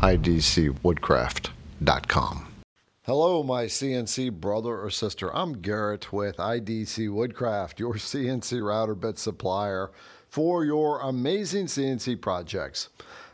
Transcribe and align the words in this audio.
idcwoodcraft.com. 0.00 2.46
Hello, 3.02 3.42
my 3.42 3.64
CNC 3.64 4.32
brother 4.32 4.80
or 4.80 4.88
sister. 4.88 5.34
I'm 5.36 5.60
Garrett 5.60 6.10
with 6.12 6.38
IDC 6.38 7.12
Woodcraft, 7.12 7.80
your 7.80 7.94
CNC 7.94 8.64
router 8.64 8.94
bit 8.94 9.18
supplier 9.18 9.90
for 10.28 10.64
your 10.64 11.00
amazing 11.00 11.66
CNC 11.66 12.20
projects. 12.20 12.88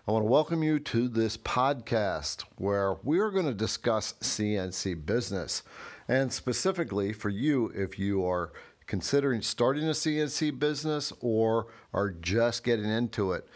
I 0.09 0.13
want 0.13 0.25
to 0.25 0.31
welcome 0.31 0.63
you 0.63 0.79
to 0.81 1.09
this 1.09 1.37
podcast 1.37 2.45
where 2.57 2.95
we're 3.03 3.31
going 3.31 3.47
to 3.47 3.55
discuss 3.55 4.15
CNC 4.21 5.07
business. 5.07 5.63
And 6.09 6.33
specifically 6.33 7.13
for 7.13 7.29
you, 7.29 7.73
if 7.75 7.99
you 7.99 8.25
are 8.27 8.53
considering 8.87 9.43
starting 9.43 9.85
a 9.85 9.93
CNC 9.93 10.59
business 10.59 11.13
or 11.21 11.67
are 11.93 12.11
just 12.11 12.65
getting 12.65 12.89
into 12.89 13.33
it, 13.33 13.47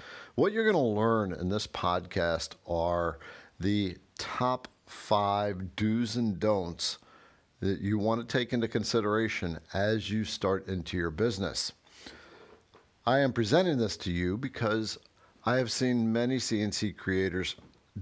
what 0.41 0.55
you're 0.55 0.65
going 0.65 0.73
to 0.73 0.81
learn 0.81 1.35
in 1.35 1.51
this 1.51 1.67
podcast 1.67 2.53
are 2.67 3.19
the 3.61 3.95
top 4.17 4.69
five 4.87 5.77
do's 5.77 6.17
and 6.17 6.41
don'ts 6.41 6.97
that 7.61 7.83
you 7.83 7.99
want 7.99 8.27
to 8.27 8.39
take 8.39 8.55
into 8.55 8.67
consideration 8.67 9.59
as 9.75 10.11
you 10.11 10.25
start 10.25 10.67
into 10.67 10.97
your 10.97 11.11
business. 11.11 11.73
I 13.05 13.19
am 13.19 13.35
presenting 13.35 13.77
this 13.77 13.99
to 13.99 14.11
you 14.11 14.39
because 14.39 14.97
I 15.45 15.59
have 15.59 15.71
seen 15.71 16.11
many 16.11 16.39
CNC 16.39 16.97
creators 16.97 17.57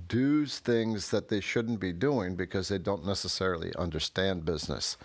do 0.06 0.47
things 0.47 1.11
that 1.11 1.28
they 1.28 1.41
shouldn't 1.41 1.80
be 1.80 1.92
doing 1.92 2.36
because 2.36 2.69
they 2.69 2.78
don't 2.78 3.05
necessarily 3.05 3.75
understand 3.75 4.45
business. 4.45 4.97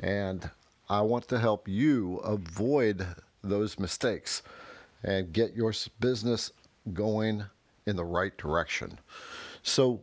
And 0.00 0.50
I 0.88 1.02
want 1.02 1.28
to 1.28 1.38
help 1.38 1.68
you 1.68 2.16
avoid 2.16 3.06
those 3.44 3.78
mistakes 3.78 4.42
and 5.04 5.32
get 5.32 5.54
your 5.54 5.72
business 6.00 6.50
going 6.92 7.44
in 7.86 7.96
the 7.96 8.04
right 8.04 8.36
direction. 8.36 8.98
So, 9.62 10.02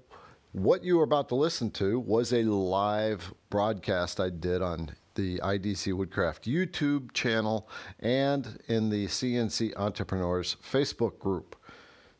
what 0.53 0.83
you 0.83 0.99
are 0.99 1.03
about 1.03 1.29
to 1.29 1.35
listen 1.35 1.69
to 1.71 1.99
was 1.99 2.33
a 2.33 2.43
live 2.43 3.33
broadcast 3.49 4.19
I 4.19 4.29
did 4.29 4.61
on 4.61 4.91
the 5.15 5.39
IDC 5.39 5.93
Woodcraft 5.93 6.45
YouTube 6.45 7.11
channel 7.13 7.67
and 7.99 8.59
in 8.67 8.89
the 8.89 9.07
CNC 9.07 9.73
Entrepreneurs 9.75 10.55
Facebook 10.63 11.19
group. 11.19 11.55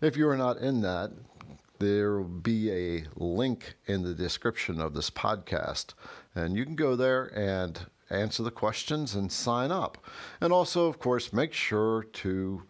If 0.01 0.17
you 0.17 0.27
are 0.27 0.37
not 0.37 0.57
in 0.57 0.81
that, 0.81 1.11
there 1.79 2.17
will 2.17 2.25
be 2.25 2.71
a 2.71 3.05
link 3.15 3.75
in 3.85 4.03
the 4.03 4.13
description 4.13 4.81
of 4.81 4.93
this 4.93 5.09
podcast, 5.09 5.93
and 6.35 6.55
you 6.55 6.65
can 6.65 6.75
go 6.75 6.95
there 6.95 7.25
and 7.37 7.87
answer 8.09 8.43
the 8.43 8.51
questions 8.51 9.15
and 9.15 9.31
sign 9.31 9.71
up. 9.71 9.97
And 10.41 10.51
also, 10.51 10.87
of 10.87 10.99
course, 10.99 11.33
make 11.33 11.53
sure 11.53 12.03
to 12.03 12.63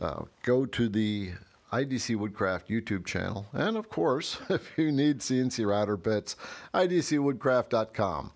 uh, 0.00 0.24
go 0.42 0.66
to 0.66 0.88
the 0.88 1.32
IDC 1.72 2.16
Woodcraft 2.16 2.68
YouTube 2.68 3.04
channel. 3.04 3.46
And 3.52 3.76
of 3.76 3.88
course, 3.88 4.38
if 4.48 4.72
you 4.76 4.90
need 4.92 5.20
CNC 5.20 5.66
router 5.66 5.96
bits, 5.96 6.36
idcwoodcraft.com. 6.74 8.32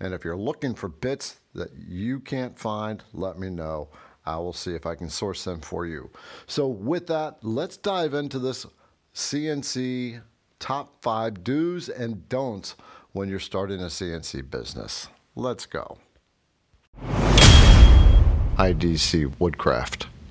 And 0.00 0.14
if 0.14 0.24
you're 0.24 0.36
looking 0.36 0.74
for 0.74 0.88
bits 0.88 1.36
that 1.54 1.70
you 1.76 2.18
can't 2.20 2.58
find, 2.58 3.02
let 3.12 3.38
me 3.38 3.50
know. 3.50 3.88
I 4.24 4.36
will 4.36 4.52
see 4.52 4.74
if 4.74 4.86
I 4.86 4.94
can 4.94 5.08
source 5.08 5.44
them 5.44 5.60
for 5.60 5.86
you. 5.86 6.10
So, 6.46 6.68
with 6.68 7.08
that, 7.08 7.38
let's 7.42 7.76
dive 7.76 8.14
into 8.14 8.38
this 8.38 8.66
CNC 9.14 10.22
top 10.58 11.02
five 11.02 11.42
do's 11.42 11.88
and 11.88 12.28
don'ts 12.28 12.76
when 13.12 13.28
you're 13.28 13.40
starting 13.40 13.80
a 13.80 13.86
CNC 13.86 14.48
business. 14.48 15.08
Let's 15.34 15.66
go. 15.66 15.98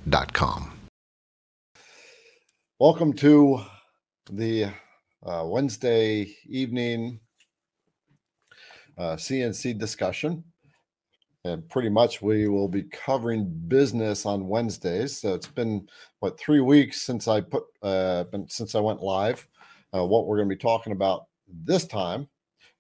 IDCwoodcraft.com. 0.08 0.74
Welcome 2.80 3.14
to 3.14 3.62
the 4.32 4.66
uh, 5.24 5.44
Wednesday 5.46 6.36
evening 6.48 7.20
uh, 8.98 9.16
CNC 9.16 9.78
discussion. 9.78 10.44
And 11.44 11.68
pretty 11.70 11.90
much 11.90 12.22
we 12.22 12.48
will 12.48 12.68
be 12.68 12.84
covering 12.84 13.52
business 13.68 14.28
on 14.28 14.48
Wednesdays. 14.48 15.20
So 15.20 15.34
it's 15.34 15.48
been 15.48 15.88
what 16.20 16.40
three 16.40 16.62
weeks 16.62 17.02
since 17.02 17.28
I 17.28 17.42
put 17.42 17.64
uh, 17.81 18.25
since 18.48 18.75
I 18.75 18.80
went 18.80 19.02
live. 19.02 19.48
Uh, 19.94 20.06
what 20.06 20.28
we're 20.28 20.38
going 20.38 20.50
to 20.50 20.56
be 20.56 20.59
talking 20.62 20.94
about 20.94 21.25
this 21.48 21.86
time 21.86 22.28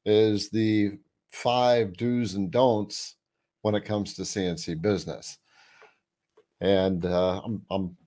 is 0.05 0.49
the 0.51 0.91
five 1.31 1.97
do's 1.97 2.35
and 2.35 2.51
don'ts 2.51 3.15
when 3.63 3.73
it 3.73 3.83
comes 3.83 4.13
to 4.13 4.21
CNC 4.21 4.79
business. 4.79 5.39
And 6.61 7.05
uh, 7.05 7.41
I'm, 7.43 7.65
I'm 7.69 7.97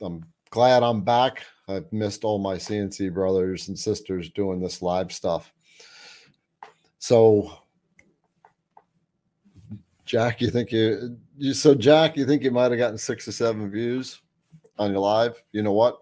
I'm 0.00 0.24
glad 0.50 0.82
I'm 0.82 1.02
back. 1.02 1.42
I've 1.68 1.92
missed 1.92 2.24
all 2.24 2.38
my 2.38 2.54
CNC 2.54 3.12
brothers 3.12 3.68
and 3.68 3.78
sisters 3.78 4.30
doing 4.30 4.60
this 4.60 4.82
live 4.82 5.12
stuff. 5.12 5.52
So, 6.98 7.58
Jack, 10.04 10.40
you 10.40 10.50
think 10.50 10.70
you, 10.70 11.16
you 11.36 11.54
so 11.54 11.74
Jack, 11.74 12.16
you 12.16 12.26
think 12.26 12.42
you 12.42 12.50
might 12.50 12.70
have 12.70 12.78
gotten 12.78 12.98
six 12.98 13.26
or 13.26 13.32
seven 13.32 13.70
views 13.70 14.20
on 14.78 14.90
your 14.90 15.00
live? 15.00 15.42
You 15.52 15.62
know 15.62 15.72
what? 15.72 16.00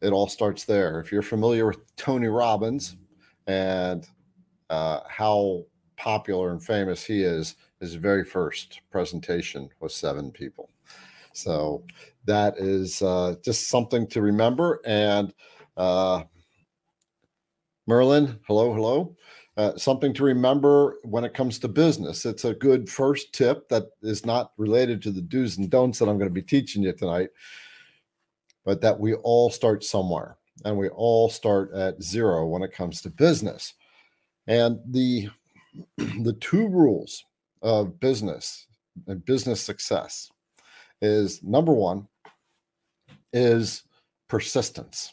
It 0.00 0.12
all 0.12 0.28
starts 0.28 0.64
there. 0.64 1.00
If 1.00 1.10
you're 1.10 1.22
familiar 1.22 1.66
with 1.66 1.96
Tony 1.96 2.28
Robbins 2.28 2.96
and 3.46 4.06
uh, 4.70 5.00
how 5.08 5.64
popular 5.96 6.52
and 6.52 6.62
famous 6.62 7.02
he 7.02 7.22
is, 7.22 7.56
his 7.80 7.94
very 7.94 8.24
first 8.24 8.80
presentation 8.90 9.68
was 9.80 9.94
seven 9.94 10.30
people. 10.30 10.70
So 11.32 11.84
that 12.24 12.58
is 12.58 13.00
uh, 13.02 13.36
just 13.44 13.68
something 13.68 14.06
to 14.08 14.20
remember. 14.20 14.80
And 14.84 15.32
uh, 15.76 16.24
Merlin, 17.86 18.38
hello, 18.46 18.74
hello. 18.74 19.16
Uh, 19.56 19.76
something 19.76 20.14
to 20.14 20.24
remember 20.24 20.96
when 21.02 21.24
it 21.24 21.34
comes 21.34 21.58
to 21.58 21.68
business. 21.68 22.24
It's 22.24 22.44
a 22.44 22.54
good 22.54 22.88
first 22.88 23.32
tip 23.32 23.68
that 23.68 23.84
is 24.02 24.24
not 24.24 24.52
related 24.56 25.02
to 25.02 25.10
the 25.10 25.20
do's 25.20 25.58
and 25.58 25.68
don'ts 25.68 25.98
that 25.98 26.08
I'm 26.08 26.18
going 26.18 26.30
to 26.30 26.34
be 26.34 26.42
teaching 26.42 26.82
you 26.82 26.92
tonight, 26.92 27.30
but 28.64 28.80
that 28.82 28.98
we 28.98 29.14
all 29.14 29.50
start 29.50 29.82
somewhere 29.82 30.36
and 30.64 30.76
we 30.76 30.88
all 30.88 31.28
start 31.28 31.72
at 31.72 32.02
zero 32.02 32.46
when 32.46 32.62
it 32.62 32.72
comes 32.72 33.00
to 33.02 33.10
business. 33.10 33.74
And 34.46 34.78
the 34.86 35.28
the 35.96 36.36
two 36.40 36.68
rules 36.68 37.24
of 37.62 38.00
business 38.00 38.66
and 39.06 39.24
business 39.24 39.60
success 39.60 40.30
is 41.00 41.42
number 41.42 41.72
one 41.72 42.08
is 43.32 43.84
persistence. 44.28 45.12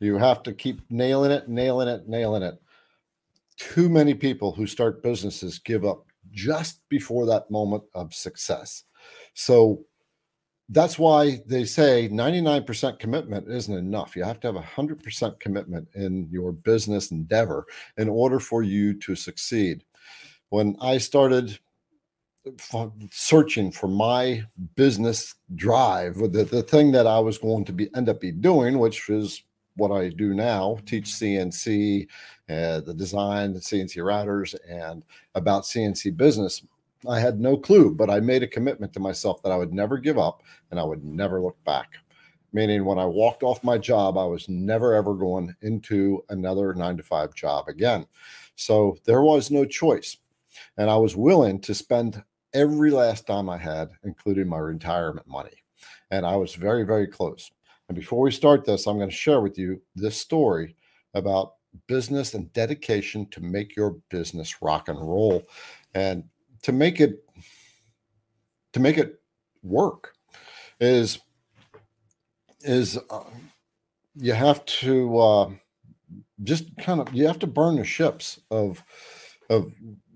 You 0.00 0.18
have 0.18 0.42
to 0.44 0.52
keep 0.52 0.80
nailing 0.90 1.30
it, 1.30 1.48
nailing 1.48 1.88
it, 1.88 2.08
nailing 2.08 2.42
it. 2.42 2.60
Too 3.56 3.88
many 3.88 4.14
people 4.14 4.52
who 4.52 4.66
start 4.66 5.02
businesses 5.02 5.58
give 5.58 5.84
up 5.84 6.06
just 6.32 6.80
before 6.88 7.26
that 7.26 7.50
moment 7.50 7.84
of 7.94 8.14
success. 8.14 8.84
So 9.34 9.84
that's 10.68 10.98
why 10.98 11.42
they 11.46 11.64
say 11.64 12.08
99% 12.08 12.98
commitment 12.98 13.50
isn't 13.50 13.76
enough. 13.76 14.16
You 14.16 14.24
have 14.24 14.40
to 14.40 14.52
have 14.52 14.62
100% 14.62 15.38
commitment 15.38 15.88
in 15.94 16.26
your 16.30 16.52
business 16.52 17.10
endeavor 17.10 17.66
in 17.98 18.08
order 18.08 18.40
for 18.40 18.62
you 18.62 18.94
to 19.00 19.14
succeed. 19.14 19.84
When 20.50 20.76
I 20.80 20.98
started 20.98 21.58
searching 23.10 23.72
for 23.72 23.88
my 23.88 24.44
business 24.76 25.34
drive, 25.54 26.16
the, 26.16 26.44
the 26.44 26.62
thing 26.62 26.92
that 26.92 27.06
I 27.06 27.18
was 27.18 27.38
going 27.38 27.64
to 27.66 27.72
be 27.72 27.94
end 27.94 28.08
up 28.08 28.20
be 28.20 28.32
doing, 28.32 28.78
which 28.78 29.08
is 29.08 29.42
what 29.76 29.90
I 29.90 30.08
do 30.08 30.34
now, 30.34 30.78
teach 30.86 31.06
CNC, 31.06 32.06
uh, 32.48 32.80
the 32.80 32.94
design, 32.94 33.52
the 33.52 33.60
CNC 33.60 33.96
routers, 33.96 34.54
and 34.68 35.02
about 35.34 35.64
CNC 35.64 36.16
business. 36.16 36.62
I 37.08 37.18
had 37.20 37.40
no 37.40 37.56
clue, 37.56 37.94
but 37.94 38.08
I 38.08 38.20
made 38.20 38.42
a 38.42 38.48
commitment 38.48 38.92
to 38.94 39.00
myself 39.00 39.42
that 39.42 39.52
I 39.52 39.56
would 39.56 39.74
never 39.74 39.98
give 39.98 40.18
up 40.18 40.42
and 40.70 40.80
I 40.80 40.84
would 40.84 41.04
never 41.04 41.40
look 41.40 41.62
back. 41.64 41.94
Meaning, 42.52 42.84
when 42.84 42.98
I 42.98 43.04
walked 43.04 43.42
off 43.42 43.64
my 43.64 43.78
job, 43.78 44.16
I 44.16 44.24
was 44.24 44.48
never 44.48 44.94
ever 44.94 45.14
going 45.14 45.54
into 45.62 46.24
another 46.28 46.72
nine 46.72 46.96
to 46.96 47.02
five 47.02 47.34
job 47.34 47.66
again. 47.66 48.06
So 48.54 48.96
there 49.04 49.22
was 49.22 49.50
no 49.50 49.64
choice. 49.64 50.18
And 50.76 50.90
I 50.90 50.96
was 50.96 51.16
willing 51.16 51.60
to 51.62 51.74
spend 51.74 52.22
every 52.52 52.90
last 52.90 53.26
dime 53.26 53.48
I 53.48 53.58
had, 53.58 53.90
including 54.04 54.48
my 54.48 54.58
retirement 54.58 55.26
money. 55.26 55.62
And 56.10 56.24
I 56.24 56.36
was 56.36 56.54
very, 56.54 56.84
very 56.84 57.06
close. 57.06 57.50
And 57.88 57.96
before 57.96 58.20
we 58.20 58.30
start 58.30 58.64
this, 58.64 58.86
I'm 58.86 58.96
going 58.96 59.10
to 59.10 59.14
share 59.14 59.40
with 59.40 59.58
you 59.58 59.82
this 59.94 60.18
story 60.18 60.76
about 61.14 61.54
business 61.86 62.34
and 62.34 62.52
dedication 62.52 63.28
to 63.30 63.40
make 63.40 63.76
your 63.76 63.96
business 64.08 64.62
rock 64.62 64.88
and 64.88 64.98
roll 64.98 65.42
and 65.94 66.24
to 66.62 66.72
make 66.72 67.00
it 67.00 67.24
to 68.72 68.80
make 68.80 68.96
it 68.96 69.20
work 69.62 70.14
is 70.80 71.18
is 72.60 72.98
uh, 73.10 73.20
you 74.16 74.32
have 74.32 74.64
to 74.64 75.18
uh, 75.18 75.50
just 76.42 76.76
kind 76.78 77.00
of 77.00 77.12
you 77.12 77.26
have 77.26 77.38
to 77.38 77.46
burn 77.46 77.76
the 77.76 77.84
ships 77.84 78.40
of 78.50 78.82
of 79.50 79.72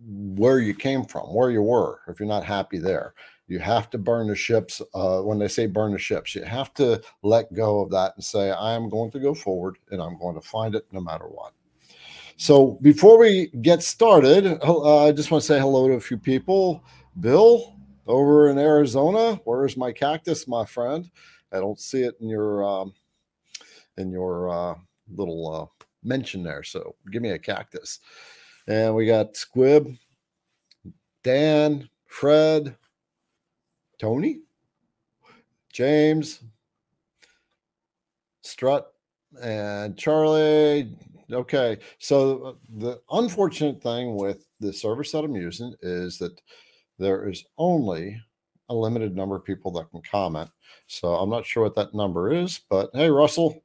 where 0.09 0.59
you 0.59 0.75
came 0.75 1.05
from, 1.05 1.35
where 1.35 1.51
you 1.51 1.63
were, 1.63 2.01
if 2.09 2.19
you're 2.19 2.29
not 2.29 2.45
happy 2.45 2.79
there. 2.79 3.15
You 3.47 3.59
have 3.59 3.91
to 3.91 3.99
burn 3.99 4.29
the 4.29 4.35
ships. 4.35 4.83
Uh, 4.95 5.21
when 5.21 5.39
they 5.39 5.49
say 5.49 5.67
burn 5.67 5.93
the 5.93 5.99
ships, 5.99 6.35
you 6.35 6.43
have 6.45 6.73
to 6.75 7.03
let 7.23 7.53
go 7.53 7.81
of 7.81 7.91
that 7.91 8.13
and 8.17 8.25
say, 8.25 8.51
I 8.51 8.75
am 8.75 8.89
going 8.89 9.11
to 9.13 9.21
go 9.21 9.35
forward 9.35 9.77
and 9.91 10.03
I'm 10.03 10.19
going 10.19 10.35
to 10.35 10.47
find 10.47 10.75
it 10.75 10.87
no 10.93 11.01
matter 11.01 11.25
what. 11.25 11.53
So 12.37 12.79
before 12.83 13.19
we 13.19 13.49
get 13.63 13.83
started, 13.83 14.47
uh, 14.63 15.07
I 15.07 15.13
just 15.13 15.31
want 15.31 15.43
to 15.43 15.47
say 15.47 15.59
hello 15.59 15.89
to 15.89 15.95
a 15.95 16.01
few 16.01 16.19
people. 16.19 16.85
Bill 17.21 17.75
over 18.07 18.49
in 18.49 18.59
Arizona, 18.59 19.41
where's 19.45 19.77
my 19.77 19.93
cactus, 19.93 20.47
my 20.47 20.65
friend? 20.65 21.11
I 21.53 21.59
don't 21.59 21.81
see 21.81 22.03
it 22.03 22.15
in 22.21 22.29
your 22.29 22.65
um, 22.65 22.93
in 23.97 24.11
your 24.11 24.51
uh, 24.51 24.75
little 25.15 25.53
uh, 25.53 25.85
mention 26.05 26.43
there. 26.43 26.63
So 26.63 26.95
give 27.11 27.23
me 27.23 27.31
a 27.31 27.39
cactus. 27.39 28.01
And 28.69 28.95
we 28.95 29.07
got 29.07 29.35
Squib, 29.35 29.97
Dan, 31.25 31.89
Fred, 32.07 32.77
Tony, 33.99 34.43
James, 35.73 36.41
Strut, 38.43 38.93
and 39.43 39.97
Charlie. 39.97 40.95
Okay. 41.33 41.79
So 41.99 42.59
the 42.77 43.01
unfortunate 43.11 43.83
thing 43.83 44.17
with 44.17 44.47
the 44.61 44.73
service 44.73 45.13
that 45.13 45.25
I'm 45.25 45.35
using 45.35 45.75
is 45.81 46.19
that 46.19 46.39
there 46.99 47.27
is 47.27 47.45
only 47.57 48.21
a 48.69 48.75
limited 48.75 49.17
number 49.17 49.37
of 49.37 49.47
people 49.47 49.71
that 49.73 49.91
can 49.91 50.03
comment. 50.03 50.51
So 50.89 51.15
I'm 51.15 51.31
not 51.31 51.47
sure 51.47 51.63
what 51.63 51.75
that 51.77 51.95
number 51.95 52.31
is, 52.33 52.61
but 52.69 52.91
hey, 52.93 53.09
Russell. 53.09 53.63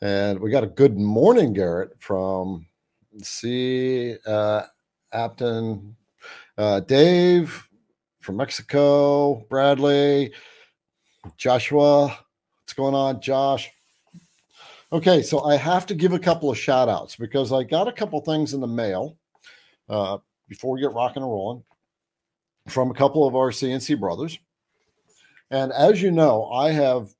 And 0.00 0.40
we 0.40 0.50
got 0.50 0.64
a 0.64 0.68
good 0.68 0.96
morning, 0.98 1.52
Garrett, 1.52 1.90
from 1.98 2.66
C. 3.22 4.16
Uh, 4.26 4.62
Apton, 5.14 5.94
uh, 6.58 6.80
Dave 6.80 7.68
from 8.20 8.36
Mexico, 8.36 9.46
Bradley, 9.48 10.32
Joshua. 11.36 12.06
What's 12.06 12.72
going 12.74 12.94
on, 12.94 13.20
Josh? 13.20 13.70
Okay, 14.92 15.22
so 15.22 15.44
I 15.44 15.56
have 15.56 15.86
to 15.86 15.94
give 15.94 16.12
a 16.12 16.18
couple 16.18 16.50
of 16.50 16.58
shout 16.58 16.88
outs 16.88 17.16
because 17.16 17.52
I 17.52 17.62
got 17.62 17.88
a 17.88 17.92
couple 17.92 18.20
things 18.20 18.54
in 18.54 18.60
the 18.60 18.66
mail 18.66 19.16
uh, 19.88 20.18
before 20.48 20.74
we 20.74 20.80
get 20.80 20.92
rocking 20.92 21.22
and 21.22 21.30
rolling 21.30 21.62
from 22.68 22.90
a 22.90 22.94
couple 22.94 23.26
of 23.26 23.34
our 23.34 23.50
CNC 23.50 23.98
brothers. 23.98 24.38
And 25.50 25.72
as 25.72 26.02
you 26.02 26.10
know, 26.10 26.50
I 26.50 26.70
have 26.72 27.14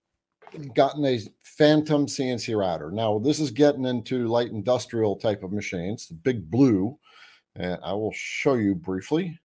gotten 0.75 1.05
a 1.05 1.21
Phantom 1.57 2.07
CNC 2.07 2.57
router. 2.57 2.91
Now, 2.91 3.19
this 3.19 3.39
is 3.41 3.51
getting 3.51 3.87
into 3.87 4.29
light 4.29 4.51
industrial 4.51 5.17
type 5.17 5.43
of 5.43 5.53
machines, 5.53 6.07
the 6.07 6.15
big 6.15 6.51
blue, 6.51 6.99
and 7.55 7.79
I 7.83 7.95
will 7.95 8.13
show 8.15 8.55
you 8.55 8.75
briefly. 8.75 9.39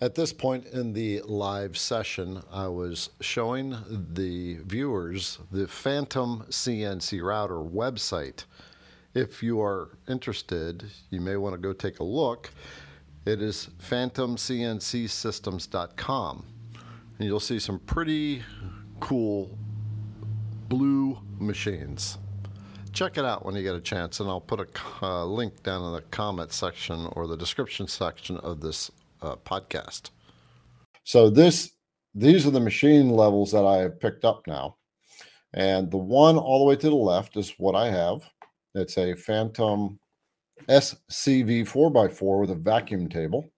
At 0.00 0.14
this 0.14 0.32
point 0.32 0.64
in 0.66 0.94
the 0.94 1.20
live 1.22 1.76
session, 1.76 2.42
I 2.50 2.68
was 2.68 3.10
showing 3.20 3.76
the 4.14 4.60
viewers 4.64 5.38
the 5.52 5.68
Phantom 5.68 6.46
CNC 6.48 7.22
router 7.22 7.58
website. 7.58 8.44
If 9.14 9.42
you 9.42 9.60
are 9.60 9.90
interested, 10.08 10.86
you 11.10 11.20
may 11.20 11.36
want 11.36 11.54
to 11.54 11.60
go 11.60 11.74
take 11.74 12.00
a 12.00 12.04
look. 12.04 12.50
It 13.26 13.42
is 13.42 13.68
phantomcncsystems.com. 13.88 16.46
And 17.18 17.28
you'll 17.28 17.40
see 17.40 17.58
some 17.58 17.78
pretty 17.78 18.42
cool 19.00 19.58
blue 20.72 21.18
machines. 21.38 22.16
Check 22.94 23.18
it 23.18 23.26
out 23.26 23.44
when 23.44 23.54
you 23.54 23.62
get 23.62 23.74
a 23.74 23.80
chance, 23.80 24.20
and 24.20 24.30
I'll 24.30 24.40
put 24.40 24.58
a 24.58 24.66
uh, 25.02 25.26
link 25.26 25.62
down 25.62 25.84
in 25.84 25.92
the 25.92 26.00
comment 26.10 26.50
section 26.50 27.08
or 27.12 27.26
the 27.26 27.36
description 27.36 27.86
section 27.86 28.38
of 28.38 28.62
this 28.62 28.90
uh, 29.20 29.36
podcast. 29.36 30.08
So 31.04 31.28
this 31.28 31.72
these 32.14 32.46
are 32.46 32.50
the 32.50 32.60
machine 32.60 33.10
levels 33.10 33.52
that 33.52 33.66
I 33.66 33.82
have 33.82 34.00
picked 34.00 34.24
up 34.24 34.46
now. 34.46 34.76
And 35.52 35.90
the 35.90 35.98
one 35.98 36.38
all 36.38 36.60
the 36.60 36.64
way 36.64 36.76
to 36.76 36.88
the 36.88 36.94
left 36.94 37.36
is 37.36 37.52
what 37.58 37.74
I 37.74 37.90
have. 37.90 38.22
It's 38.74 38.96
a 38.96 39.14
Phantom 39.14 39.98
SCV 40.70 41.68
4x4 41.68 42.40
with 42.40 42.50
a 42.50 42.54
vacuum 42.54 43.10
table. 43.10 43.52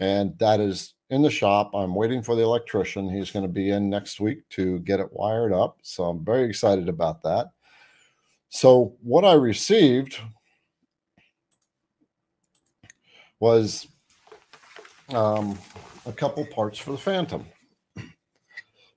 And 0.00 0.38
that 0.38 0.60
is 0.60 0.92
in 1.10 1.22
the 1.22 1.30
shop. 1.30 1.70
I'm 1.74 1.94
waiting 1.94 2.22
for 2.22 2.34
the 2.34 2.42
electrician. 2.42 3.08
He's 3.08 3.30
going 3.30 3.44
to 3.44 3.52
be 3.52 3.70
in 3.70 3.88
next 3.88 4.20
week 4.20 4.48
to 4.50 4.78
get 4.80 5.00
it 5.00 5.12
wired 5.12 5.52
up. 5.52 5.78
So 5.82 6.04
I'm 6.04 6.24
very 6.24 6.48
excited 6.48 6.88
about 6.88 7.22
that. 7.22 7.48
So, 8.50 8.96
what 9.02 9.26
I 9.26 9.34
received 9.34 10.18
was 13.40 13.86
um, 15.10 15.58
a 16.06 16.12
couple 16.12 16.46
parts 16.46 16.78
for 16.78 16.92
the 16.92 16.98
Phantom. 16.98 17.44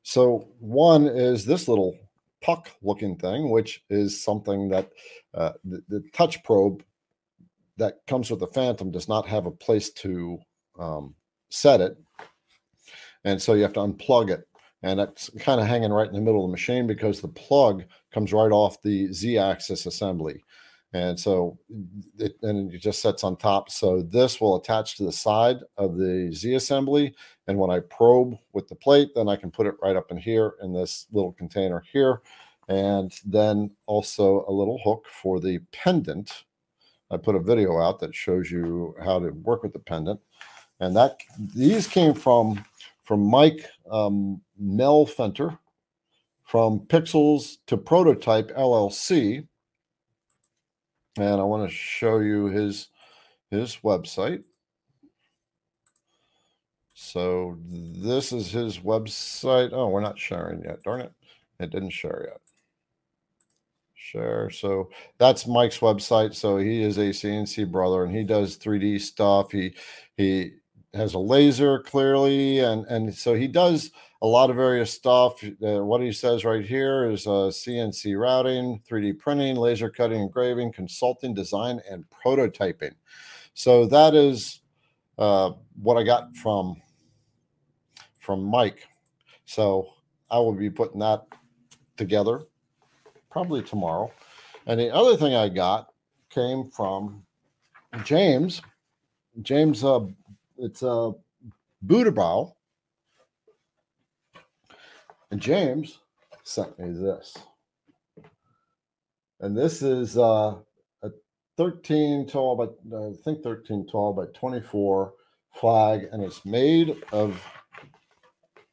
So, 0.04 0.48
one 0.60 1.06
is 1.06 1.46
this 1.46 1.68
little 1.68 1.98
puck 2.42 2.72
looking 2.82 3.18
thing, 3.18 3.50
which 3.50 3.84
is 3.90 4.24
something 4.24 4.70
that 4.70 4.90
uh, 5.34 5.52
the, 5.66 5.84
the, 5.90 6.04
touch 6.14 6.42
probe 6.44 6.84
that 7.78 8.00
comes 8.08 8.32
with 8.32 8.40
the 8.40 8.48
Phantom 8.48 8.90
does 8.90 9.08
not 9.08 9.28
have 9.28 9.46
a 9.46 9.52
place 9.52 9.92
to 9.92 10.40
um, 10.80 11.14
set 11.52 11.82
it. 11.82 11.98
And 13.24 13.40
so 13.40 13.54
you 13.54 13.62
have 13.62 13.74
to 13.74 13.82
unplug 13.82 14.32
it. 14.32 14.48
And 14.84 15.00
it's 15.00 15.30
kind 15.40 15.62
of 15.62 15.68
hanging 15.68 15.92
right 15.92 16.08
in 16.08 16.16
the 16.16 16.22
middle 16.22 16.44
of 16.44 16.50
the 16.50 16.54
machine 16.54 16.88
because 16.88 17.22
the 17.22 17.28
plug 17.28 17.84
comes 18.12 18.34
right 18.34 18.52
off 18.52 18.82
the 18.82 19.14
Z 19.14 19.38
axis 19.38 19.86
assembly. 19.86 20.44
And 20.94 21.18
so 21.18 21.58
it, 22.18 22.36
and 22.42 22.74
it 22.74 22.80
just 22.80 23.02
sets 23.02 23.24
on 23.24 23.38
top. 23.38 23.70
So 23.70 24.02
this 24.02 24.42
will 24.42 24.56
attach 24.56 24.98
to 24.98 25.04
the 25.04 25.12
side 25.12 25.58
of 25.78 25.98
the 25.98 26.32
Z 26.34 26.56
assembly. 26.56 27.16
And 27.48 27.60
when 27.60 27.70
I 27.70 27.80
probe 27.80 28.38
with 28.54 28.68
the 28.68 28.76
plate, 28.76 29.10
then 29.16 29.30
I 29.30 29.36
can 29.36 29.52
put 29.52 29.68
it 29.68 29.76
right 29.82 29.96
up 29.96 30.12
in 30.12 30.18
here 30.18 30.56
in 30.62 30.74
this 30.74 31.06
little 31.12 31.32
container 31.34 31.84
here. 31.92 32.22
And 32.68 33.14
then 33.26 33.72
also 33.86 34.46
a 34.48 34.52
little 34.52 34.80
hook 34.84 35.06
for 35.10 35.40
the 35.40 35.60
pendant. 35.72 36.44
I 37.12 37.18
put 37.18 37.36
a 37.36 37.40
video 37.40 37.80
out 37.80 38.00
that 38.00 38.16
shows 38.16 38.50
you 38.50 38.96
how 39.04 39.20
to 39.20 39.30
work 39.30 39.64
with 39.64 39.74
the 39.74 39.80
pendant. 39.80 40.20
And 40.82 40.96
that 40.98 41.22
these 41.56 41.88
came 41.88 42.14
from 42.14 42.66
from 43.04 43.22
Mike 43.26 43.66
um, 43.90 44.42
Mel 44.60 45.06
Fenter 45.06 45.58
from 46.44 46.82
Pixels 46.82 47.58
to 47.68 47.78
Prototype 47.78 48.50
LLC 48.58 49.48
and 51.18 51.42
I 51.42 51.44
want 51.44 51.70
to 51.70 51.76
show 51.76 52.20
you 52.20 52.46
his 52.46 52.88
his 53.50 53.78
website. 53.84 54.44
So 56.94 57.58
this 57.68 58.32
is 58.32 58.52
his 58.52 58.80
website. 58.80 59.72
Oh, 59.74 59.90
we're 59.90 60.02
not 60.02 60.20
sharing 60.20 60.64
yet. 60.64 60.84
Darn 60.84 61.02
it. 61.02 61.12
It 61.60 61.72
didn't 61.72 61.90
share 61.90 62.28
yet. 62.30 62.42
Share. 63.94 64.50
So 64.50 64.90
that's 65.18 65.48
Mike's 65.48 65.80
website. 65.80 66.34
So 66.34 66.58
he 66.58 66.82
is 66.82 66.98
a 66.98 67.10
CNC 67.10 67.70
brother 67.72 68.06
and 68.06 68.16
he 68.16 68.24
does 68.24 68.58
3D 68.58 69.02
stuff. 69.02 69.52
He 69.52 69.74
he 70.16 70.54
has 70.94 71.14
a 71.14 71.20
laser 71.20 71.80
clearly 71.80 72.60
and 72.60 72.86
and 72.88 73.14
so 73.14 73.34
he 73.34 73.48
does 73.48 73.92
a 74.22 74.28
lot 74.28 74.50
of 74.50 74.56
various 74.56 74.92
stuff. 74.92 75.44
Uh, 75.44 75.84
what 75.84 76.02
he 76.02 76.12
says 76.12 76.46
right 76.46 76.64
here 76.64 77.10
is 77.10 77.26
uh, 77.26 77.50
CNC 77.50 78.20
routing, 78.20 78.80
3D 78.88 79.18
printing, 79.18 79.56
laser 79.56 79.90
cutting, 79.90 80.22
engraving, 80.22 80.72
consulting, 80.72 81.34
design, 81.34 81.82
and 81.90 82.06
prototyping. 82.24 82.94
So 83.56 83.88
that 83.88 84.14
is 84.14 84.62
uh, 85.18 85.52
what 85.82 85.98
I 85.98 86.04
got 86.04 86.36
from 86.36 86.82
from 88.20 88.44
Mike. 88.44 88.88
So 89.46 89.90
I 90.30 90.38
will 90.38 90.54
be 90.54 90.70
putting 90.70 91.00
that 91.00 91.26
together 91.98 92.44
probably 93.32 93.64
tomorrow. 93.64 94.12
And 94.68 94.80
the 94.80 94.94
other 94.94 95.18
thing 95.18 95.34
I 95.34 95.50
got 95.50 95.88
came 96.30 96.70
from 96.70 97.24
James. 98.04 98.62
James, 99.42 99.84
uh, 99.84 100.02
it's 100.62 100.84
a 100.84 100.90
uh, 100.90 101.12
Budabau 101.86 102.54
and 105.32 105.42
James 105.42 106.00
sent 106.44 106.78
me 106.78 106.92
this. 106.92 107.36
And 109.40 109.58
this 109.58 109.82
is 109.82 110.18
uh, 110.18 110.58
a 111.02 111.10
13 111.58 112.28
tall 112.28 112.56
by, 112.56 112.96
I 112.96 113.14
think 113.24 113.42
13 113.42 113.88
tall 113.88 114.14
by 114.14 114.26
24 114.38 115.14
flag, 115.54 116.08
and 116.12 116.22
it's 116.22 116.46
made 116.46 116.96
of 117.12 117.42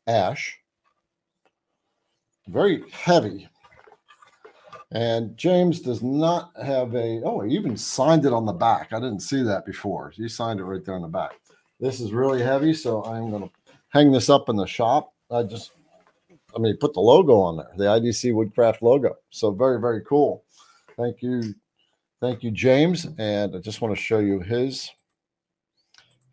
ash, 0.07 0.59
very 2.49 2.85
heavy. 2.91 3.49
And 4.91 5.37
James 5.37 5.81
does 5.81 6.03
not 6.03 6.51
have 6.63 6.95
a, 6.95 7.23
oh, 7.25 7.41
he 7.41 7.55
even 7.55 7.77
signed 7.77 8.27
it 8.27 8.33
on 8.33 8.47
the 8.47 8.53
back. 8.53 8.93
I 8.93 9.01
didn't 9.01 9.21
see 9.21 9.43
that 9.43 9.65
before. 9.65 10.11
He 10.11 10.29
signed 10.29 10.61
it 10.61 10.65
right 10.65 10.85
there 10.85 10.95
on 10.95 11.03
the 11.03 11.09
back. 11.09 11.33
This 11.81 12.01
is 12.01 12.13
really 12.13 12.43
heavy, 12.43 12.75
so 12.75 13.05
I'm 13.05 13.31
going 13.31 13.45
to 13.45 13.51
hang 13.91 14.11
this 14.11 14.29
up 14.29 14.49
in 14.49 14.57
the 14.57 14.67
shop. 14.67 15.13
I 15.31 15.43
just 15.43 15.73
I 16.55 16.59
mean, 16.59 16.77
put 16.79 16.95
the 16.95 17.01
logo 17.01 17.39
on 17.41 17.57
there, 17.57 17.71
the 17.77 17.85
IDC 17.85 18.35
Woodcraft 18.35 18.83
logo. 18.83 19.17
So 19.31 19.51
very, 19.53 19.81
very 19.81 20.03
cool. 20.03 20.45
Thank 20.97 21.23
you. 21.23 21.55
Thank 22.21 22.43
you, 22.43 22.51
James. 22.51 23.07
And 23.19 23.55
I 23.55 23.59
just 23.59 23.81
want 23.81 23.95
to 23.95 24.01
show 24.01 24.19
you 24.19 24.41
his 24.41 24.91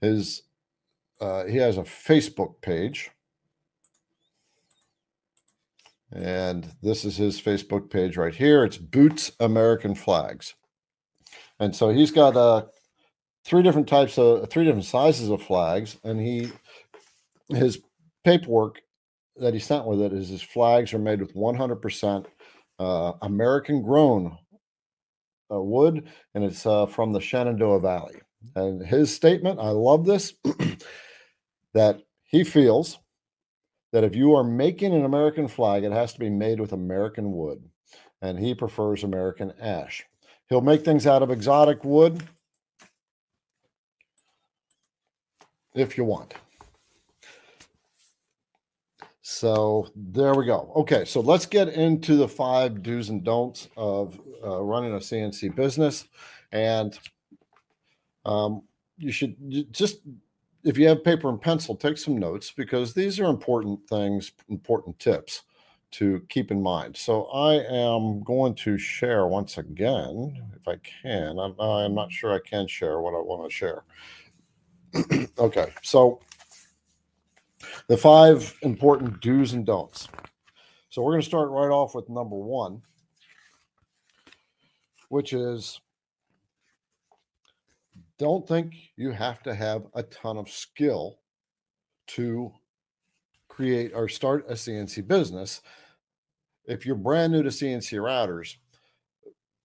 his 0.02 0.44
uh, 1.22 1.46
he 1.46 1.58
has 1.58 1.78
a 1.78 1.84
Facebook 1.84 2.62
page. 2.62 3.12
And 6.12 6.68
this 6.82 7.04
is 7.04 7.18
his 7.18 7.42
Facebook 7.42 7.90
page 7.90 8.16
right 8.16 8.34
here. 8.34 8.64
It's 8.64 8.78
Boots 8.78 9.32
American 9.40 9.96
Flags. 9.96 10.56
And 11.60 11.76
so 11.76 11.90
he's 11.90 12.12
got 12.12 12.36
uh, 12.36 12.66
three 13.46 13.62
different 13.62 13.88
types 13.88 14.18
of 14.18 14.50
three 14.50 14.66
different 14.66 14.86
sizes 14.86 15.30
of 15.30 15.42
flags. 15.42 15.98
And 16.04 16.20
he 16.20 16.52
his 17.50 17.80
paperwork 18.24 18.82
that 19.38 19.54
he 19.54 19.60
sent 19.60 19.86
with 19.86 20.02
it 20.02 20.14
is 20.14 20.30
his 20.30 20.42
flags 20.42 20.94
are 20.94 21.00
made 21.00 21.22
with 21.22 21.36
100% 21.36 22.26
uh, 22.80 23.14
American 23.22 23.82
grown 23.82 24.38
uh, 25.52 25.62
wood, 25.62 26.08
and 26.34 26.44
it's 26.44 26.66
uh, 26.66 26.86
from 26.86 27.12
the 27.12 27.22
Shenandoah 27.22 27.80
Valley. 27.80 28.16
And 28.56 28.86
his 28.86 29.14
statement, 29.14 29.60
I 29.60 29.70
love 29.70 30.06
this, 30.06 30.34
that 31.74 32.02
he 32.24 32.44
feels 32.44 32.98
that 33.92 34.04
if 34.04 34.16
you 34.16 34.34
are 34.34 34.44
making 34.44 34.94
an 34.94 35.06
American 35.06 35.48
flag, 35.48 35.84
it 35.84 35.92
has 35.92 36.14
to 36.14 36.20
be 36.20 36.30
made 36.30 36.60
with 36.60 36.74
American 36.74 37.32
wood, 37.32 37.64
and 38.22 38.40
he 38.40 38.56
prefers 38.56 39.04
American 39.04 39.54
ash. 39.60 40.04
He'll 40.50 40.62
make 40.62 40.84
things 40.84 41.06
out 41.06 41.24
of 41.24 41.32
exotic 41.32 41.84
wood 41.84 42.24
if 45.76 45.98
you 45.98 46.04
want. 46.04 46.34
So 49.22 49.88
there 49.96 50.36
we 50.36 50.46
go. 50.46 50.72
Okay, 50.76 51.04
so 51.04 51.20
let's 51.20 51.46
get 51.46 51.70
into 51.70 52.16
the 52.16 52.28
five 52.28 52.84
do's 52.84 53.10
and 53.10 53.24
don'ts 53.24 53.68
of 53.76 54.20
uh, 54.46 54.62
running 54.62 54.94
a 54.94 54.98
CNC 54.98 55.56
business. 55.56 56.06
And 56.52 56.98
um, 58.24 58.62
you 58.98 59.12
should 59.12 59.36
just, 59.72 60.02
if 60.64 60.78
you 60.78 60.88
have 60.88 61.04
paper 61.04 61.28
and 61.30 61.42
pencil, 61.42 61.76
take 61.76 61.98
some 61.98 62.18
notes 62.18 62.52
because 62.52 62.94
these 62.94 63.20
are 63.20 63.26
important 63.26 63.80
things, 63.90 64.32
important 64.48 65.00
tips 65.00 65.42
to 65.92 66.22
keep 66.30 66.52
in 66.52 66.62
mind. 66.62 66.96
So 66.96 67.24
I 67.26 67.56
am 67.56 68.22
going 68.24 68.54
to 68.56 68.78
share 68.78 69.28
once 69.28 69.58
again, 69.58 70.40
if 70.56 70.68
I 70.68 70.76
can. 71.02 71.40
I'm, 71.40 71.60
I'm 71.60 71.96
not 71.96 72.12
sure 72.12 72.34
I 72.34 72.40
can 72.48 72.68
share 72.68 73.00
what 73.00 73.16
I 73.16 73.22
want 73.22 73.50
to 73.50 73.56
share. 73.56 73.84
okay, 75.40 75.74
so 75.82 76.20
the 77.88 77.98
five 77.98 78.56
important 78.62 79.22
do's 79.22 79.54
and 79.54 79.66
don'ts. 79.66 80.08
So 80.90 81.02
we're 81.02 81.12
going 81.12 81.22
to 81.22 81.28
start 81.28 81.50
right 81.50 81.70
off 81.70 81.94
with 81.94 82.10
number 82.10 82.38
one, 82.38 82.82
which 85.10 85.34
is 85.34 85.80
don't 88.18 88.48
think 88.48 88.74
you 88.96 89.12
have 89.12 89.44
to 89.44 89.54
have 89.54 89.84
a 89.94 90.04
ton 90.04 90.38
of 90.38 90.50
skill 90.50 91.20
to 92.08 92.52
create 93.50 93.92
or 93.94 94.08
start 94.08 94.46
a 94.50 94.54
CNC 94.54 95.08
business. 95.08 95.62
If 96.66 96.86
you're 96.86 96.96
brand 96.96 97.34
new 97.34 97.44
to 97.44 97.50
CNC 97.50 98.00
routers, 98.00 98.56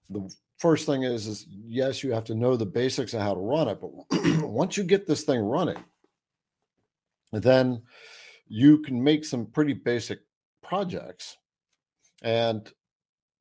the 0.08 0.28
first 0.60 0.86
thing 0.86 1.02
is, 1.02 1.26
is 1.26 1.46
yes, 1.48 2.04
you 2.04 2.12
have 2.12 2.24
to 2.24 2.34
know 2.34 2.54
the 2.54 2.66
basics 2.66 3.14
of 3.14 3.22
how 3.22 3.34
to 3.34 3.40
run 3.40 3.66
it, 3.66 3.80
but 3.80 3.90
once 4.46 4.76
you 4.76 4.84
get 4.84 5.06
this 5.06 5.22
thing 5.22 5.40
running, 5.40 5.82
then 7.32 7.82
you 8.46 8.78
can 8.78 9.02
make 9.02 9.24
some 9.24 9.46
pretty 9.46 9.72
basic 9.72 10.20
projects. 10.62 11.38
And 12.22 12.70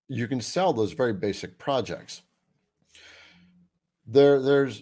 you 0.08 0.28
can 0.28 0.40
sell 0.40 0.72
those 0.72 0.94
very 0.94 1.14
basic 1.14 1.60
projects. 1.60 2.22
There 4.08 4.42
there's 4.42 4.82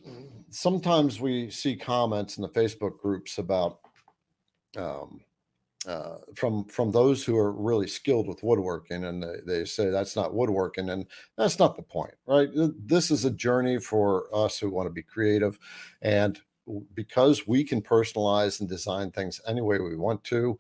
sometimes 0.50 1.20
we 1.20 1.50
see 1.50 1.76
comments 1.76 2.38
in 2.38 2.44
the 2.44 2.50
facebook 2.50 3.00
groups 3.00 3.40
about 3.40 3.80
um, 4.78 5.22
uh, 5.88 6.18
from 6.36 6.66
from 6.66 6.92
those 6.92 7.24
who 7.24 7.38
are 7.38 7.52
really 7.52 7.88
skilled 7.88 8.28
with 8.28 8.44
woodworking 8.44 9.06
and 9.06 9.24
they, 9.24 9.38
they 9.46 9.66
say 9.66 9.90
that's 9.90 10.16
not 10.16 10.34
woodworking 10.34 10.90
and 10.90 11.06
that's 11.38 11.60
not 11.60 11.76
the 11.78 11.82
point 11.82 12.14
right 12.28 12.50
this 12.86 13.10
is 13.10 13.24
a 13.24 13.32
journey 13.32 13.80
for 13.80 14.28
us 14.36 14.60
who 14.60 14.70
want 14.70 14.86
to 14.86 14.94
be 14.94 15.02
creative 15.02 15.58
and 16.02 16.42
because 16.94 17.48
we 17.48 17.64
can 17.64 17.82
personalize 17.82 18.60
and 18.60 18.70
design 18.70 19.12
things 19.12 19.42
any 19.48 19.62
way 19.62 19.80
we 19.80 19.96
want 19.96 20.24
to, 20.26 20.58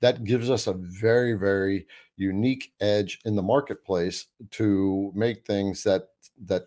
that 0.00 0.24
gives 0.24 0.50
us 0.50 0.66
a 0.66 0.74
very, 0.74 1.34
very 1.34 1.86
unique 2.16 2.72
edge 2.80 3.20
in 3.24 3.36
the 3.36 3.42
marketplace 3.42 4.26
to 4.50 5.12
make 5.14 5.46
things 5.46 5.82
that 5.82 6.08
that 6.44 6.66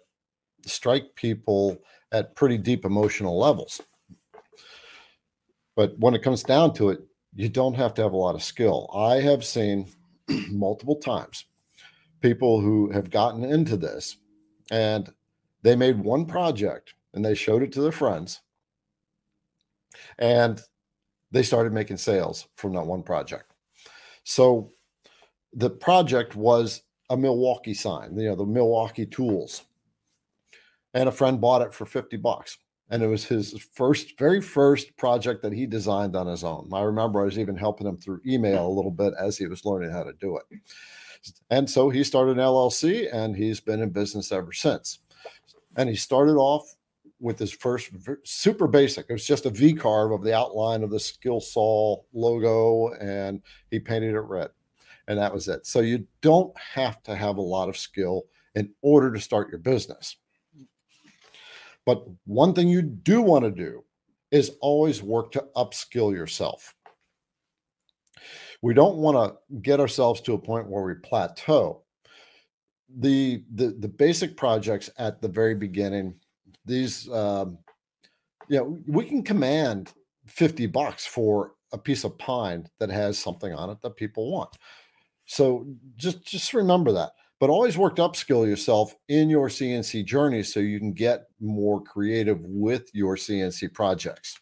strike 0.66 1.16
people 1.16 1.78
at 2.12 2.36
pretty 2.36 2.58
deep 2.58 2.84
emotional 2.84 3.38
levels. 3.38 3.82
But 5.76 5.98
when 6.00 6.16
it 6.16 6.24
comes 6.24 6.44
down 6.44 6.74
to 6.76 6.90
it, 6.90 7.00
you 7.38 7.48
don't 7.48 7.76
have 7.76 7.94
to 7.94 8.02
have 8.02 8.14
a 8.14 8.18
lot 8.18 8.34
of 8.34 8.42
skill. 8.42 8.90
I 8.96 9.22
have 9.22 9.46
seen 9.46 9.88
multiple 10.50 10.96
times 10.96 11.46
people 12.20 12.60
who 12.60 12.90
have 12.90 13.12
gotten 13.12 13.44
into 13.44 13.78
this 13.78 14.18
and 14.72 15.14
they 15.62 15.76
made 15.76 16.00
one 16.00 16.26
project 16.26 16.96
and 17.14 17.24
they 17.24 17.36
showed 17.36 17.62
it 17.62 17.72
to 17.74 17.82
their 17.82 17.92
friends 17.92 18.42
and 20.18 20.60
they 21.30 21.44
started 21.44 21.74
making 21.74 21.98
sales 21.98 22.48
from 22.56 22.74
that 22.74 22.88
one 22.88 23.04
project. 23.04 23.54
So 24.24 24.72
the 25.54 25.70
project 25.70 26.36
was 26.36 26.82
a 27.12 27.16
Milwaukee 27.16 27.76
sign, 27.76 28.18
you 28.18 28.30
know, 28.30 28.36
the 28.36 28.48
Milwaukee 28.48 29.06
tools. 29.06 29.64
And 30.96 31.08
a 31.08 31.12
friend 31.12 31.40
bought 31.40 31.62
it 31.62 31.72
for 31.72 31.86
50 31.86 32.18
bucks. 32.18 32.58
And 32.90 33.04
it 33.04 33.08
was 33.08 33.26
his 33.26 33.54
first, 33.74 34.18
very 34.18 34.42
first 34.42 34.96
project 34.96 35.42
that 35.42 35.52
he 35.52 35.66
designed 35.66 36.16
on 36.16 36.28
his 36.28 36.44
own. 36.44 36.70
I 36.72 36.82
remember 36.82 37.22
I 37.22 37.26
was 37.26 37.38
even 37.38 37.58
helping 37.58 37.86
him 37.86 37.98
through 37.98 38.22
email 38.26 38.66
a 38.66 38.70
little 38.70 38.92
bit 38.92 39.14
as 39.20 39.38
he 39.38 39.48
was 39.48 39.66
learning 39.66 39.92
how 39.92 40.04
to 40.04 40.14
do 40.14 40.38
it. 40.38 40.46
And 41.50 41.70
so 41.70 41.90
he 41.90 42.04
started 42.04 42.38
an 42.38 42.44
LLC 42.44 43.14
and 43.14 43.36
he's 43.36 43.60
been 43.60 43.82
in 43.82 43.90
business 43.90 44.32
ever 44.32 44.54
since. 44.54 45.00
And 45.76 45.90
he 45.90 45.96
started 45.96 46.36
off 46.36 46.78
with 47.20 47.40
his 47.40 47.52
first 47.52 47.90
super 48.24 48.68
basic. 48.68 49.08
It 49.10 49.14
was 49.14 49.26
just 49.26 49.46
a 49.46 49.50
V 49.50 49.74
carve 49.74 50.12
of 50.12 50.24
the 50.24 50.36
outline 50.36 50.84
of 50.84 50.92
the 50.92 51.00
Skill 51.00 51.40
Saw 51.42 51.98
logo, 52.14 52.94
and 53.00 53.42
he 53.72 53.80
painted 53.80 54.14
it 54.14 54.20
red, 54.20 54.50
and 55.08 55.18
that 55.18 55.34
was 55.34 55.48
it. 55.48 55.66
So 55.66 55.80
you 55.80 56.06
don't 56.22 56.56
have 56.58 57.02
to 57.04 57.16
have 57.16 57.38
a 57.38 57.42
lot 57.42 57.70
of 57.70 57.78
skill 57.78 58.24
in 58.56 58.72
order 58.82 59.12
to 59.12 59.20
start 59.20 59.50
your 59.50 59.60
business. 59.60 60.18
But 61.88 62.04
one 62.26 62.54
thing 62.54 62.68
you 62.68 62.82
do 62.82 63.22
want 63.22 63.46
to 63.46 63.52
do 63.52 63.86
is 64.30 64.58
always 64.60 65.02
work 65.02 65.32
to 65.32 65.46
upskill 65.56 66.14
yourself. 66.14 66.76
We 68.62 68.74
don't 68.74 68.98
want 68.98 69.16
to 69.16 69.58
get 69.62 69.80
ourselves 69.80 70.20
to 70.22 70.34
a 70.34 70.38
point 70.38 70.68
where 70.68 70.84
we 70.84 70.96
plateau. 70.96 71.84
The, 73.00 73.44
the 73.54 73.76
the 73.80 73.88
basic 73.88 74.36
projects 74.36 74.90
at 74.98 75.22
the 75.22 75.28
very 75.30 75.56
beginning 75.56 76.16
these 76.66 77.10
um, 77.12 77.58
know 78.50 78.78
we 78.88 79.06
can 79.06 79.24
command 79.24 79.92
50 80.28 80.68
bucks 80.68 81.06
for 81.06 81.54
a 81.74 81.78
piece 81.78 82.04
of 82.04 82.18
pine 82.18 82.68
that 82.80 82.90
has 82.90 83.18
something 83.18 83.54
on 83.54 83.70
it 83.70 83.82
that 83.82 83.98
people 83.98 84.32
want 84.32 84.50
so 85.26 85.66
just 85.98 86.26
just 86.26 86.54
remember 86.54 86.94
that 86.94 87.12
but 87.42 87.50
always 87.50 87.78
work 87.78 87.98
to 87.98 88.04
upskill 88.04 88.48
yourself 88.48 88.96
in 89.10 89.30
your 89.30 89.50
cnc 89.50 90.06
journey 90.06 90.44
so 90.44 90.62
you 90.62 90.80
can 90.80 90.94
get 90.94 91.27
more 91.40 91.82
creative 91.82 92.40
with 92.42 92.90
your 92.94 93.16
cnc 93.16 93.74
projects. 93.74 94.38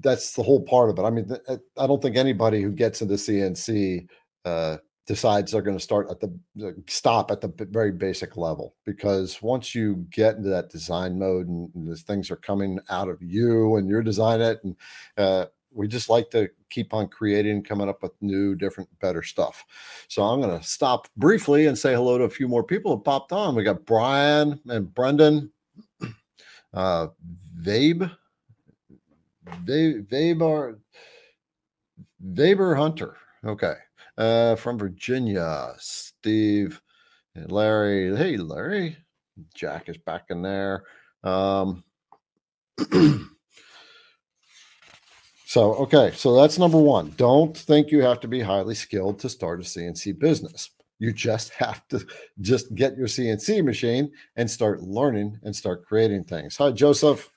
That's 0.00 0.34
the 0.34 0.42
whole 0.42 0.62
part 0.62 0.90
of 0.90 0.98
it. 0.98 1.02
I 1.02 1.10
mean 1.10 1.30
i 1.78 1.86
don't 1.86 2.02
think 2.02 2.16
anybody 2.16 2.62
who 2.62 2.72
gets 2.72 3.02
into 3.02 3.14
cnc 3.14 4.06
uh, 4.44 4.78
decides 5.08 5.50
they're 5.50 5.62
going 5.62 5.76
to 5.76 5.82
start 5.82 6.06
at 6.10 6.20
the, 6.20 6.84
stop 6.86 7.30
at 7.30 7.40
the 7.40 7.50
very 7.70 7.90
basic 7.90 8.36
level 8.36 8.76
because 8.84 9.40
once 9.40 9.74
you 9.74 10.06
get 10.10 10.36
into 10.36 10.50
that 10.50 10.68
design 10.68 11.18
mode 11.18 11.48
and, 11.48 11.70
and 11.74 11.98
things 12.00 12.30
are 12.30 12.36
coming 12.36 12.78
out 12.90 13.08
of 13.08 13.22
you 13.22 13.76
and 13.76 13.88
you're 13.88 14.02
designing 14.02 14.46
it 14.46 14.60
and 14.62 14.76
uh, 15.16 15.46
we 15.72 15.86
just 15.86 16.08
like 16.08 16.30
to 16.30 16.48
keep 16.70 16.92
on 16.94 17.08
creating 17.08 17.62
coming 17.62 17.88
up 17.88 18.02
with 18.02 18.12
new 18.20 18.54
different 18.54 18.88
better 19.00 19.22
stuff 19.22 19.64
so 20.08 20.22
i'm 20.22 20.40
going 20.40 20.58
to 20.58 20.66
stop 20.66 21.08
briefly 21.16 21.66
and 21.66 21.78
say 21.78 21.94
hello 21.94 22.18
to 22.18 22.24
a 22.24 22.30
few 22.30 22.48
more 22.48 22.64
people 22.64 22.96
who 22.96 23.02
popped 23.02 23.32
on 23.32 23.54
we 23.54 23.62
got 23.62 23.84
brian 23.84 24.60
and 24.68 24.92
brendan 24.94 25.50
uh 26.74 27.08
vabe 27.60 28.10
Vabe, 29.64 30.76
Vaber 32.24 32.76
Hunter. 32.76 33.16
Okay. 33.44 33.74
Uh, 34.16 34.56
from 34.56 34.78
Virginia, 34.78 35.74
Steve 35.78 36.80
and 37.34 37.52
Larry. 37.52 38.16
Hey, 38.16 38.36
Larry. 38.36 38.96
Jack 39.54 39.88
is 39.88 39.98
back 39.98 40.24
in 40.30 40.42
there. 40.42 40.84
Um, 41.22 41.84
so, 45.48 45.72
okay. 45.76 46.12
So 46.14 46.36
that's 46.36 46.58
number 46.58 46.76
one. 46.76 47.14
Don't 47.16 47.56
think 47.56 47.90
you 47.90 48.02
have 48.02 48.20
to 48.20 48.28
be 48.28 48.42
highly 48.42 48.74
skilled 48.74 49.18
to 49.20 49.30
start 49.30 49.60
a 49.60 49.64
CNC 49.64 50.18
business. 50.18 50.68
You 50.98 51.10
just 51.10 51.54
have 51.54 51.88
to 51.88 52.04
just 52.42 52.74
get 52.74 52.98
your 52.98 53.06
CNC 53.06 53.64
machine 53.64 54.12
and 54.36 54.50
start 54.50 54.82
learning 54.82 55.40
and 55.44 55.56
start 55.56 55.86
creating 55.86 56.24
things. 56.24 56.58
Hi, 56.58 56.70
Joseph. 56.70 57.30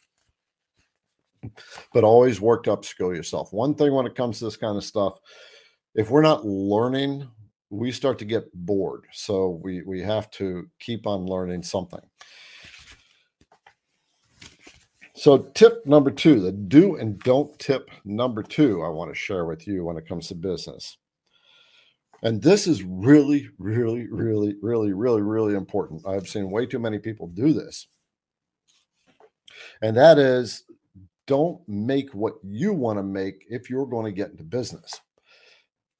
but 1.93 2.03
always 2.03 2.41
work 2.41 2.63
to 2.63 2.75
upskill 2.75 3.15
yourself. 3.15 3.53
One 3.53 3.75
thing 3.75 3.93
when 3.93 4.05
it 4.05 4.15
comes 4.15 4.39
to 4.39 4.45
this 4.45 4.57
kind 4.57 4.75
of 4.75 4.83
stuff, 4.83 5.17
if 5.95 6.09
we're 6.09 6.21
not 6.21 6.45
learning, 6.45 7.29
we 7.69 7.93
start 7.93 8.19
to 8.19 8.25
get 8.25 8.53
bored. 8.53 9.05
So 9.13 9.61
we 9.63 9.83
we 9.83 10.01
have 10.01 10.29
to 10.31 10.67
keep 10.81 11.07
on 11.07 11.25
learning 11.25 11.63
something. 11.63 12.01
So 15.21 15.37
tip 15.37 15.85
number 15.85 16.09
two, 16.09 16.39
the 16.39 16.51
do 16.51 16.95
and 16.95 17.19
don't 17.19 17.59
tip 17.59 17.91
number 18.03 18.41
two, 18.41 18.81
I 18.81 18.89
want 18.89 19.11
to 19.11 19.15
share 19.15 19.45
with 19.45 19.67
you 19.67 19.85
when 19.85 19.95
it 19.95 20.07
comes 20.07 20.27
to 20.29 20.33
business. 20.33 20.97
And 22.23 22.41
this 22.41 22.65
is 22.65 22.81
really, 22.81 23.47
really, 23.59 24.07
really, 24.09 24.55
really, 24.63 24.93
really, 24.93 25.21
really 25.21 25.53
important. 25.53 26.07
I've 26.07 26.27
seen 26.27 26.49
way 26.49 26.65
too 26.65 26.79
many 26.79 26.97
people 26.97 27.27
do 27.27 27.53
this. 27.53 27.85
And 29.83 29.95
that 29.95 30.17
is 30.17 30.63
don't 31.27 31.61
make 31.67 32.15
what 32.15 32.37
you 32.41 32.73
want 32.73 32.97
to 32.97 33.03
make 33.03 33.45
if 33.47 33.69
you're 33.69 33.85
going 33.85 34.05
to 34.05 34.11
get 34.11 34.31
into 34.31 34.43
business. 34.43 35.01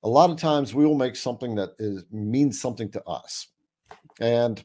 A 0.02 0.10
lot 0.10 0.32
of 0.32 0.38
times 0.38 0.74
we 0.74 0.84
will 0.84 0.98
make 0.98 1.16
something 1.16 1.54
that 1.58 1.74
is 1.78 2.06
means 2.10 2.60
something 2.60 2.90
to 2.94 3.04
us. 3.04 3.50
And 4.20 4.64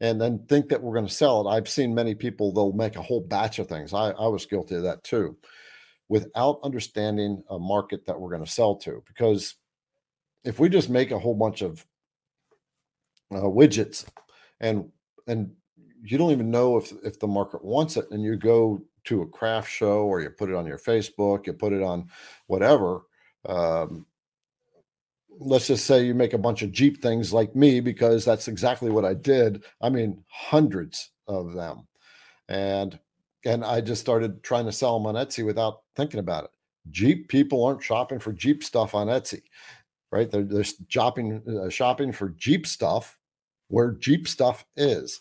and 0.00 0.20
then 0.20 0.44
think 0.48 0.68
that 0.68 0.82
we're 0.82 0.94
going 0.94 1.06
to 1.06 1.12
sell 1.12 1.46
it. 1.46 1.50
I've 1.50 1.68
seen 1.68 1.94
many 1.94 2.14
people 2.14 2.52
they'll 2.52 2.72
make 2.72 2.96
a 2.96 3.02
whole 3.02 3.20
batch 3.20 3.58
of 3.58 3.68
things. 3.68 3.94
I, 3.94 4.10
I 4.10 4.26
was 4.28 4.46
guilty 4.46 4.76
of 4.76 4.82
that 4.82 5.04
too, 5.04 5.36
without 6.08 6.60
understanding 6.62 7.42
a 7.48 7.58
market 7.58 8.06
that 8.06 8.20
we're 8.20 8.30
going 8.30 8.44
to 8.44 8.50
sell 8.50 8.76
to. 8.76 9.02
Because 9.06 9.54
if 10.44 10.58
we 10.58 10.68
just 10.68 10.90
make 10.90 11.10
a 11.10 11.18
whole 11.18 11.34
bunch 11.34 11.62
of 11.62 11.84
uh, 13.32 13.40
widgets 13.40 14.06
and 14.60 14.88
and 15.26 15.50
you 16.02 16.16
don't 16.16 16.30
even 16.30 16.50
know 16.50 16.76
if 16.76 16.92
if 17.02 17.18
the 17.18 17.26
market 17.26 17.64
wants 17.64 17.96
it 17.96 18.06
and 18.10 18.22
you 18.22 18.36
go 18.36 18.80
to 19.04 19.22
a 19.22 19.26
craft 19.26 19.70
show 19.70 20.04
or 20.04 20.20
you 20.20 20.30
put 20.30 20.50
it 20.50 20.54
on 20.54 20.66
your 20.66 20.78
Facebook, 20.78 21.46
you 21.46 21.52
put 21.52 21.72
it 21.72 21.82
on 21.82 22.08
whatever. 22.46 23.02
Um, 23.48 24.06
let's 25.38 25.66
just 25.66 25.86
say 25.86 26.04
you 26.04 26.14
make 26.14 26.32
a 26.32 26.38
bunch 26.38 26.62
of 26.62 26.72
Jeep 26.72 27.02
things 27.02 27.32
like 27.32 27.54
me, 27.54 27.80
because 27.80 28.24
that's 28.24 28.48
exactly 28.48 28.90
what 28.90 29.04
I 29.04 29.14
did. 29.14 29.64
I 29.80 29.90
mean, 29.90 30.24
hundreds 30.28 31.10
of 31.26 31.52
them. 31.52 31.86
And 32.48 32.98
and 33.44 33.64
I 33.64 33.80
just 33.80 34.00
started 34.00 34.42
trying 34.42 34.66
to 34.66 34.72
sell 34.72 34.98
them 34.98 35.06
on 35.06 35.14
Etsy 35.14 35.44
without 35.44 35.82
thinking 35.94 36.20
about 36.20 36.44
it. 36.44 36.50
Jeep 36.90 37.28
people 37.28 37.64
aren't 37.64 37.82
shopping 37.82 38.18
for 38.18 38.32
Jeep 38.32 38.64
stuff 38.64 38.94
on 38.94 39.06
Etsy, 39.06 39.42
right? 40.10 40.30
They're, 40.30 40.44
they're 40.44 40.64
shopping 40.88 41.42
uh, 41.46 41.68
shopping 41.68 42.12
for 42.12 42.30
Jeep 42.30 42.66
stuff 42.66 43.18
where 43.68 43.92
Jeep 43.92 44.28
stuff 44.28 44.64
is 44.76 45.20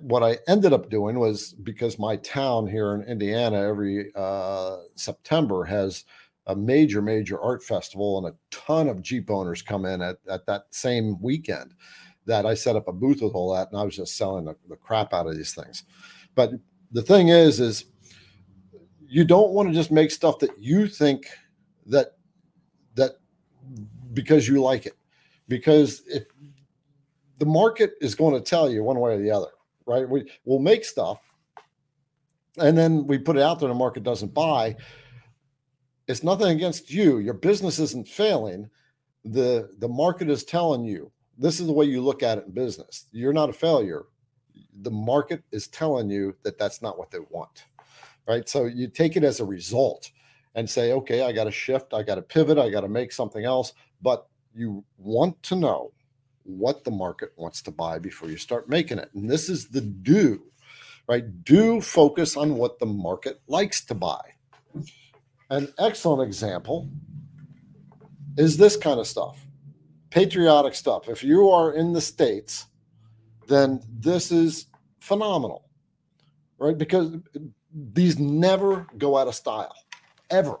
what 0.00 0.22
I 0.22 0.38
ended 0.46 0.72
up 0.72 0.90
doing 0.90 1.18
was 1.18 1.52
because 1.52 1.98
my 1.98 2.16
town 2.16 2.66
here 2.66 2.94
in 2.94 3.02
Indiana 3.04 3.62
every 3.62 4.12
uh, 4.14 4.78
September 4.94 5.64
has 5.64 6.04
a 6.48 6.56
major, 6.56 7.00
major 7.00 7.40
art 7.40 7.62
festival, 7.62 8.18
and 8.18 8.26
a 8.26 8.36
ton 8.50 8.88
of 8.88 9.02
Jeep 9.02 9.30
owners 9.30 9.62
come 9.62 9.84
in 9.84 10.02
at, 10.02 10.18
at 10.28 10.46
that 10.46 10.66
same 10.70 11.20
weekend. 11.20 11.74
That 12.26 12.44
I 12.44 12.54
set 12.54 12.76
up 12.76 12.88
a 12.88 12.92
booth 12.92 13.22
with 13.22 13.32
all 13.34 13.54
that, 13.54 13.70
and 13.70 13.80
I 13.80 13.84
was 13.84 13.96
just 13.96 14.16
selling 14.16 14.44
the, 14.44 14.56
the 14.68 14.76
crap 14.76 15.14
out 15.14 15.26
of 15.26 15.36
these 15.36 15.54
things. 15.54 15.84
But 16.34 16.52
the 16.92 17.02
thing 17.02 17.28
is, 17.28 17.58
is 17.58 17.86
you 19.06 19.24
don't 19.24 19.52
want 19.52 19.68
to 19.68 19.74
just 19.74 19.90
make 19.90 20.10
stuff 20.10 20.38
that 20.40 20.50
you 20.58 20.88
think 20.88 21.26
that 21.86 22.16
that 22.96 23.12
because 24.12 24.46
you 24.46 24.60
like 24.60 24.84
it, 24.84 24.98
because 25.48 26.02
if 26.06 26.24
the 27.38 27.46
market 27.46 27.94
is 28.02 28.14
going 28.14 28.34
to 28.34 28.40
tell 28.40 28.68
you 28.68 28.82
one 28.82 28.98
way 28.98 29.14
or 29.14 29.18
the 29.18 29.30
other 29.30 29.48
right? 29.88 30.08
We 30.08 30.30
will 30.44 30.60
make 30.60 30.84
stuff 30.84 31.20
and 32.58 32.76
then 32.76 33.06
we 33.06 33.18
put 33.18 33.36
it 33.36 33.42
out 33.42 33.58
there 33.58 33.68
and 33.68 33.74
the 33.74 33.78
market 33.78 34.02
doesn't 34.02 34.34
buy. 34.34 34.76
It's 36.08 36.24
nothing 36.24 36.48
against 36.48 36.90
you. 36.90 37.18
Your 37.18 37.34
business 37.34 37.78
isn't 37.78 38.08
failing. 38.08 38.70
The 39.24 39.70
the 39.78 39.88
market 39.88 40.30
is 40.30 40.44
telling 40.44 40.84
you 40.84 41.12
this 41.38 41.60
is 41.60 41.66
the 41.66 41.72
way 41.72 41.84
you 41.86 42.02
look 42.02 42.22
at 42.22 42.38
it 42.38 42.46
in 42.46 42.52
business. 42.52 43.06
You're 43.12 43.32
not 43.32 43.50
a 43.50 43.52
failure. 43.52 44.04
The 44.82 44.90
market 44.90 45.44
is 45.52 45.68
telling 45.68 46.10
you 46.10 46.34
that 46.42 46.58
that's 46.58 46.82
not 46.82 46.98
what 46.98 47.10
they 47.10 47.20
want. 47.30 47.66
Right? 48.26 48.48
So 48.48 48.64
you 48.66 48.88
take 48.88 49.16
it 49.16 49.24
as 49.24 49.40
a 49.40 49.44
result 49.44 50.10
and 50.54 50.68
say, 50.68 50.92
okay, 50.92 51.22
I 51.22 51.32
got 51.32 51.44
to 51.44 51.52
shift, 51.52 51.94
I 51.94 52.02
got 52.02 52.16
to 52.16 52.22
pivot, 52.22 52.58
I 52.58 52.70
got 52.70 52.80
to 52.82 52.88
make 52.88 53.12
something 53.12 53.44
else, 53.44 53.72
but 54.02 54.26
you 54.54 54.84
want 54.98 55.42
to 55.44 55.56
know 55.56 55.92
what 56.42 56.84
the 56.84 56.90
market 56.90 57.32
wants 57.36 57.62
to 57.62 57.70
buy 57.70 57.98
before 57.98 58.28
you 58.28 58.36
start 58.36 58.68
making 58.68 58.98
it. 58.98 59.10
And 59.14 59.30
this 59.30 59.48
is 59.48 59.68
the 59.68 59.80
do, 59.82 60.42
right? 61.06 61.44
Do 61.44 61.80
focus 61.80 62.36
on 62.36 62.56
what 62.56 62.78
the 62.78 62.86
market 62.86 63.40
likes 63.46 63.84
to 63.86 63.94
buy. 63.94 64.22
An 65.50 65.72
excellent 65.78 66.26
example 66.26 66.88
is 68.36 68.56
this 68.56 68.76
kind 68.76 69.00
of 69.00 69.06
stuff 69.06 69.48
patriotic 70.10 70.74
stuff. 70.74 71.08
If 71.08 71.22
you 71.22 71.50
are 71.50 71.72
in 71.72 71.92
the 71.92 72.00
States, 72.00 72.66
then 73.46 73.80
this 73.88 74.32
is 74.32 74.66
phenomenal, 75.00 75.68
right? 76.58 76.76
Because 76.76 77.16
these 77.92 78.18
never 78.18 78.86
go 78.96 79.16
out 79.16 79.28
of 79.28 79.34
style, 79.34 79.74
ever. 80.30 80.56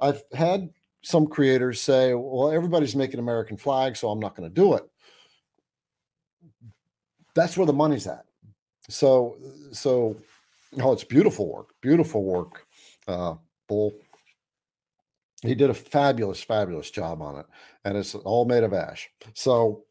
I've 0.00 0.22
had 0.32 0.70
some 1.02 1.26
creators 1.26 1.80
say, 1.80 2.14
well, 2.14 2.50
everybody's 2.50 2.96
making 2.96 3.20
American 3.20 3.56
flag, 3.56 3.96
so 3.96 4.08
I'm 4.08 4.20
not 4.20 4.36
going 4.36 4.48
to 4.48 4.54
do 4.54 4.74
it. 4.74 4.88
That's 7.34 7.56
where 7.56 7.66
the 7.66 7.72
money's 7.72 8.06
at. 8.06 8.24
So, 8.88 9.36
so, 9.72 10.16
oh, 10.80 10.92
it's 10.92 11.04
beautiful 11.04 11.52
work, 11.52 11.70
beautiful 11.80 12.24
work. 12.24 12.66
Uh, 13.06 13.34
He 15.42 15.54
did 15.54 15.70
a 15.70 15.74
fabulous, 15.74 16.42
fabulous 16.42 16.90
job 16.90 17.20
on 17.20 17.38
it, 17.40 17.46
and 17.84 17.96
it's 17.96 18.14
all 18.14 18.44
made 18.44 18.62
of 18.62 18.72
ash. 18.72 19.10
So, 19.34 19.84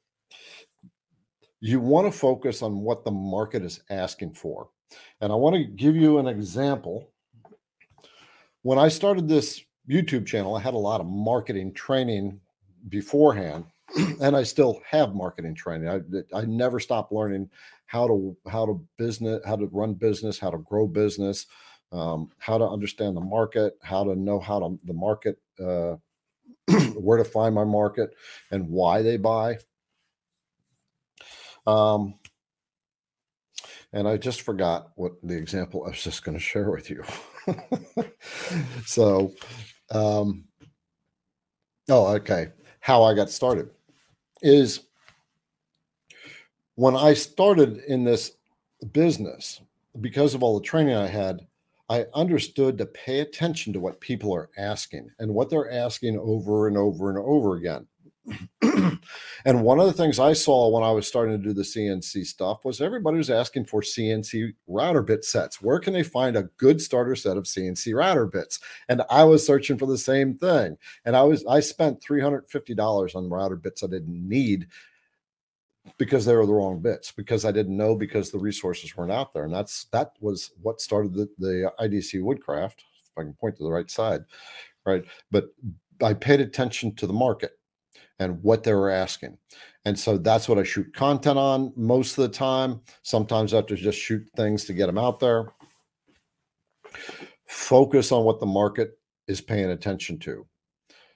you 1.61 1.79
want 1.79 2.11
to 2.11 2.17
focus 2.17 2.61
on 2.61 2.79
what 2.79 3.05
the 3.05 3.11
market 3.11 3.63
is 3.63 3.81
asking 3.89 4.33
for. 4.33 4.69
And 5.21 5.31
I 5.31 5.35
want 5.35 5.55
to 5.55 5.63
give 5.63 5.95
you 5.95 6.17
an 6.17 6.27
example. 6.27 7.11
When 8.63 8.79
I 8.79 8.87
started 8.87 9.27
this 9.27 9.61
YouTube 9.89 10.25
channel, 10.25 10.55
I 10.55 10.59
had 10.59 10.73
a 10.73 10.79
lot 10.79 11.01
of 11.01 11.07
marketing 11.07 11.73
training 11.73 12.39
beforehand, 12.89 13.65
and 14.21 14.35
I 14.35 14.43
still 14.43 14.81
have 14.89 15.13
marketing 15.13 15.55
training. 15.55 15.87
I, 15.87 16.37
I 16.37 16.45
never 16.45 16.79
stop 16.79 17.11
learning 17.11 17.49
how 17.85 18.07
to 18.07 18.35
how 18.49 18.65
to 18.65 18.83
business, 18.97 19.41
how 19.45 19.55
to 19.55 19.67
run 19.67 19.93
business, 19.93 20.39
how 20.39 20.49
to 20.49 20.57
grow 20.57 20.87
business, 20.87 21.45
um, 21.91 22.30
how 22.38 22.58
to 22.58 22.67
understand 22.67 23.15
the 23.15 23.21
market, 23.21 23.77
how 23.82 24.04
to 24.04 24.15
know 24.15 24.39
how 24.39 24.60
to 24.60 24.80
the 24.86 24.93
market, 24.93 25.38
uh, 25.60 25.95
where 26.95 27.17
to 27.17 27.25
find 27.25 27.54
my 27.54 27.65
market, 27.65 28.15
and 28.51 28.69
why 28.69 29.01
they 29.01 29.17
buy. 29.17 29.58
Um, 31.67 32.15
and 33.93 34.08
I 34.08 34.17
just 34.17 34.41
forgot 34.41 34.91
what 34.95 35.13
the 35.21 35.36
example 35.36 35.84
I 35.86 35.89
was 35.89 36.04
just 36.04 36.23
going 36.23 36.38
to 36.38 36.43
share 36.43 36.71
with 36.71 36.89
you. 36.89 37.04
so, 38.86 39.34
um, 39.91 40.45
oh, 41.89 42.15
okay. 42.15 42.47
How 42.80 43.04
I 43.04 43.13
got 43.13 43.30
started 43.30 43.69
is 44.41 44.82
when 46.75 46.95
I 46.95 47.13
started 47.13 47.77
in 47.88 48.06
this 48.06 48.32
business, 48.91 49.62
because 49.99 50.34
of 50.34 50.41
all 50.41 50.58
the 50.58 50.65
training 50.65 50.95
I 50.95 51.08
had, 51.08 51.45
I 51.91 52.06
understood 52.13 52.77
to 52.77 52.86
pay 52.86 53.19
attention 53.19 53.73
to 53.73 53.82
what 53.82 53.99
people 53.99 54.34
are 54.34 54.49
asking 54.58 55.10
and 55.19 55.34
what 55.34 55.49
they're 55.49 55.69
asking 55.69 56.17
over 56.17 56.69
and 56.69 56.77
over 56.77 57.10
and 57.10 57.19
over 57.19 57.58
again. 57.58 57.86
and 59.45 59.62
one 59.62 59.77
of 59.77 59.88
the 59.88 59.93
things 59.93 60.17
I 60.17 60.32
saw 60.32 60.69
when 60.69 60.84
I 60.84 60.91
was 60.91 61.06
starting 61.06 61.38
to 61.38 61.43
do 61.43 61.54
the 61.54 61.63
CNC 61.63 62.25
stuff 62.27 62.63
was 62.63 62.80
everybody 62.80 63.17
was 63.17 63.30
asking 63.30 63.65
for 63.65 63.82
CNC 63.82 64.54
router 64.67 65.01
bit 65.01 65.25
sets. 65.25 65.62
Where 65.62 65.80
can 65.80 65.91
they 65.91 66.04
find 66.04 66.38
a 66.38 66.47
good 66.56 66.80
starter 66.80 67.13
set 67.13 67.36
of 67.36 67.43
CNC 67.43 67.93
router 67.93 68.25
bits? 68.25 68.62
And 68.88 69.01
I 69.10 69.25
was 69.25 69.45
searching 69.45 69.77
for 69.77 69.86
the 69.86 69.97
same 69.97 70.38
thing. 70.38 70.77
And 71.04 71.17
I 71.17 71.23
was 71.23 71.45
I 71.45 71.60
spent 71.60 72.01
$350 72.01 73.15
on 73.17 73.30
router 73.30 73.58
bits 73.58 73.84
I 73.84 73.88
didn't 73.88 74.30
need 74.30 74.67
because 75.97 76.25
they 76.25 76.35
were 76.35 76.45
the 76.45 76.53
wrong 76.53 76.79
bits 76.79 77.11
because 77.11 77.45
I 77.45 77.51
didn't 77.51 77.77
know 77.77 77.95
because 77.95 78.31
the 78.31 78.39
resources 78.39 78.95
weren't 78.95 79.11
out 79.11 79.33
there. 79.33 79.45
And 79.45 79.53
that's 79.53 79.85
that 79.91 80.13
was 80.19 80.51
what 80.61 80.81
started 80.81 81.13
the, 81.13 81.29
the 81.37 81.71
IDC 81.79 82.21
Woodcraft, 82.21 82.83
if 83.03 83.17
I 83.17 83.23
can 83.23 83.33
point 83.33 83.57
to 83.57 83.63
the 83.63 83.71
right 83.71 83.89
side. 83.89 84.21
Right. 84.85 85.03
But 85.31 85.49
I 86.03 86.13
paid 86.13 86.41
attention 86.41 86.95
to 86.95 87.07
the 87.07 87.13
market 87.13 87.51
and 88.19 88.41
what 88.43 88.63
they 88.63 88.73
were 88.73 88.89
asking. 88.89 89.37
And 89.85 89.97
so 89.97 90.17
that's 90.17 90.47
what 90.47 90.59
I 90.59 90.63
shoot 90.63 90.93
content 90.93 91.39
on 91.39 91.73
most 91.75 92.17
of 92.17 92.23
the 92.23 92.37
time. 92.37 92.81
Sometimes 93.01 93.53
I 93.53 93.57
have 93.57 93.65
to 93.67 93.75
just 93.75 93.97
shoot 93.97 94.27
things 94.35 94.65
to 94.65 94.73
get 94.73 94.87
them 94.87 94.97
out 94.97 95.19
there. 95.19 95.53
Focus 97.47 98.11
on 98.11 98.23
what 98.23 98.39
the 98.39 98.45
market 98.45 98.99
is 99.27 99.41
paying 99.41 99.71
attention 99.71 100.19
to. 100.19 100.45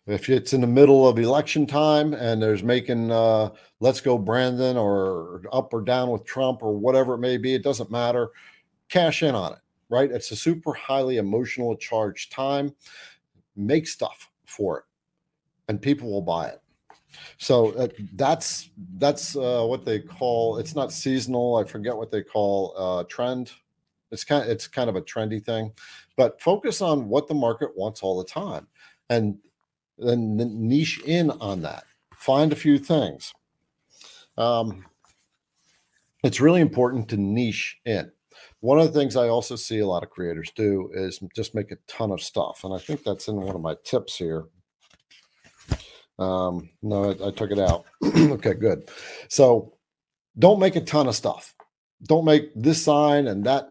If 0.08 0.30
it's 0.30 0.54
in 0.54 0.62
the 0.62 0.68
middle 0.68 1.08
of 1.08 1.18
election 1.18 1.66
time 1.66 2.14
and 2.14 2.42
there's 2.42 2.62
making 2.62 3.12
uh, 3.12 3.50
let's 3.80 4.02
go 4.02 4.20
Brandon 4.20 4.78
or 4.78 5.42
up 5.52 5.74
or 5.74 5.82
down 5.82 6.12
with 6.12 6.26
Trump 6.26 6.62
or 6.62 6.78
whatever 6.78 7.16
it 7.16 7.20
may 7.20 7.38
be, 7.38 7.56
it 7.56 7.64
doesn't 7.64 7.90
matter. 7.90 8.30
Cash 8.88 9.24
in 9.24 9.34
on 9.34 9.54
it. 9.54 9.60
right? 9.90 10.12
It's 10.12 10.32
a 10.32 10.36
super 10.36 10.74
highly 10.74 11.18
emotional 11.18 11.76
charged 11.76 12.32
time. 12.32 12.74
Make 13.56 13.88
stuff 13.88 14.30
for 14.46 14.80
it, 14.80 14.86
and 15.70 15.82
people 15.82 16.12
will 16.12 16.22
buy 16.22 16.48
it. 16.48 16.62
So 17.38 17.72
uh, 17.72 17.88
that's 18.14 18.70
that's 18.98 19.36
uh, 19.36 19.64
what 19.66 19.86
they 19.86 20.00
call. 20.00 20.58
It's 20.58 20.76
not 20.76 20.92
seasonal. 20.92 21.56
I 21.56 21.64
forget 21.64 21.96
what 21.96 22.12
they 22.12 22.22
call 22.22 22.74
uh, 22.78 23.04
trend. 23.06 23.54
It's 24.12 24.24
kind 24.24 24.44
of, 24.44 24.50
it's 24.50 24.68
kind 24.68 24.90
of 24.90 24.96
a 24.96 25.02
trendy 25.02 25.44
thing, 25.44 25.72
but 26.16 26.42
focus 26.42 26.82
on 26.82 27.10
what 27.10 27.28
the 27.28 27.34
market 27.34 27.76
wants 27.76 28.04
all 28.04 28.18
the 28.18 28.30
time, 28.30 28.68
and 29.10 29.38
then 29.98 30.68
niche 30.68 31.02
in 31.06 31.32
on 31.32 31.62
that. 31.62 31.84
Find 32.16 32.52
a 32.52 32.56
few 32.56 32.78
things. 32.78 33.34
Um, 34.38 34.86
it's 36.24 36.42
really 36.42 36.62
important 36.62 37.10
to 37.10 37.18
niche 37.18 37.78
in. 37.86 38.12
One 38.60 38.80
of 38.80 38.92
the 38.92 39.00
things 39.00 39.16
I 39.16 39.28
also 39.28 39.56
see 39.56 39.80
a 39.80 39.88
lot 39.88 40.04
of 40.04 40.10
creators 40.10 40.52
do 40.56 40.90
is 40.94 41.20
just 41.36 41.56
make 41.56 41.72
a 41.72 41.78
ton 41.88 42.12
of 42.12 42.22
stuff. 42.22 42.64
And 42.64 42.74
I 42.74 42.80
think 42.80 43.04
that's 43.04 43.28
in 43.28 43.36
one 43.36 43.56
of 43.56 43.62
my 43.62 43.76
tips 43.84 44.18
here. 44.18 44.46
Um, 46.18 46.70
no, 46.82 47.12
I, 47.12 47.28
I 47.28 47.32
took 47.32 47.52
it 47.52 47.60
out. 47.60 47.86
okay, 48.04 48.54
good. 48.54 48.90
So 49.30 49.74
don't 50.40 50.60
make 50.60 50.76
a 50.76 50.82
ton 50.82 51.08
of 51.08 51.16
stuff. 51.16 51.54
Don't 52.04 52.26
make 52.26 52.52
this 52.56 52.84
sign 52.84 53.28
and 53.28 53.46
that 53.46 53.70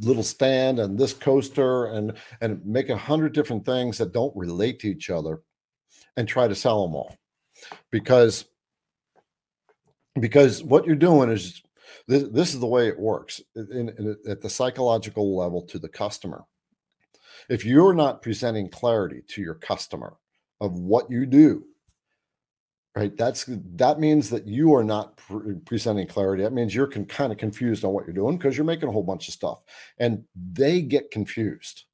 little 0.00 0.22
stand 0.22 0.78
and 0.78 0.98
this 0.98 1.12
coaster 1.12 1.86
and 1.86 2.14
and 2.40 2.64
make 2.64 2.88
a 2.88 2.96
hundred 2.96 3.32
different 3.32 3.64
things 3.64 3.98
that 3.98 4.12
don't 4.12 4.36
relate 4.36 4.80
to 4.80 4.88
each 4.88 5.10
other 5.10 5.42
and 6.16 6.26
try 6.26 6.48
to 6.48 6.54
sell 6.54 6.86
them 6.86 6.94
all 6.94 7.16
because 7.90 8.46
because 10.20 10.62
what 10.62 10.86
you're 10.86 10.96
doing 10.96 11.30
is 11.30 11.62
this, 12.08 12.24
this 12.30 12.54
is 12.54 12.60
the 12.60 12.66
way 12.66 12.88
it 12.88 12.98
works 12.98 13.40
in, 13.54 13.90
in, 13.90 14.16
at 14.28 14.40
the 14.40 14.50
psychological 14.50 15.36
level 15.36 15.62
to 15.62 15.78
the 15.78 15.88
customer. 15.88 16.44
If 17.48 17.64
you're 17.64 17.94
not 17.94 18.22
presenting 18.22 18.68
clarity 18.68 19.22
to 19.28 19.42
your 19.42 19.54
customer 19.54 20.16
of 20.60 20.72
what 20.72 21.10
you 21.10 21.26
do, 21.26 21.66
right? 22.96 23.14
That's 23.14 23.44
that 23.48 24.00
means 24.00 24.30
that 24.30 24.46
you 24.46 24.74
are 24.74 24.82
not 24.82 25.18
pre- 25.18 25.56
presenting 25.66 26.06
clarity. 26.06 26.42
That 26.42 26.54
means 26.54 26.74
you're 26.74 26.86
con- 26.86 27.04
kind 27.04 27.30
of 27.30 27.38
confused 27.38 27.84
on 27.84 27.92
what 27.92 28.06
you're 28.06 28.14
doing 28.14 28.38
because 28.38 28.56
you're 28.56 28.64
making 28.64 28.88
a 28.88 28.92
whole 28.92 29.02
bunch 29.02 29.28
of 29.28 29.34
stuff, 29.34 29.60
and 29.98 30.24
they 30.34 30.80
get 30.80 31.10
confused, 31.10 31.84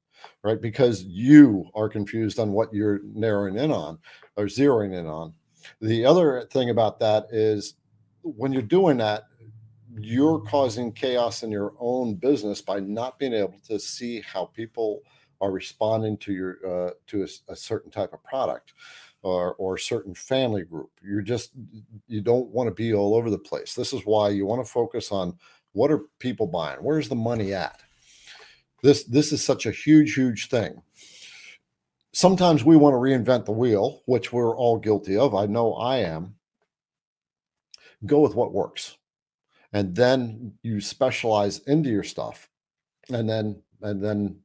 right? 0.43 0.59
Because 0.59 1.03
you 1.03 1.65
are 1.75 1.89
confused 1.89 2.39
on 2.39 2.53
what 2.53 2.73
you're 2.73 3.01
narrowing 3.03 3.57
in 3.57 3.71
on 3.71 3.99
or 4.37 4.45
zeroing 4.45 4.97
in 4.97 5.05
on. 5.05 5.33
The 5.81 6.05
other 6.05 6.47
thing 6.51 6.69
about 6.69 6.99
that 7.01 7.27
is 7.31 7.75
when 8.21 8.53
you're 8.53 8.61
doing 8.61 8.97
that, 8.97 9.25
you're 9.99 10.39
causing 10.39 10.93
chaos 10.93 11.43
in 11.43 11.51
your 11.51 11.73
own 11.79 12.15
business 12.15 12.61
by 12.61 12.79
not 12.79 13.19
being 13.19 13.33
able 13.33 13.59
to 13.67 13.77
see 13.77 14.21
how 14.21 14.45
people 14.45 15.01
are 15.41 15.51
responding 15.51 16.15
to 16.17 16.31
your 16.31 16.57
uh, 16.65 16.91
to 17.07 17.23
a, 17.23 17.51
a, 17.51 17.55
certain 17.55 17.91
type 17.91 18.13
of 18.13 18.23
product 18.23 18.73
or 19.23 19.55
or 19.55 19.77
certain 19.77 20.13
family 20.13 20.63
group. 20.63 20.91
You're 21.01 21.21
just 21.21 21.51
you 22.07 22.21
don't 22.21 22.49
want 22.49 22.67
to 22.67 22.73
be 22.73 22.93
all 22.93 23.15
over 23.15 23.29
the 23.29 23.37
place. 23.37 23.73
This 23.73 23.93
is 23.93 24.01
why 24.05 24.29
you 24.29 24.45
want 24.45 24.65
to 24.65 24.71
focus 24.71 25.11
on 25.11 25.37
what 25.71 25.91
are 25.91 26.03
people 26.19 26.45
buying? 26.45 26.77
Where's 26.79 27.09
the 27.09 27.15
money 27.15 27.53
at? 27.53 27.81
This 28.83 29.03
this 29.05 29.31
is 29.31 29.43
such 29.43 29.65
a 29.65 29.71
huge 29.71 30.13
huge 30.13 30.49
thing. 30.49 30.81
Sometimes 32.13 32.63
we 32.63 32.77
want 32.77 32.93
to 32.93 32.97
reinvent 32.97 33.45
the 33.45 33.51
wheel, 33.51 34.03
which 34.05 34.31
we're 34.31 34.55
all 34.55 34.77
guilty 34.77 35.17
of. 35.17 35.33
I 35.33 35.47
know 35.47 35.73
I 35.73 35.97
am 35.97 36.35
go 38.05 38.19
with 38.19 38.35
what 38.35 38.53
works 38.53 38.97
and 39.71 39.95
then 39.95 40.53
you 40.61 40.79
specialize 40.81 41.59
into 41.59 41.89
your 41.89 42.03
stuff 42.03 42.49
and 43.09 43.29
then 43.29 43.61
and 43.81 44.03
then 44.03 44.39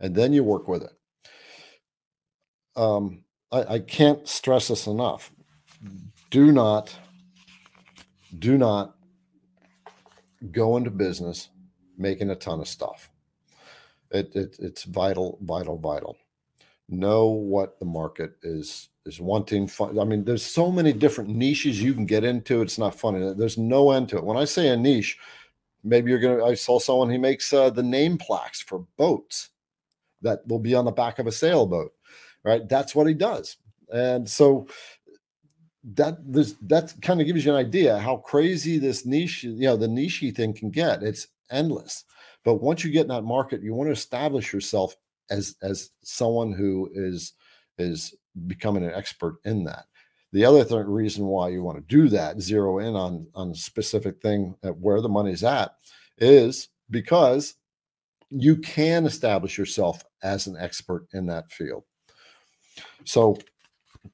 and 0.00 0.14
then 0.14 0.32
you 0.32 0.44
work 0.44 0.68
with 0.68 0.82
it 0.82 0.92
um 2.76 3.22
I, 3.50 3.74
I 3.74 3.78
can't 3.80 4.26
stress 4.28 4.68
this 4.68 4.86
enough 4.86 5.32
do 6.30 6.52
not 6.52 6.96
do 8.38 8.58
not 8.58 8.94
go 10.52 10.76
into 10.76 10.90
business 10.90 11.48
making 11.96 12.30
a 12.30 12.36
ton 12.36 12.60
of 12.60 12.68
stuff 12.68 13.10
it, 14.10 14.34
it 14.34 14.56
it's 14.60 14.84
vital 14.84 15.38
vital 15.42 15.78
vital 15.78 16.16
know 16.88 17.26
what 17.26 17.78
the 17.78 17.84
market 17.84 18.32
is 18.42 18.88
is 19.08 19.20
wanting. 19.20 19.70
I 19.80 20.04
mean, 20.04 20.24
there's 20.24 20.44
so 20.44 20.70
many 20.70 20.92
different 20.92 21.30
niches 21.30 21.82
you 21.82 21.94
can 21.94 22.06
get 22.06 22.24
into. 22.24 22.62
It's 22.62 22.78
not 22.78 22.94
funny. 22.94 23.32
There's 23.34 23.58
no 23.58 23.90
end 23.90 24.08
to 24.10 24.18
it. 24.18 24.24
When 24.24 24.36
I 24.36 24.44
say 24.44 24.68
a 24.68 24.76
niche, 24.76 25.18
maybe 25.82 26.10
you're 26.10 26.20
gonna. 26.20 26.44
I 26.44 26.54
saw 26.54 26.78
someone 26.78 27.10
he 27.10 27.18
makes 27.18 27.52
uh, 27.52 27.70
the 27.70 27.82
name 27.82 28.18
plaques 28.18 28.60
for 28.60 28.86
boats 28.96 29.50
that 30.22 30.46
will 30.46 30.58
be 30.58 30.74
on 30.74 30.84
the 30.84 30.92
back 30.92 31.18
of 31.18 31.26
a 31.26 31.32
sailboat. 31.32 31.92
Right, 32.44 32.68
that's 32.68 32.94
what 32.94 33.06
he 33.08 33.14
does, 33.14 33.56
and 33.92 34.28
so 34.28 34.68
that 35.94 36.18
this 36.30 36.54
that 36.62 36.94
kind 37.02 37.20
of 37.20 37.26
gives 37.26 37.44
you 37.44 37.52
an 37.52 37.58
idea 37.58 37.98
how 37.98 38.16
crazy 38.16 38.78
this 38.78 39.06
niche, 39.06 39.44
you 39.44 39.66
know, 39.66 39.76
the 39.76 39.88
niche 39.88 40.24
thing 40.34 40.52
can 40.52 40.70
get. 40.70 41.02
It's 41.02 41.28
endless. 41.50 42.04
But 42.44 42.56
once 42.56 42.84
you 42.84 42.90
get 42.90 43.02
in 43.02 43.08
that 43.08 43.22
market, 43.22 43.62
you 43.62 43.74
want 43.74 43.88
to 43.88 43.92
establish 43.92 44.52
yourself 44.52 44.96
as 45.30 45.56
as 45.62 45.90
someone 46.02 46.52
who 46.52 46.90
is 46.92 47.32
is 47.78 48.14
becoming 48.46 48.84
an 48.84 48.92
expert 48.92 49.36
in 49.44 49.64
that. 49.64 49.86
The 50.32 50.44
other 50.44 50.64
th- 50.64 50.86
reason 50.86 51.26
why 51.26 51.48
you 51.48 51.62
want 51.62 51.78
to 51.78 51.96
do 51.96 52.08
that, 52.10 52.40
zero 52.40 52.78
in 52.78 52.94
on 52.94 53.26
on 53.34 53.50
a 53.50 53.54
specific 53.54 54.20
thing 54.20 54.54
where 54.62 55.00
the 55.00 55.08
money's 55.08 55.44
at, 55.44 55.72
is 56.18 56.68
because 56.90 57.54
you 58.30 58.56
can 58.56 59.06
establish 59.06 59.56
yourself 59.56 60.04
as 60.22 60.46
an 60.46 60.56
expert 60.58 61.06
in 61.14 61.26
that 61.26 61.50
field. 61.50 61.84
So 63.04 63.36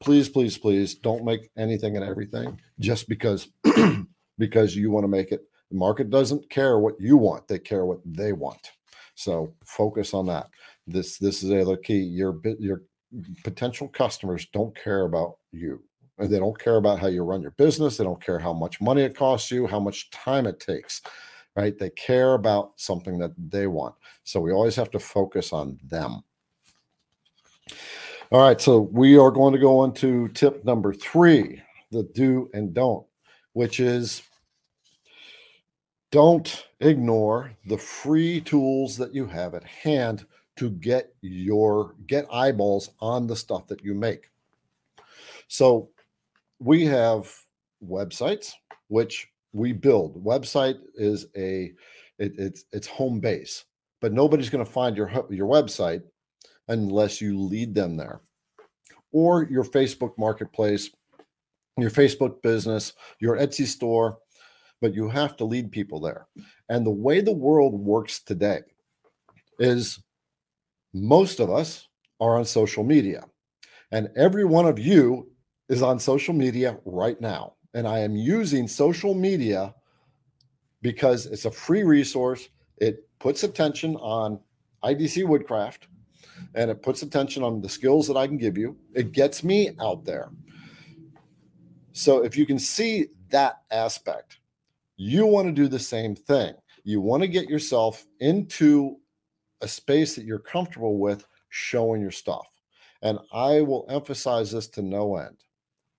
please, 0.01 0.29
please, 0.29 0.59
please 0.59 0.95
don't 0.95 1.25
make 1.25 1.51
anything 1.57 1.97
and 1.97 2.05
everything 2.05 2.61
just 2.81 3.09
because 3.09 3.49
because 4.39 4.77
you 4.77 4.91
want 4.91 5.05
to 5.05 5.09
make 5.09 5.33
it. 5.33 5.43
The 5.71 5.77
market 5.79 6.11
doesn't 6.11 6.51
care 6.51 6.79
what 6.79 7.01
you 7.01 7.17
want; 7.17 7.49
they 7.49 7.59
care 7.59 7.85
what 7.85 8.01
they 8.05 8.33
want. 8.33 8.73
So 9.15 9.55
focus 9.65 10.15
on 10.15 10.27
that. 10.27 10.49
This 10.87 11.19
this 11.19 11.43
is 11.43 11.49
the 11.49 11.61
other 11.61 11.77
key. 11.77 11.99
Your 11.99 12.39
your 12.59 12.83
potential 13.43 13.89
customers 13.89 14.47
don't 14.53 14.75
care 14.77 15.05
about 15.05 15.39
you. 15.53 15.83
They 16.19 16.39
don't 16.39 16.59
care 16.59 16.77
about 16.77 17.01
how 17.01 17.09
you 17.09 17.25
run 17.25 17.43
your 17.43 17.51
business. 17.53 17.97
They 17.97 18.05
don't 18.05 18.25
care 18.25 18.39
how 18.39 18.53
much 18.53 18.81
money 18.81 19.03
it 19.03 19.17
costs 19.17 19.51
you, 19.51 19.67
how 19.67 19.81
much 19.81 20.11
time 20.11 20.47
it 20.47 20.61
takes, 20.61 21.03
right? 21.57 21.77
They 21.77 21.91
care 21.91 22.35
about 22.35 22.73
something 22.77 23.19
that 23.19 23.33
they 23.37 23.67
want. 23.67 23.97
So 24.23 24.41
we 24.41 24.53
always 24.53 24.77
have 24.77 24.91
to 24.93 25.01
focus 25.01 25.53
on 25.53 25.79
them. 25.83 26.23
All 28.33 28.41
right, 28.41 28.59
so 28.59 28.81
we 28.81 29.19
are 29.19 29.31
going 29.31 29.53
to 29.53 29.59
go 29.59 29.81
on 29.81 29.93
to 29.95 30.29
tip 30.29 30.65
number 30.65 30.95
three 30.95 31.61
the 31.91 32.05
do 32.15 32.51
and 32.55 32.73
don't, 32.73 33.07
which 33.53 33.81
is 33.81 34.23
don't 36.11 36.67
ignore 36.81 37.53
the 37.67 37.77
free 37.77 38.41
tools 38.41 38.97
that 38.97 39.15
you 39.15 39.27
have 39.27 39.55
at 39.55 39.65
hand 39.65 40.25
to 40.57 40.71
get 40.71 41.15
your 41.21 41.97
get 42.07 42.27
eyeballs 42.33 42.91
on 43.01 43.27
the 43.27 43.37
stuff 43.37 43.67
that 43.67 43.85
you 43.85 43.95
make. 43.95 44.31
So 45.49 45.91
we 46.61 46.87
have 46.87 47.31
websites 47.87 48.53
which 48.89 49.29
we 49.53 49.73
build. 49.73 50.25
Website 50.25 50.79
is 50.95 51.27
a 51.37 51.73
it, 52.19 52.33
it's 52.39 52.65
it's 52.73 52.87
home 52.87 53.21
base, 53.21 53.65
but 54.01 54.15
nobody's 54.15 54.51
going 54.51 54.65
to 54.65 54.73
find 54.73 54.97
your 54.97 55.11
your 55.31 55.47
website 55.47 56.03
unless 56.69 57.21
you 57.21 57.39
lead 57.39 57.75
them 57.75 57.97
there, 57.97 58.21
or 59.13 59.45
your 59.45 59.65
Facebook 59.65 60.17
Marketplace, 60.19 60.91
your 61.77 61.91
Facebook 61.91 62.43
business, 62.43 62.93
your 63.21 63.37
Etsy 63.37 63.67
store. 63.67 64.19
But 64.81 64.95
you 64.95 65.09
have 65.09 65.37
to 65.39 65.45
lead 65.45 65.73
people 65.73 65.99
there. 65.99 66.27
And 66.69 66.85
the 66.85 66.91
way 66.91 67.21
the 67.21 67.33
world 67.33 67.73
works 67.73 68.21
today 68.21 68.61
is 69.59 70.03
most 70.93 71.41
of 71.41 71.49
us 71.49 71.89
are 72.21 72.37
on 72.37 72.45
social 72.45 72.85
media, 72.85 73.25
and 73.93 74.11
every 74.17 74.45
one 74.45 74.67
of 74.67 74.79
you 74.79 75.31
is 75.69 75.83
on 75.83 75.99
social 75.99 76.35
media 76.35 76.79
right 76.85 77.19
now. 77.21 77.55
And 77.73 77.89
I 77.89 78.01
am 78.01 78.15
using 78.15 78.69
social 78.69 79.15
media 79.15 79.75
because 80.83 81.27
it's 81.27 81.47
a 81.47 81.51
free 81.51 81.83
resource. 81.83 82.49
It 82.77 83.09
puts 83.19 83.43
attention 83.43 83.97
on 83.97 84.39
IDC 84.85 85.27
Woodcraft 85.27 85.89
and 86.55 86.71
it 86.71 86.83
puts 86.83 87.03
attention 87.03 87.43
on 87.43 87.61
the 87.61 87.69
skills 87.69 88.07
that 88.09 88.17
I 88.17 88.27
can 88.27 88.39
give 88.39 88.57
you. 88.57 88.77
It 88.95 89.13
gets 89.13 89.43
me 89.45 89.71
out 89.81 90.05
there. 90.05 90.31
So 91.93 92.25
if 92.25 92.37
you 92.37 92.47
can 92.47 92.59
see 92.59 93.07
that 93.31 93.63
aspect, 93.71 94.39
you 94.97 95.27
want 95.27 95.47
to 95.49 95.53
do 95.53 95.69
the 95.69 95.79
same 95.79 96.15
thing. 96.15 96.55
You 96.85 97.01
want 97.01 97.23
to 97.23 97.29
get 97.29 97.49
yourself 97.49 98.05
into 98.21 98.97
a 99.61 99.69
space 99.69 100.15
that 100.15 100.25
you're 100.25 100.39
comfortable 100.39 100.99
with 100.99 101.25
showing 101.49 102.03
your 102.03 102.11
stuff. 102.11 102.49
And 103.03 103.19
I 103.33 103.61
will 103.61 103.87
emphasize 103.89 104.53
this 104.53 104.69
to 104.69 104.83
no 104.83 105.17
end. 105.17 105.37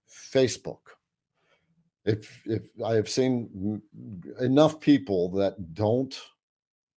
Facebook. 0.10 0.80
If 2.04 2.42
if 2.46 2.70
I 2.84 2.94
have 2.94 3.10
seen 3.10 3.82
enough 4.40 4.80
people 4.80 5.30
that 5.32 5.74
don't 5.74 6.20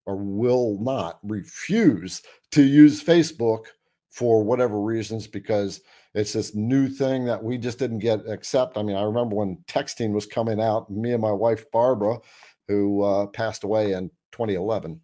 or 0.06 0.16
will 0.16 0.78
not 0.80 1.18
refuse 1.22 2.22
to 2.52 2.62
use 2.62 3.02
Facebook 3.02 3.66
for 4.10 4.42
whatever 4.42 4.80
reasons 4.80 5.26
because 5.26 5.80
it's 6.14 6.32
this 6.32 6.54
new 6.54 6.88
thing 6.88 7.24
that 7.26 7.42
we 7.42 7.58
just 7.58 7.78
didn't 7.78 7.98
get 7.98 8.28
accept. 8.28 8.76
I 8.76 8.82
mean, 8.82 8.96
I 8.96 9.02
remember 9.02 9.36
when 9.36 9.58
texting 9.68 10.12
was 10.12 10.26
coming 10.26 10.60
out, 10.60 10.90
me 10.90 11.12
and 11.12 11.22
my 11.22 11.32
wife 11.32 11.70
Barbara, 11.70 12.18
who 12.66 13.02
uh, 13.02 13.26
passed 13.26 13.64
away 13.64 13.92
in 13.92 14.10
2011. 14.32 15.00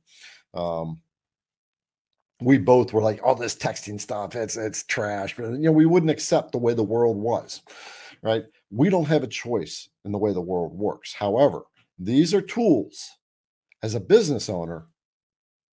Um, 0.54 1.00
we 2.40 2.58
both 2.58 2.92
were 2.92 3.02
like, 3.02 3.20
"Oh, 3.22 3.34
this 3.34 3.54
texting 3.54 4.00
stuff, 4.00 4.34
it's 4.34 4.56
it's 4.56 4.82
trash." 4.84 5.36
But 5.36 5.52
you 5.52 5.58
know, 5.58 5.72
we 5.72 5.86
wouldn't 5.86 6.10
accept 6.10 6.52
the 6.52 6.58
way 6.58 6.74
the 6.74 6.82
world 6.82 7.16
was, 7.16 7.62
right? 8.22 8.44
We 8.70 8.90
don't 8.90 9.06
have 9.06 9.22
a 9.22 9.28
choice 9.28 9.88
in 10.04 10.12
the 10.12 10.18
way 10.18 10.32
the 10.32 10.40
world 10.40 10.72
works. 10.76 11.14
However, 11.14 11.62
these 11.98 12.34
are 12.34 12.42
tools 12.42 13.08
as 13.82 13.94
a 13.94 14.00
business 14.00 14.48
owner 14.48 14.86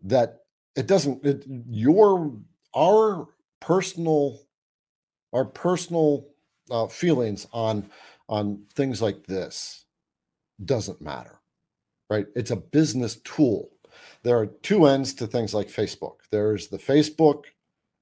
that 0.03 0.40
it 0.75 0.87
doesn't 0.87 1.25
it, 1.25 1.45
your 1.67 2.33
our 2.75 3.27
personal 3.59 4.39
our 5.33 5.45
personal 5.45 6.27
uh, 6.69 6.87
feelings 6.87 7.47
on 7.53 7.89
on 8.29 8.63
things 8.75 9.01
like 9.01 9.25
this 9.27 9.85
doesn't 10.63 11.01
matter 11.01 11.41
right? 12.11 12.27
It's 12.35 12.51
a 12.51 12.57
business 12.57 13.15
tool. 13.23 13.69
There 14.23 14.37
are 14.37 14.47
two 14.47 14.85
ends 14.85 15.13
to 15.15 15.27
things 15.27 15.53
like 15.53 15.69
facebook. 15.69 16.17
There's 16.29 16.67
the 16.67 16.77
facebook 16.77 17.45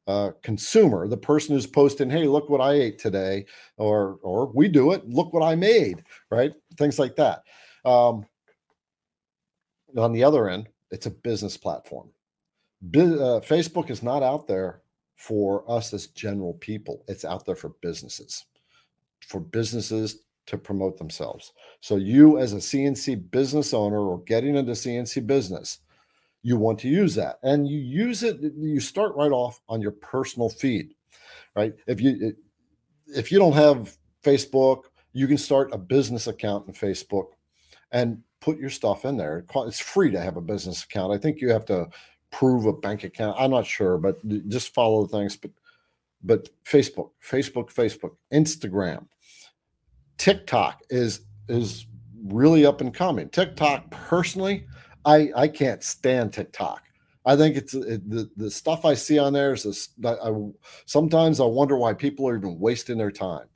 uh, 0.08 0.32
consumer 0.42 1.08
the 1.08 1.16
person 1.16 1.54
who's 1.54 1.68
posting 1.68 2.10
hey 2.10 2.26
look 2.26 2.50
what 2.50 2.62
i 2.62 2.74
ate 2.74 2.98
today 2.98 3.46
or 3.78 4.18
or 4.24 4.48
we 4.48 4.68
do 4.68 4.92
it. 4.92 5.08
Look 5.08 5.32
what 5.32 5.44
i 5.44 5.54
made 5.54 6.04
right? 6.32 6.52
Things 6.78 6.98
like 6.98 7.16
that. 7.18 7.44
Um, 7.86 8.26
on 9.96 10.12
the 10.12 10.24
other 10.24 10.50
end 10.50 10.68
it's 10.90 11.06
a 11.06 11.12
business 11.12 11.58
platform 11.58 12.10
uh, 12.82 13.42
Facebook 13.42 13.90
is 13.90 14.02
not 14.04 14.24
out 14.24 14.48
there 14.48 14.82
for 15.16 15.70
us 15.70 15.94
as 15.94 16.08
general 16.08 16.54
people. 16.56 17.04
It's 17.08 17.26
out 17.26 17.46
there 17.46 17.56
for 17.56 17.70
businesses, 17.82 18.46
for 19.28 19.40
businesses 19.40 20.22
to 20.46 20.58
promote 20.58 20.98
themselves. 20.98 21.54
So 21.82 21.98
you, 21.98 22.40
as 22.40 22.54
a 22.54 22.58
CNC 22.58 23.30
business 23.30 23.74
owner 23.74 24.00
or 24.00 24.20
getting 24.24 24.56
into 24.56 24.72
CNC 24.72 25.28
business, 25.28 25.80
you 26.42 26.58
want 26.58 26.80
to 26.80 26.88
use 26.88 27.16
that, 27.16 27.40
and 27.44 27.68
you 27.68 27.80
use 27.80 28.24
it. 28.24 28.40
You 28.42 28.80
start 28.80 29.16
right 29.16 29.32
off 29.32 29.60
on 29.68 29.82
your 29.82 29.92
personal 29.92 30.50
feed, 30.50 30.94
right? 31.54 31.74
If 31.86 32.00
you 32.00 32.34
if 33.08 33.32
you 33.32 33.40
don't 33.40 33.54
have 33.54 33.98
Facebook, 34.24 34.84
you 35.12 35.28
can 35.28 35.38
start 35.38 35.74
a 35.74 35.78
business 35.78 36.28
account 36.28 36.68
in 36.68 36.74
Facebook 36.74 37.32
and 37.92 38.22
put 38.40 38.58
your 38.58 38.70
stuff 38.70 39.04
in 39.04 39.18
there. 39.18 39.44
It's 39.54 39.80
free 39.80 40.12
to 40.12 40.22
have 40.22 40.38
a 40.38 40.42
business 40.42 40.84
account. 40.84 41.12
I 41.12 41.18
think 41.18 41.42
you 41.42 41.50
have 41.50 41.66
to 41.66 41.90
prove 42.32 42.66
a 42.66 42.74
bank 42.74 43.04
account. 43.04 43.38
I'm 43.40 43.52
not 43.52 43.66
sure, 43.66 43.98
but 43.98 44.18
just 44.50 44.74
follow 44.74 45.06
the 45.06 45.18
things. 45.18 45.36
But 45.36 45.52
but 46.22 46.50
Facebook, 46.66 47.12
Facebook, 47.26 47.74
Facebook, 47.74 48.16
Instagram, 48.34 49.06
TikTok 50.18 50.82
is 50.90 51.22
is 51.48 51.86
really 52.26 52.66
up 52.66 52.82
and 52.82 52.94
coming. 52.94 53.30
TikTok, 53.30 53.90
personally, 53.92 54.66
I 55.06 55.32
I 55.36 55.48
can't 55.48 55.84
stand 55.84 56.34
TikTok. 56.34 56.84
I 57.26 57.36
think 57.36 57.56
it's 57.56 57.74
it, 57.74 58.10
the 58.10 58.30
the 58.38 58.52
stuff 58.52 58.86
I 58.86 58.94
see 58.94 59.20
on 59.20 59.34
there 59.34 59.54
is 59.54 59.64
this. 59.64 59.90
I, 60.06 60.32
sometimes 60.86 61.40
I 61.40 61.46
wonder 61.46 61.78
why 61.78 61.94
people 61.94 62.28
are 62.28 62.38
even 62.38 62.60
wasting 62.60 62.98
their 62.98 63.12
time. 63.12 63.48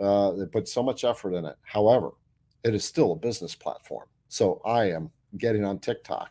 Uh, 0.00 0.32
they 0.32 0.46
put 0.46 0.68
so 0.68 0.82
much 0.82 1.04
effort 1.04 1.34
in 1.34 1.44
it. 1.44 1.56
However, 1.62 2.10
it 2.64 2.74
is 2.74 2.84
still 2.84 3.12
a 3.12 3.16
business 3.16 3.54
platform. 3.54 4.06
So 4.28 4.60
I 4.64 4.90
am 4.90 5.10
getting 5.38 5.64
on 5.64 5.78
TikTok 5.78 6.30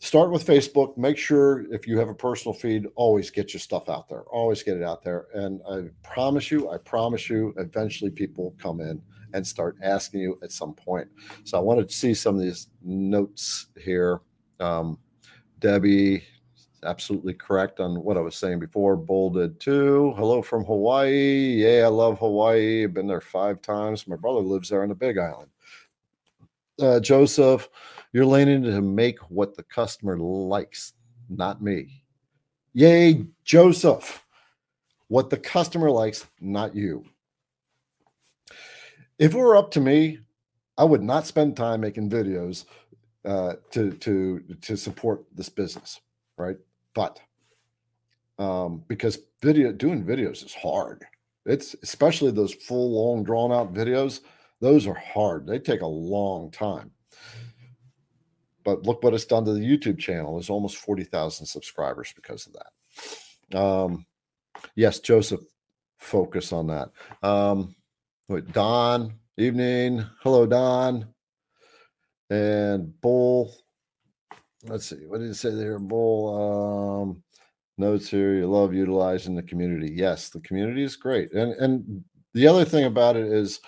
start 0.00 0.30
with 0.30 0.46
Facebook. 0.46 0.96
Make 0.96 1.16
sure 1.16 1.72
if 1.72 1.86
you 1.86 1.98
have 1.98 2.08
a 2.08 2.14
personal 2.14 2.54
feed, 2.54 2.86
always 2.96 3.30
get 3.30 3.52
your 3.52 3.60
stuff 3.60 3.88
out 3.88 4.08
there. 4.08 4.22
Always 4.22 4.62
get 4.62 4.76
it 4.76 4.82
out 4.82 5.04
there. 5.04 5.26
And 5.34 5.60
I 5.70 5.82
promise 6.02 6.50
you, 6.50 6.70
I 6.70 6.78
promise 6.78 7.30
you, 7.30 7.54
eventually 7.58 8.10
people 8.10 8.44
will 8.44 8.56
come 8.58 8.80
in 8.80 9.00
and 9.32 9.46
start 9.46 9.76
asking 9.82 10.20
you 10.20 10.38
at 10.42 10.50
some 10.50 10.74
point. 10.74 11.06
So 11.44 11.56
I 11.56 11.60
wanted 11.60 11.88
to 11.88 11.94
see 11.94 12.14
some 12.14 12.34
of 12.34 12.40
these 12.40 12.68
notes 12.82 13.66
here. 13.78 14.20
Um, 14.58 14.98
Debbie, 15.60 16.24
absolutely 16.82 17.34
correct 17.34 17.78
on 17.78 18.02
what 18.02 18.16
I 18.16 18.20
was 18.20 18.34
saying 18.34 18.58
before. 18.58 18.96
Bolded 18.96 19.60
too. 19.60 20.14
Hello 20.16 20.40
from 20.40 20.64
Hawaii. 20.64 21.62
Yeah, 21.62 21.84
I 21.84 21.88
love 21.88 22.18
Hawaii. 22.18 22.84
I've 22.84 22.94
been 22.94 23.06
there 23.06 23.20
five 23.20 23.60
times. 23.60 24.08
My 24.08 24.16
brother 24.16 24.40
lives 24.40 24.70
there 24.70 24.82
on 24.82 24.88
the 24.88 24.94
Big 24.94 25.18
Island. 25.18 25.50
Uh, 26.80 26.98
Joseph, 26.98 27.68
you're 28.12 28.26
leaning 28.26 28.62
to 28.64 28.80
make 28.80 29.18
what 29.30 29.56
the 29.56 29.62
customer 29.62 30.18
likes, 30.18 30.92
not 31.28 31.62
me. 31.62 32.04
Yay, 32.72 33.24
Joseph. 33.44 34.24
What 35.08 35.30
the 35.30 35.36
customer 35.36 35.90
likes, 35.90 36.26
not 36.40 36.74
you. 36.74 37.04
If 39.18 39.34
it 39.34 39.38
were 39.38 39.56
up 39.56 39.70
to 39.72 39.80
me, 39.80 40.20
I 40.78 40.84
would 40.84 41.02
not 41.02 41.26
spend 41.26 41.56
time 41.56 41.80
making 41.80 42.10
videos 42.10 42.64
uh, 43.24 43.54
to 43.72 43.92
to 43.92 44.40
to 44.62 44.76
support 44.76 45.24
this 45.34 45.48
business, 45.48 46.00
right? 46.38 46.56
But 46.94 47.20
um, 48.38 48.82
because 48.88 49.18
video 49.42 49.72
doing 49.72 50.04
videos 50.04 50.44
is 50.44 50.54
hard. 50.54 51.04
It's 51.44 51.74
especially 51.82 52.30
those 52.30 52.54
full, 52.54 52.92
long, 52.92 53.24
drawn 53.24 53.52
out 53.52 53.74
videos. 53.74 54.20
Those 54.60 54.86
are 54.86 54.94
hard. 54.94 55.46
They 55.46 55.58
take 55.58 55.82
a 55.82 55.86
long 55.86 56.50
time. 56.50 56.90
But 58.70 58.86
look 58.86 59.02
what 59.02 59.14
it's 59.14 59.24
done 59.24 59.44
to 59.46 59.52
the 59.52 59.60
YouTube 59.60 59.98
channel. 59.98 60.34
There's 60.34 60.48
almost 60.48 60.76
40,000 60.76 61.44
subscribers 61.44 62.12
because 62.14 62.46
of 62.46 62.52
that. 62.52 63.58
Um, 63.58 64.06
yes, 64.76 65.00
Joseph, 65.00 65.40
focus 65.98 66.52
on 66.52 66.68
that. 66.68 66.90
Um, 67.20 67.74
wait, 68.28 68.52
Don, 68.52 69.14
evening. 69.36 70.06
Hello, 70.22 70.46
Don. 70.46 71.08
And 72.30 73.00
Bull. 73.00 73.52
Let's 74.68 74.86
see. 74.86 75.04
What 75.06 75.18
did 75.18 75.30
it 75.30 75.34
say 75.34 75.50
there? 75.50 75.80
Bull. 75.80 77.02
Um, 77.02 77.24
notes 77.76 78.08
here. 78.08 78.34
You 78.34 78.46
love 78.46 78.72
utilizing 78.72 79.34
the 79.34 79.42
community. 79.42 79.92
Yes, 79.96 80.28
the 80.28 80.40
community 80.40 80.84
is 80.84 80.94
great. 80.94 81.32
And 81.32 81.54
and 81.54 82.04
the 82.34 82.46
other 82.46 82.64
thing 82.64 82.84
about 82.84 83.16
it 83.16 83.26
is 83.26 83.58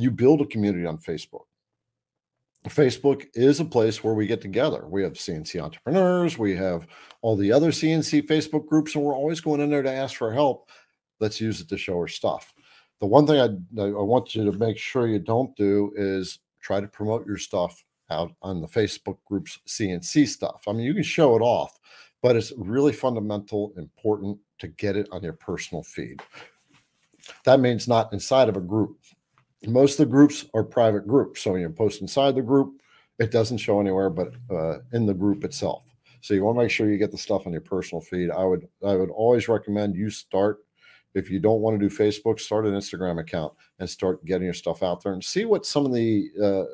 you 0.00 0.10
build 0.10 0.40
a 0.40 0.46
community 0.46 0.84
on 0.84 0.98
Facebook. 0.98 1.44
Facebook 2.68 3.26
is 3.34 3.58
a 3.58 3.64
place 3.64 4.04
where 4.04 4.12
we 4.12 4.26
get 4.26 4.42
together. 4.42 4.86
We 4.86 5.02
have 5.02 5.14
CNC 5.14 5.62
entrepreneurs, 5.62 6.38
we 6.38 6.54
have 6.56 6.86
all 7.22 7.36
the 7.36 7.52
other 7.52 7.70
CNC 7.70 8.26
Facebook 8.26 8.66
groups, 8.66 8.94
and 8.94 9.02
we're 9.02 9.16
always 9.16 9.40
going 9.40 9.60
in 9.60 9.70
there 9.70 9.82
to 9.82 9.92
ask 9.92 10.16
for 10.16 10.32
help. 10.32 10.70
Let's 11.20 11.40
use 11.40 11.60
it 11.60 11.68
to 11.70 11.78
show 11.78 11.94
our 11.94 12.08
stuff. 12.08 12.52
The 13.00 13.06
one 13.06 13.26
thing 13.26 13.40
I, 13.40 13.82
I 13.82 14.02
want 14.02 14.34
you 14.34 14.50
to 14.50 14.58
make 14.58 14.76
sure 14.76 15.06
you 15.06 15.18
don't 15.18 15.56
do 15.56 15.92
is 15.96 16.40
try 16.60 16.80
to 16.80 16.88
promote 16.88 17.26
your 17.26 17.38
stuff 17.38 17.82
out 18.10 18.32
on 18.42 18.60
the 18.60 18.68
Facebook 18.68 19.16
groups 19.24 19.58
CNC 19.66 20.28
stuff. 20.28 20.62
I 20.68 20.72
mean, 20.72 20.84
you 20.84 20.92
can 20.92 21.02
show 21.02 21.36
it 21.36 21.40
off, 21.40 21.78
but 22.22 22.36
it's 22.36 22.52
really 22.58 22.92
fundamental, 22.92 23.72
important 23.78 24.38
to 24.58 24.68
get 24.68 24.96
it 24.96 25.08
on 25.12 25.22
your 25.22 25.32
personal 25.32 25.82
feed. 25.82 26.20
That 27.44 27.60
means 27.60 27.88
not 27.88 28.12
inside 28.12 28.48
of 28.48 28.56
a 28.56 28.60
group 28.60 28.98
most 29.66 29.98
of 29.98 30.06
the 30.06 30.10
groups 30.10 30.46
are 30.54 30.64
private 30.64 31.06
groups. 31.06 31.42
So 31.42 31.52
when 31.52 31.60
you 31.60 31.68
post 31.68 32.00
inside 32.00 32.34
the 32.34 32.42
group, 32.42 32.80
it 33.18 33.30
doesn't 33.30 33.58
show 33.58 33.80
anywhere 33.80 34.10
but 34.10 34.34
uh, 34.50 34.78
in 34.92 35.06
the 35.06 35.14
group 35.14 35.44
itself. 35.44 35.84
So 36.22 36.34
you 36.34 36.44
want 36.44 36.56
to 36.56 36.62
make 36.62 36.70
sure 36.70 36.90
you 36.90 36.98
get 36.98 37.10
the 37.10 37.18
stuff 37.18 37.46
on 37.46 37.52
your 37.52 37.60
personal 37.60 38.00
feed. 38.00 38.30
I 38.30 38.44
would 38.44 38.68
I 38.86 38.94
would 38.94 39.10
always 39.10 39.48
recommend 39.48 39.96
you 39.96 40.10
start 40.10 40.58
if 41.14 41.30
you 41.30 41.40
don't 41.40 41.60
want 41.60 41.78
to 41.78 41.88
do 41.88 41.94
Facebook, 41.94 42.38
start 42.38 42.66
an 42.66 42.74
Instagram 42.74 43.20
account 43.20 43.52
and 43.78 43.88
start 43.88 44.24
getting 44.24 44.44
your 44.44 44.54
stuff 44.54 44.82
out 44.82 45.02
there 45.02 45.12
and 45.12 45.24
see 45.24 45.44
what 45.44 45.66
some 45.66 45.84
of 45.84 45.92
the 45.92 46.30
uh, 46.42 46.64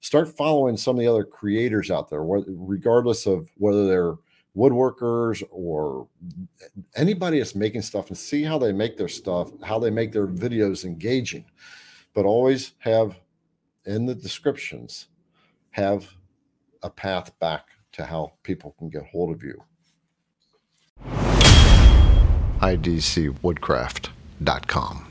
start 0.00 0.36
following 0.36 0.76
some 0.76 0.96
of 0.96 1.00
the 1.00 1.06
other 1.06 1.24
creators 1.24 1.90
out 1.90 2.08
there, 2.08 2.22
regardless 2.24 3.26
of 3.26 3.50
whether 3.56 3.86
they're 3.86 4.14
woodworkers 4.56 5.42
or 5.50 6.08
anybody 6.96 7.38
that's 7.38 7.54
making 7.54 7.82
stuff 7.82 8.08
and 8.08 8.16
see 8.16 8.42
how 8.42 8.58
they 8.58 8.72
make 8.72 8.96
their 8.96 9.08
stuff, 9.08 9.50
how 9.62 9.78
they 9.78 9.90
make 9.90 10.12
their 10.12 10.26
videos 10.26 10.84
engaging 10.84 11.44
but 12.14 12.24
always 12.24 12.72
have 12.80 13.16
in 13.84 14.06
the 14.06 14.14
descriptions 14.14 15.08
have 15.70 16.14
a 16.82 16.90
path 16.90 17.38
back 17.38 17.68
to 17.92 18.06
how 18.06 18.32
people 18.42 18.74
can 18.78 18.88
get 18.88 19.04
hold 19.06 19.34
of 19.34 19.42
you. 19.42 19.62
IDCwoodcraft.com. 22.60 25.06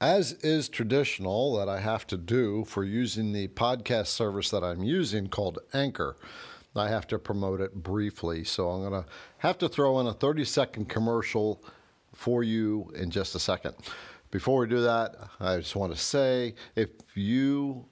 As 0.00 0.32
is 0.32 0.68
traditional 0.68 1.56
that 1.56 1.68
I 1.68 1.80
have 1.80 2.06
to 2.08 2.16
do 2.16 2.64
for 2.64 2.84
using 2.84 3.32
the 3.32 3.48
podcast 3.48 4.08
service 4.08 4.50
that 4.50 4.62
I'm 4.62 4.82
using 4.82 5.28
called 5.28 5.58
Anchor, 5.72 6.16
I 6.76 6.88
have 6.88 7.06
to 7.08 7.18
promote 7.18 7.60
it 7.60 7.74
briefly. 7.74 8.44
So 8.44 8.68
I'm 8.68 8.88
going 8.88 9.02
to 9.02 9.08
have 9.38 9.58
to 9.58 9.68
throw 9.68 10.00
in 10.00 10.06
a 10.06 10.12
30 10.12 10.44
second 10.44 10.88
commercial 10.88 11.62
for 12.12 12.42
you 12.42 12.92
in 12.94 13.10
just 13.10 13.34
a 13.34 13.38
second. 13.38 13.74
Before 14.34 14.58
we 14.58 14.66
do 14.66 14.80
that, 14.80 15.14
I 15.38 15.58
just 15.58 15.76
want 15.76 15.94
to 15.94 15.98
say 15.98 16.56
if 16.74 16.88
you 17.14 17.86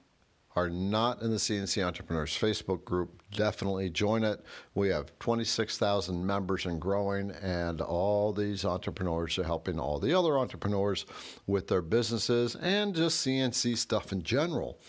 are 0.57 0.69
not 0.69 1.21
in 1.21 1.31
the 1.31 1.37
CNC 1.37 1.81
Entrepreneurs 1.81 2.37
Facebook 2.37 2.83
group, 2.83 3.23
definitely 3.31 3.89
join 3.89 4.25
it. 4.25 4.43
We 4.75 4.89
have 4.89 5.17
26,000 5.19 6.27
members 6.27 6.65
and 6.65 6.81
growing, 6.81 7.31
and 7.31 7.79
all 7.79 8.33
these 8.33 8.65
entrepreneurs 8.65 9.39
are 9.39 9.45
helping 9.45 9.79
all 9.79 9.99
the 9.99 10.13
other 10.13 10.37
entrepreneurs 10.37 11.05
with 11.47 11.69
their 11.69 11.81
businesses 11.81 12.57
and 12.57 12.93
just 12.93 13.25
CNC 13.25 13.77
stuff 13.77 14.11
in 14.11 14.21
general. 14.21 14.81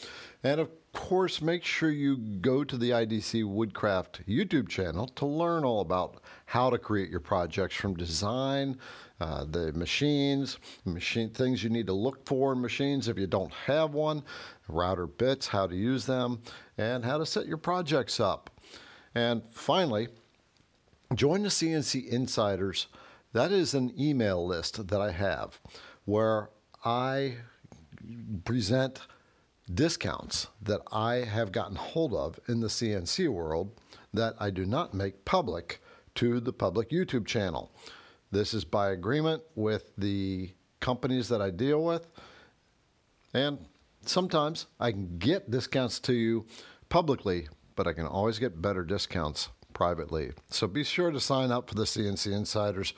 And 0.42 0.60
of 0.60 0.70
course, 0.92 1.40
make 1.40 1.64
sure 1.64 1.90
you 1.90 2.16
go 2.16 2.64
to 2.64 2.76
the 2.76 2.90
IDC 2.90 3.44
Woodcraft 3.44 4.26
YouTube 4.26 4.68
channel 4.68 5.06
to 5.06 5.24
learn 5.24 5.64
all 5.64 5.82
about 5.82 6.20
how 6.46 6.68
to 6.68 6.78
create 6.78 7.10
your 7.10 7.20
projects 7.20 7.76
from 7.76 7.94
design 7.94 8.76
uh, 9.20 9.44
the 9.44 9.72
machines, 9.72 10.58
machine 10.84 11.30
things 11.30 11.62
you 11.62 11.70
need 11.70 11.86
to 11.86 11.92
look 11.92 12.26
for 12.26 12.52
in 12.52 12.60
machines 12.60 13.08
if 13.08 13.18
you 13.18 13.26
don't 13.26 13.52
have 13.52 13.94
one, 13.94 14.22
router 14.68 15.06
bits, 15.06 15.46
how 15.46 15.66
to 15.66 15.76
use 15.76 16.04
them, 16.06 16.42
and 16.78 17.04
how 17.04 17.18
to 17.18 17.26
set 17.26 17.46
your 17.46 17.56
projects 17.56 18.18
up. 18.18 18.50
And 19.14 19.42
finally, 19.50 20.08
join 21.14 21.42
the 21.42 21.48
CNC 21.48 22.08
Insiders. 22.08 22.88
That 23.32 23.52
is 23.52 23.74
an 23.74 23.92
email 23.98 24.44
list 24.46 24.88
that 24.88 25.00
I 25.00 25.12
have 25.12 25.60
where 26.04 26.50
I 26.84 27.36
present 28.44 29.00
discounts 29.72 30.48
that 30.60 30.80
I 30.92 31.16
have 31.16 31.52
gotten 31.52 31.76
hold 31.76 32.14
of 32.14 32.38
in 32.48 32.60
the 32.60 32.66
CNC 32.66 33.28
world 33.28 33.72
that 34.12 34.34
I 34.38 34.50
do 34.50 34.66
not 34.66 34.92
make 34.92 35.24
public 35.24 35.80
to 36.16 36.38
the 36.40 36.52
public 36.52 36.90
YouTube 36.90 37.26
channel. 37.26 37.72
This 38.34 38.52
is 38.52 38.64
by 38.64 38.90
agreement 38.90 39.44
with 39.54 39.92
the 39.96 40.50
companies 40.80 41.28
that 41.28 41.40
I 41.40 41.50
deal 41.50 41.84
with. 41.84 42.08
And 43.32 43.64
sometimes 44.04 44.66
I 44.80 44.90
can 44.90 45.18
get 45.18 45.52
discounts 45.52 46.00
to 46.00 46.12
you 46.12 46.44
publicly, 46.88 47.46
but 47.76 47.86
I 47.86 47.92
can 47.92 48.06
always 48.06 48.40
get 48.40 48.60
better 48.60 48.82
discounts 48.82 49.50
privately. 49.72 50.32
So 50.50 50.66
be 50.66 50.82
sure 50.82 51.12
to 51.12 51.20
sign 51.20 51.52
up 51.52 51.68
for 51.68 51.76
the 51.76 51.84
CNC 51.84 52.32
Insiders. 52.32 52.92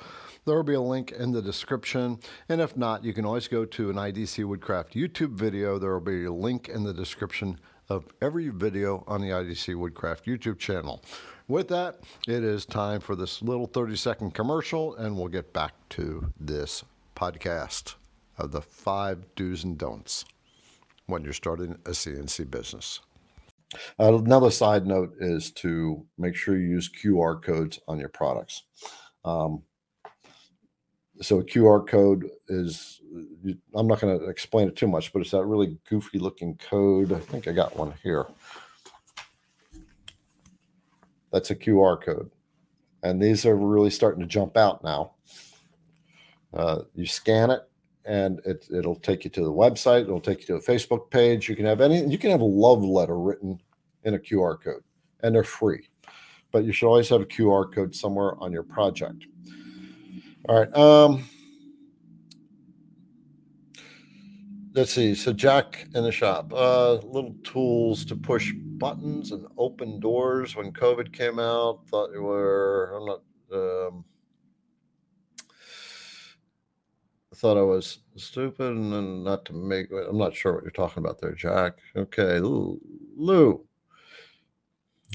There 0.46 0.56
will 0.56 0.62
be 0.62 0.72
a 0.72 0.80
link 0.80 1.12
in 1.12 1.32
the 1.32 1.42
description. 1.42 2.18
And 2.48 2.62
if 2.62 2.74
not, 2.74 3.04
you 3.04 3.12
can 3.12 3.26
always 3.26 3.46
go 3.46 3.66
to 3.66 3.90
an 3.90 3.96
IDC 3.96 4.42
Woodcraft 4.46 4.94
YouTube 4.94 5.32
video. 5.32 5.78
There 5.78 5.92
will 5.92 6.00
be 6.00 6.24
a 6.24 6.32
link 6.32 6.70
in 6.70 6.82
the 6.82 6.94
description 6.94 7.60
of 7.90 8.06
every 8.22 8.48
video 8.48 9.04
on 9.06 9.20
the 9.20 9.28
IDC 9.28 9.76
Woodcraft 9.76 10.24
YouTube 10.24 10.58
channel. 10.58 11.02
With 11.48 11.68
that, 11.68 12.00
it 12.26 12.42
is 12.42 12.66
time 12.66 13.00
for 13.00 13.14
this 13.14 13.40
little 13.40 13.68
30 13.68 13.94
second 13.94 14.34
commercial, 14.34 14.96
and 14.96 15.16
we'll 15.16 15.28
get 15.28 15.52
back 15.52 15.74
to 15.90 16.32
this 16.40 16.82
podcast 17.14 17.94
of 18.36 18.50
the 18.50 18.60
five 18.60 19.24
do's 19.36 19.62
and 19.62 19.78
don'ts 19.78 20.24
when 21.06 21.22
you're 21.22 21.32
starting 21.32 21.78
a 21.86 21.90
CNC 21.90 22.50
business. 22.50 22.98
Another 23.96 24.50
side 24.50 24.88
note 24.88 25.14
is 25.20 25.52
to 25.52 26.04
make 26.18 26.34
sure 26.34 26.58
you 26.58 26.68
use 26.68 26.90
QR 26.90 27.40
codes 27.40 27.78
on 27.86 28.00
your 28.00 28.08
products. 28.08 28.64
Um, 29.24 29.62
so 31.20 31.38
a 31.38 31.44
QR 31.44 31.86
code 31.86 32.28
is 32.48 33.00
I'm 33.72 33.86
not 33.86 34.00
going 34.00 34.18
to 34.18 34.26
explain 34.26 34.66
it 34.66 34.74
too 34.74 34.88
much, 34.88 35.12
but 35.12 35.22
it's 35.22 35.30
that 35.30 35.44
really 35.44 35.78
goofy 35.88 36.18
looking 36.18 36.56
code. 36.56 37.12
I 37.12 37.20
think 37.20 37.46
I 37.46 37.52
got 37.52 37.76
one 37.76 37.94
here. 38.02 38.26
That's 41.36 41.50
a 41.50 41.54
QR 41.54 42.02
code. 42.02 42.30
And 43.02 43.22
these 43.22 43.44
are 43.44 43.54
really 43.54 43.90
starting 43.90 44.22
to 44.22 44.26
jump 44.26 44.56
out 44.56 44.82
now. 44.82 45.12
Uh, 46.54 46.78
you 46.94 47.04
scan 47.04 47.50
it 47.50 47.60
and 48.06 48.40
it, 48.46 48.66
it'll 48.74 48.96
take 48.96 49.24
you 49.24 49.30
to 49.32 49.44
the 49.44 49.52
website. 49.52 50.04
It'll 50.04 50.18
take 50.18 50.40
you 50.40 50.46
to 50.46 50.54
a 50.54 50.62
Facebook 50.62 51.10
page. 51.10 51.46
You 51.46 51.54
can 51.54 51.66
have 51.66 51.82
any, 51.82 52.02
you 52.06 52.16
can 52.16 52.30
have 52.30 52.40
a 52.40 52.44
love 52.44 52.82
letter 52.82 53.18
written 53.18 53.60
in 54.04 54.14
a 54.14 54.18
QR 54.18 54.58
code 54.58 54.82
and 55.20 55.34
they're 55.34 55.44
free, 55.44 55.90
but 56.52 56.64
you 56.64 56.72
should 56.72 56.86
always 56.86 57.10
have 57.10 57.20
a 57.20 57.26
QR 57.26 57.70
code 57.70 57.94
somewhere 57.94 58.42
on 58.42 58.50
your 58.50 58.62
project. 58.62 59.26
All 60.48 60.58
right. 60.58 60.74
Um, 60.74 61.28
let's 64.76 64.92
see. 64.92 65.14
So 65.14 65.32
Jack 65.32 65.88
in 65.94 66.04
the 66.04 66.12
shop, 66.12 66.52
uh, 66.52 66.94
little 66.96 67.34
tools 67.42 68.04
to 68.04 68.14
push 68.14 68.52
buttons 68.54 69.32
and 69.32 69.46
open 69.56 69.98
doors 69.98 70.54
when 70.54 70.72
COVID 70.72 71.12
came 71.12 71.38
out. 71.38 71.80
Thought 71.88 72.12
you 72.12 72.22
were. 72.22 72.92
I'm 72.94 73.06
not. 73.06 73.22
Um, 73.52 74.04
thought 77.34 77.58
I 77.58 77.62
was 77.62 77.98
stupid 78.16 78.72
and 78.76 79.24
not 79.24 79.44
to 79.46 79.52
make. 79.52 79.88
I'm 79.90 80.18
not 80.18 80.34
sure 80.34 80.52
what 80.54 80.62
you're 80.62 80.70
talking 80.70 81.02
about 81.02 81.20
there, 81.20 81.34
Jack. 81.34 81.78
Okay, 81.96 82.38
Lou. 82.38 83.66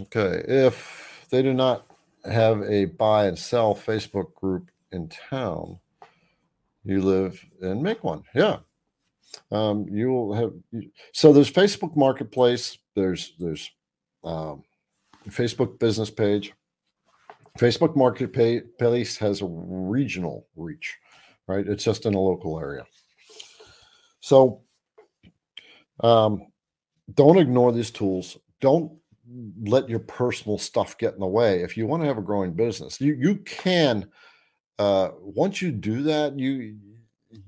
Okay, 0.02 0.43
if 0.47 1.26
they 1.30 1.41
do 1.41 1.54
not 1.54 1.86
have 2.26 2.62
a 2.63 2.86
buy 2.86 3.26
and 3.26 3.38
sell 3.38 3.76
Facebook 3.76 4.34
group 4.36 4.71
in 4.91 5.10
town, 5.10 5.80
you 6.84 7.02
live 7.02 7.43
and 7.62 7.82
make 7.82 8.04
one. 8.04 8.24
Yeah, 8.34 8.58
um, 9.52 9.88
you 9.89 10.12
will 10.12 10.34
have 10.34 10.54
so 11.13 11.34
there's 11.34 11.52
Facebook 11.52 11.96
Marketplace. 11.96 12.78
There's 12.96 13.34
there's 13.39 13.70
um, 14.24 14.63
Facebook 15.30 15.80
business 15.80 16.10
page. 16.10 16.54
Facebook 17.60 17.96
Marketplace 17.96 19.17
has 19.17 19.41
a 19.41 19.48
regional 19.48 20.48
reach, 20.56 20.98
right? 21.48 21.67
It's 21.67 21.84
just 21.84 22.06
in 22.06 22.13
a 22.13 22.20
local 22.20 22.60
area. 22.60 22.86
So 24.22 24.62
um, 26.02 26.48
don't 27.13 27.38
ignore 27.38 27.72
these 27.72 27.91
tools. 27.91 28.38
Don't 28.62 28.94
let 29.63 29.89
your 29.89 30.00
personal 30.00 30.58
stuff 30.58 30.98
get 30.98 31.13
in 31.13 31.20
the 31.20 31.28
way. 31.28 31.62
If 31.62 31.78
you 31.78 31.88
want 31.88 32.04
to 32.04 32.08
have 32.08 32.17
a 32.17 32.24
growing 32.24 32.54
business, 32.54 33.00
you 33.02 33.13
you 33.13 33.38
can. 33.38 34.10
Uh, 34.80 35.10
once 35.20 35.62
you 35.62 35.72
do 35.72 36.04
that, 36.04 36.39
you 36.39 36.78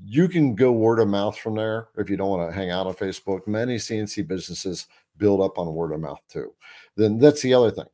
you 0.03 0.27
can 0.27 0.55
go 0.55 0.71
word 0.71 0.99
of 0.99 1.07
mouth 1.07 1.37
from 1.37 1.55
there 1.55 1.87
if 1.97 2.09
you 2.09 2.17
don't 2.17 2.29
want 2.29 2.49
to 2.49 2.55
hang 2.55 2.71
out 2.71 2.87
on 2.87 2.93
Facebook. 2.93 3.47
Many 3.47 3.77
CNC 3.77 4.27
businesses 4.27 4.87
build 5.17 5.41
up 5.41 5.57
on 5.57 5.73
word 5.73 5.91
of 5.91 5.99
mouth 5.99 6.21
too. 6.29 6.53
Then 6.95 7.17
that's 7.17 7.41
the 7.41 7.53
other 7.53 7.71
thing. 7.71 7.85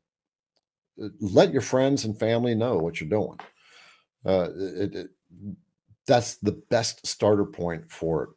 Uh, 1.01 1.09
let 1.19 1.51
your 1.51 1.61
friends 1.61 2.05
and 2.05 2.17
family 2.17 2.55
know 2.55 2.77
what 2.77 2.99
you're 2.99 3.09
doing. 3.09 3.37
Uh, 4.25 4.49
it, 4.55 4.95
it, 4.95 5.07
that's 6.05 6.35
the 6.37 6.61
best 6.69 7.05
starter 7.05 7.45
point 7.45 7.89
for 7.89 8.23
it. 8.23 8.29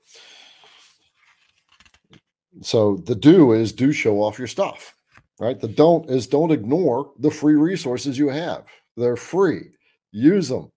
So 2.61 2.97
the 2.97 3.15
do 3.15 3.53
is 3.53 3.73
do 3.73 3.93
show 3.93 4.23
off 4.23 4.39
your 4.39 4.47
stuff, 4.49 4.95
right? 5.41 5.59
The 5.59 5.69
don't 5.69 6.09
is 6.11 6.27
don't 6.27 6.53
ignore 6.53 7.13
the 7.19 7.31
free 7.31 7.55
resources 7.55 8.19
you 8.19 8.29
have. 8.29 8.65
They're 8.97 9.17
free. 9.17 9.71
Use 10.11 10.49
them. 10.49 10.71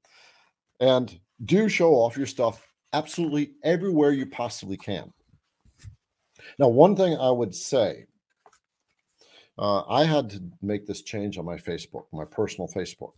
And 0.79 1.19
do 1.45 1.69
show 1.69 1.93
off 1.93 2.17
your 2.17 2.25
stuff 2.25 2.67
absolutely 2.93 3.53
everywhere 3.63 4.12
you 4.12 4.25
possibly 4.25 4.77
can. 4.77 5.13
Now, 6.60 6.67
one 6.67 6.95
thing 6.95 7.17
I 7.17 7.29
would 7.29 7.55
say, 7.55 8.05
uh, 9.58 9.84
I 9.88 10.03
had 10.03 10.29
to 10.31 10.43
make 10.62 10.86
this 10.86 11.01
change 11.01 11.38
on 11.38 11.45
my 11.45 11.55
Facebook, 11.55 12.05
my 12.12 12.25
personal 12.25 12.67
Facebook. 12.67 13.13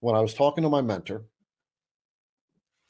When 0.00 0.14
I 0.14 0.20
was 0.20 0.34
talking 0.34 0.62
to 0.62 0.70
my 0.70 0.82
mentor, 0.82 1.24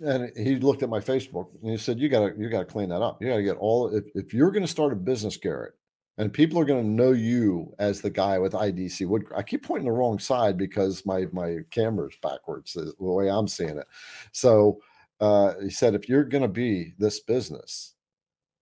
and 0.01 0.31
he 0.37 0.57
looked 0.57 0.83
at 0.83 0.89
my 0.89 1.01
Facebook 1.01 1.49
and 1.61 1.71
he 1.71 1.77
said, 1.77 1.99
"You 1.99 2.09
got 2.09 2.21
to, 2.21 2.35
you 2.39 2.49
got 2.49 2.61
to 2.61 2.65
clean 2.65 2.91
that 2.91 3.03
up. 3.03 3.21
You 3.21 3.29
got 3.29 3.37
to 3.37 3.43
get 3.43 3.57
all. 3.57 3.89
If, 3.89 4.05
if 4.15 4.33
you're 4.33 4.51
going 4.51 4.63
to 4.63 4.69
start 4.69 4.93
a 4.93 4.97
business, 4.97 5.37
Garrett, 5.37 5.75
and 6.19 6.33
people 6.33 6.59
are 6.59 6.65
going 6.65 6.83
to 6.83 6.91
know 6.91 7.13
you 7.13 7.73
as 7.79 8.01
the 8.01 8.11
guy 8.11 8.39
with 8.39 8.53
IDC 8.53 9.07
wood. 9.07 9.27
I 9.35 9.43
keep 9.43 9.65
pointing 9.65 9.87
the 9.87 9.93
wrong 9.93 10.19
side 10.19 10.59
because 10.59 11.07
my 11.07 11.27
my 11.33 11.59
camera's 11.71 12.17
backwards 12.21 12.75
the 12.75 12.93
way 12.99 13.31
I'm 13.31 13.49
seeing 13.49 13.79
it. 13.79 13.87
So 14.33 14.81
uh, 15.21 15.55
he 15.63 15.71
said, 15.71 15.95
if 15.95 16.09
you're 16.09 16.25
going 16.25 16.43
to 16.43 16.49
be 16.49 16.93
this 16.99 17.21
business, 17.21 17.95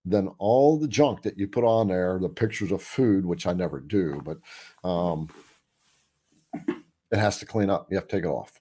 then 0.04 0.28
all 0.38 0.78
the 0.78 0.86
junk 0.88 1.22
that 1.22 1.38
you 1.38 1.48
put 1.48 1.64
on 1.64 1.88
there, 1.88 2.18
the 2.20 2.28
pictures 2.28 2.72
of 2.72 2.82
food, 2.82 3.24
which 3.26 3.46
I 3.46 3.52
never 3.54 3.80
do, 3.80 4.22
but 4.24 4.38
um, 4.88 5.28
it 7.10 7.18
has 7.18 7.38
to 7.38 7.46
clean 7.46 7.70
up. 7.70 7.88
You 7.90 7.96
have 7.96 8.06
to 8.06 8.16
take 8.16 8.24
it 8.24 8.28
off. 8.28 8.60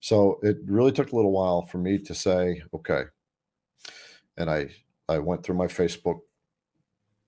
So 0.00 0.38
it 0.42 0.58
really 0.66 0.92
took 0.92 1.12
a 1.12 1.16
little 1.16 1.32
while 1.32 1.62
for 1.62 1.78
me 1.78 1.98
to 1.98 2.14
say, 2.14 2.62
okay. 2.74 3.04
And 4.36 4.50
I 4.50 4.68
I 5.08 5.18
went 5.18 5.42
through 5.42 5.56
my 5.56 5.66
Facebook 5.66 6.20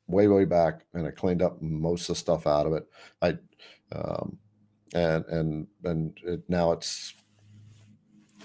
way 0.09 0.29
way 0.29 0.45
back 0.45 0.85
and 0.95 1.07
i 1.07 1.11
cleaned 1.11 1.43
up 1.43 1.61
most 1.63 2.03
of 2.03 2.09
the 2.09 2.15
stuff 2.17 2.47
out 2.47 2.67
of 2.67 2.73
it. 2.73 2.87
I 3.21 3.39
um, 3.95 4.39
and 4.95 5.25
and 5.27 5.67
and 5.85 6.19
it, 6.25 6.43
now 6.49 6.73
it's 6.73 7.15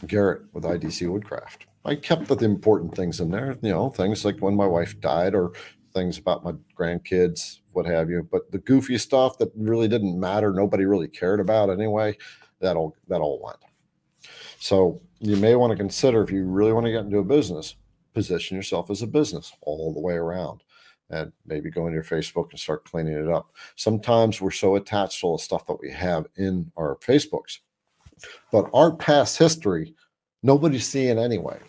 garrett 0.05 0.43
with 0.53 0.63
idc 0.63 1.09
woodcraft. 1.09 1.65
I 1.85 1.95
kept 1.95 2.27
the 2.27 2.37
important 2.43 2.95
things 2.95 3.19
in 3.19 3.31
there 3.31 3.57
you 3.61 3.71
know 3.71 3.89
things 3.89 4.25
like 4.25 4.39
when 4.39 4.55
my 4.55 4.67
wife 4.67 4.99
died 4.99 5.33
or 5.35 5.53
things 5.93 6.17
about 6.17 6.43
my 6.43 6.53
grandkids 6.77 7.59
what 7.77 7.85
have 7.85 8.09
you. 8.09 8.27
But 8.31 8.51
the 8.51 8.57
goofy 8.57 8.97
stuff 8.97 9.37
that 9.37 9.51
really 9.55 9.87
didn't 9.87 10.19
matter 10.19 10.51
nobody 10.51 10.85
really 10.85 11.07
cared 11.07 11.39
about 11.39 11.69
anyway 11.69 12.17
that 12.59 12.75
all 12.75 12.95
that 13.07 13.21
all 13.21 13.39
went. 13.43 13.59
So 14.59 14.99
you 15.19 15.37
may 15.37 15.55
want 15.55 15.71
to 15.71 15.77
consider 15.77 16.23
if 16.23 16.31
you 16.31 16.43
really 16.45 16.73
want 16.73 16.85
to 16.87 16.91
get 16.91 17.05
into 17.05 17.19
a 17.19 17.23
business 17.23 17.75
position 18.13 18.57
yourself 18.57 18.89
as 18.89 19.03
a 19.03 19.07
business 19.07 19.53
all 19.61 19.93
the 19.93 19.99
way 19.99 20.15
around 20.15 20.63
and 21.09 21.31
maybe 21.45 21.69
go 21.69 21.87
into 21.87 21.95
your 21.95 22.03
Facebook 22.03 22.51
and 22.51 22.59
start 22.59 22.85
cleaning 22.85 23.13
it 23.13 23.29
up. 23.29 23.51
Sometimes 23.75 24.41
we're 24.41 24.51
so 24.51 24.75
attached 24.75 25.19
to 25.21 25.27
all 25.27 25.37
the 25.37 25.43
stuff 25.43 25.65
that 25.67 25.79
we 25.81 25.91
have 25.91 26.27
in 26.35 26.71
our 26.77 26.97
Facebooks, 26.97 27.59
but 28.51 28.69
our 28.73 28.95
past 28.95 29.37
history, 29.37 29.93
nobody's 30.43 30.87
seeing 30.87 31.17
anyway, 31.17 31.59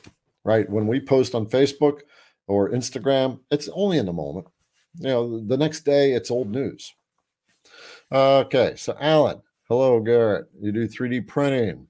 right? 0.45 0.68
When 0.68 0.86
we 0.86 1.01
post 1.01 1.34
on 1.34 1.47
Facebook 1.47 2.01
or 2.47 2.70
Instagram, 2.70 3.41
it's 3.51 3.68
only 3.72 3.99
in 3.99 4.07
the 4.07 4.12
moment. 4.12 4.47
You 5.01 5.09
know, 5.09 5.41
the 5.47 5.57
next 5.57 5.80
day 5.80 6.12
it's 6.12 6.30
old 6.30 6.51
news. 6.51 6.95
Okay, 8.11 8.74
so 8.76 8.97
Alan, 9.01 9.43
hello, 9.68 10.01
Garrett. 10.01 10.47
You 10.61 10.72
do 10.72 10.89
3D 10.89 11.26
printing. 11.26 11.88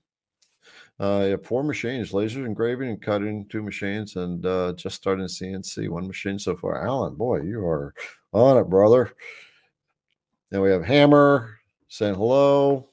Uh, 1.00 1.36
four 1.44 1.62
machines, 1.62 2.12
laser 2.12 2.44
engraving, 2.44 2.88
and 2.88 3.00
cutting, 3.00 3.46
two 3.48 3.62
machines, 3.62 4.16
and 4.16 4.44
uh, 4.44 4.72
just 4.72 4.96
starting 4.96 5.26
CNC, 5.26 5.88
one 5.88 6.08
machine 6.08 6.38
so 6.38 6.56
far. 6.56 6.84
Alan, 6.84 7.14
boy, 7.14 7.40
you 7.42 7.64
are 7.64 7.94
on 8.32 8.56
it, 8.56 8.68
brother. 8.68 9.12
Then 10.50 10.60
we 10.60 10.70
have 10.70 10.84
Hammer 10.84 11.58
saying 11.88 12.16
hello. 12.16 12.88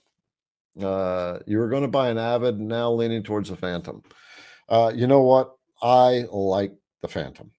Uh, 0.80 1.40
you 1.48 1.58
were 1.58 1.70
going 1.70 1.82
to 1.82 1.88
buy 1.88 2.10
an 2.10 2.18
Avid, 2.18 2.60
now 2.60 2.92
leaning 2.92 3.24
towards 3.24 3.50
a 3.50 3.56
Phantom. 3.56 4.04
Uh, 4.70 4.92
you 4.94 5.08
know 5.08 5.22
what? 5.22 5.56
I 5.82 6.26
like 6.32 6.74
the 7.02 7.08
Phantom. 7.08 7.52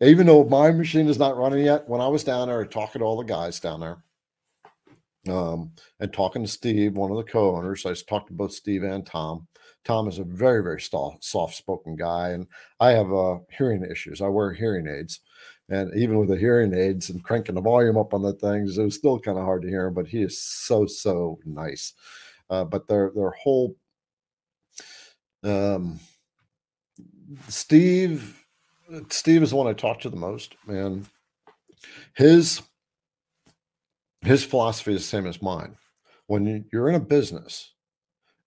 Even 0.00 0.26
though 0.26 0.44
my 0.44 0.70
machine 0.70 1.08
is 1.08 1.18
not 1.18 1.36
running 1.36 1.64
yet, 1.64 1.88
when 1.88 2.00
I 2.00 2.08
was 2.08 2.24
down 2.24 2.48
there 2.48 2.64
talking 2.64 3.00
to 3.00 3.04
all 3.04 3.16
the 3.16 3.24
guys 3.24 3.60
down 3.60 3.80
there, 3.80 4.02
um, 5.28 5.72
and 6.00 6.12
talking 6.12 6.42
to 6.42 6.48
Steve, 6.48 6.94
one 6.94 7.10
of 7.10 7.16
the 7.16 7.30
co-owners, 7.30 7.86
I 7.86 7.90
just 7.90 8.08
talked 8.08 8.28
to 8.28 8.32
both 8.32 8.52
Steve 8.52 8.82
and 8.82 9.06
Tom. 9.06 9.46
Tom 9.84 10.08
is 10.08 10.18
a 10.18 10.24
very, 10.24 10.62
very 10.62 10.80
soft-spoken 10.80 11.96
guy, 11.96 12.30
and 12.30 12.46
I 12.78 12.90
have 12.90 13.12
uh, 13.12 13.38
hearing 13.50 13.84
issues. 13.84 14.20
I 14.20 14.28
wear 14.28 14.52
hearing 14.52 14.86
aids, 14.86 15.20
and 15.68 15.92
even 15.96 16.18
with 16.18 16.28
the 16.28 16.36
hearing 16.36 16.72
aids 16.74 17.10
and 17.10 17.22
cranking 17.24 17.56
the 17.56 17.60
volume 17.60 17.98
up 17.98 18.14
on 18.14 18.22
the 18.22 18.34
things, 18.34 18.78
it 18.78 18.84
was 18.84 18.94
still 18.94 19.18
kind 19.18 19.38
of 19.38 19.44
hard 19.44 19.62
to 19.62 19.68
hear 19.68 19.86
him. 19.86 19.94
But 19.94 20.06
he 20.06 20.22
is 20.22 20.40
so, 20.40 20.86
so 20.86 21.38
nice. 21.44 21.94
Uh, 22.48 22.64
but 22.64 22.86
their 22.86 23.10
their 23.14 23.30
whole 23.30 23.74
um, 25.42 25.98
Steve 27.48 28.38
Steve 29.08 29.42
is 29.42 29.50
the 29.50 29.56
one 29.56 29.66
I 29.66 29.72
talk 29.72 30.00
to 30.00 30.10
the 30.10 30.16
most, 30.16 30.54
and 30.68 31.06
his 32.14 32.62
his 34.22 34.44
philosophy 34.44 34.94
is 34.94 35.02
the 35.02 35.08
same 35.08 35.26
as 35.26 35.42
mine. 35.42 35.76
When 36.26 36.64
you're 36.72 36.88
in 36.88 36.94
a 36.94 37.00
business 37.00 37.72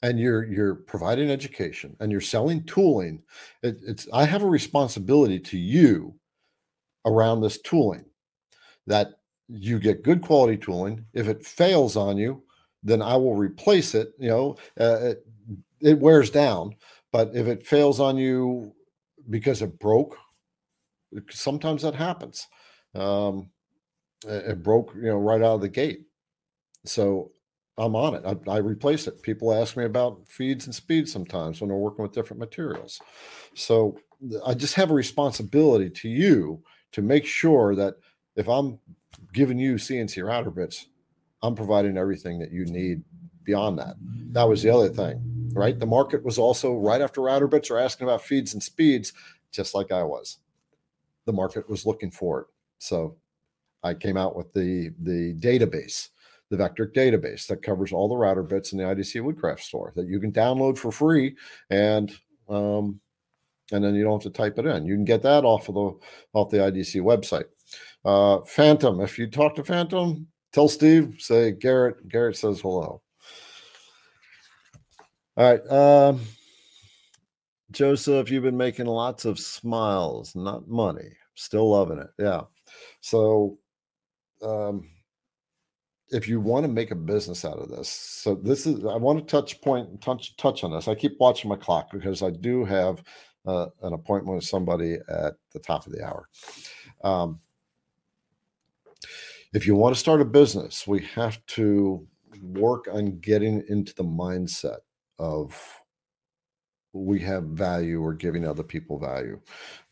and 0.05 0.19
you're 0.19 0.45
you're 0.45 0.75
providing 0.75 1.31
education 1.31 1.97
and 1.99 2.11
you're 2.11 2.21
selling 2.21 2.63
tooling, 2.65 3.23
it, 3.63 3.77
it's 3.81 4.07
I 4.13 4.25
have 4.25 4.43
a 4.43 4.47
responsibility 4.47 5.39
to 5.39 5.57
you 5.57 6.13
around 7.05 7.41
this 7.41 7.59
tooling 7.59 8.05
that 8.85 9.13
you 9.47 9.79
get 9.79 10.03
good 10.03 10.21
quality 10.21 10.57
tooling. 10.57 11.05
If 11.13 11.27
it 11.27 11.43
fails 11.43 11.95
on 11.95 12.17
you, 12.17 12.43
then 12.83 13.01
I 13.01 13.15
will 13.15 13.35
replace 13.35 13.95
it. 13.95 14.13
You 14.19 14.29
know, 14.29 14.57
uh, 14.79 14.99
it, 15.01 15.25
it 15.81 15.99
wears 15.99 16.29
down, 16.29 16.75
but 17.11 17.35
if 17.35 17.47
it 17.47 17.65
fails 17.65 17.99
on 17.99 18.15
you 18.15 18.73
because 19.31 19.63
it 19.63 19.79
broke, 19.79 20.17
sometimes 21.31 21.81
that 21.81 21.95
happens. 21.95 22.45
Um, 22.93 23.49
it 24.27 24.61
broke, 24.61 24.93
you 24.95 25.09
know, 25.09 25.17
right 25.17 25.41
out 25.41 25.55
of 25.55 25.61
the 25.61 25.69
gate. 25.69 26.01
So 26.85 27.31
I'm 27.77 27.95
on 27.95 28.15
it. 28.15 28.23
I, 28.25 28.51
I, 28.51 28.57
replace 28.57 29.05
it. 29.05 29.21
People 29.21 29.53
ask 29.53 29.75
me 29.75 29.83
about 29.83 30.21
feeds 30.29 30.65
and 30.65 30.73
speeds 30.73 31.11
sometimes 31.11 31.59
when 31.59 31.67
they're 31.67 31.77
working 31.77 32.03
with 32.03 32.13
different 32.13 32.39
materials. 32.39 33.01
So 33.53 33.97
I 34.45 34.53
just 34.53 34.75
have 34.75 34.91
a 34.91 34.93
responsibility 34.93 35.89
to 35.89 36.09
you 36.09 36.61
to 36.93 37.01
make 37.01 37.25
sure 37.25 37.75
that 37.75 37.95
if 38.37 38.47
I'm 38.47 38.79
giving 39.33 39.59
you 39.59 39.75
CNC 39.75 40.25
router 40.25 40.51
bits, 40.51 40.87
I'm 41.43 41.55
providing 41.55 41.97
everything 41.97 42.39
that 42.39 42.51
you 42.51 42.65
need 42.65 43.03
beyond 43.43 43.77
that. 43.79 43.95
That 44.31 44.47
was 44.47 44.63
the 44.63 44.69
other 44.69 44.89
thing, 44.89 45.51
right? 45.53 45.77
The 45.77 45.85
market 45.85 46.23
was 46.23 46.37
also 46.37 46.73
right 46.75 47.01
after 47.01 47.21
router 47.21 47.47
bits 47.47 47.69
are 47.69 47.77
asking 47.77 48.07
about 48.07 48.23
feeds 48.23 48.53
and 48.53 48.63
speeds, 48.63 49.13
just 49.51 49.75
like 49.75 49.91
I 49.91 50.03
was. 50.03 50.37
The 51.25 51.33
market 51.33 51.69
was 51.69 51.85
looking 51.85 52.11
for 52.11 52.41
it. 52.41 52.47
So 52.79 53.17
I 53.83 53.93
came 53.93 54.17
out 54.17 54.35
with 54.35 54.51
the 54.53 54.91
the 54.99 55.35
database, 55.35 56.09
the 56.49 56.57
Vectric 56.57 56.93
database 56.93 57.47
that 57.47 57.63
covers 57.63 57.91
all 57.91 58.07
the 58.07 58.15
router 58.15 58.43
bits 58.43 58.71
in 58.71 58.77
the 58.77 58.83
IDC 58.83 59.21
Woodcraft 59.23 59.63
store 59.63 59.93
that 59.95 60.07
you 60.07 60.19
can 60.19 60.31
download 60.31 60.77
for 60.77 60.91
free, 60.91 61.35
and 61.69 62.13
um, 62.49 62.99
and 63.71 63.83
then 63.83 63.95
you 63.95 64.03
don't 64.03 64.23
have 64.23 64.31
to 64.31 64.37
type 64.37 64.59
it 64.59 64.65
in. 64.65 64.85
You 64.85 64.95
can 64.95 65.05
get 65.05 65.23
that 65.23 65.43
off 65.43 65.69
of 65.69 65.75
the 65.75 65.93
off 66.33 66.51
the 66.51 66.57
IDC 66.57 67.01
website. 67.01 67.45
Uh, 68.03 68.43
Phantom, 68.45 69.01
if 69.01 69.17
you 69.17 69.27
talk 69.27 69.55
to 69.55 69.63
Phantom, 69.63 70.27
tell 70.53 70.67
Steve, 70.67 71.15
say 71.19 71.51
Garrett. 71.51 72.07
Garrett 72.07 72.37
says 72.37 72.61
hello. 72.61 73.01
All 75.37 75.51
right. 75.51 75.71
Um, 75.71 76.21
Joseph, 77.71 78.31
you've 78.31 78.43
been 78.43 78.55
making 78.55 78.85
lots 78.85 79.25
of 79.25 79.39
smiles, 79.39 80.33
not 80.35 80.67
money. 80.67 81.09
Still 81.33 81.71
loving 81.71 81.97
it. 81.97 82.07
Yeah. 82.17 82.41
So 83.01 83.57
um, 84.41 84.89
if 86.11 86.27
you 86.27 86.39
want 86.39 86.65
to 86.65 86.71
make 86.71 86.91
a 86.91 86.95
business 86.95 87.45
out 87.45 87.57
of 87.57 87.69
this, 87.69 87.89
so 87.89 88.35
this 88.35 88.65
is 88.65 88.85
I 88.85 88.95
want 88.95 89.19
to 89.19 89.25
touch 89.25 89.61
point 89.61 90.01
touch 90.01 90.35
touch 90.37 90.63
on 90.63 90.71
this. 90.71 90.87
I 90.87 90.95
keep 90.95 91.17
watching 91.19 91.49
my 91.49 91.55
clock 91.55 91.91
because 91.91 92.21
I 92.21 92.29
do 92.29 92.63
have 92.65 93.03
uh, 93.45 93.67
an 93.81 93.93
appointment 93.93 94.35
with 94.35 94.45
somebody 94.45 94.97
at 95.09 95.33
the 95.51 95.59
top 95.59 95.85
of 95.85 95.93
the 95.93 96.03
hour. 96.03 96.29
Um, 97.03 97.39
if 99.53 99.65
you 99.65 99.75
want 99.75 99.95
to 99.95 99.99
start 99.99 100.21
a 100.21 100.25
business, 100.25 100.85
we 100.85 101.01
have 101.15 101.43
to 101.47 102.05
work 102.41 102.87
on 102.91 103.19
getting 103.19 103.63
into 103.69 103.93
the 103.95 104.03
mindset 104.03 104.79
of 105.17 105.81
we 106.93 107.19
have 107.19 107.43
value 107.43 108.01
or 108.01 108.13
giving 108.13 108.45
other 108.45 108.63
people 108.63 108.99
value. 108.99 109.39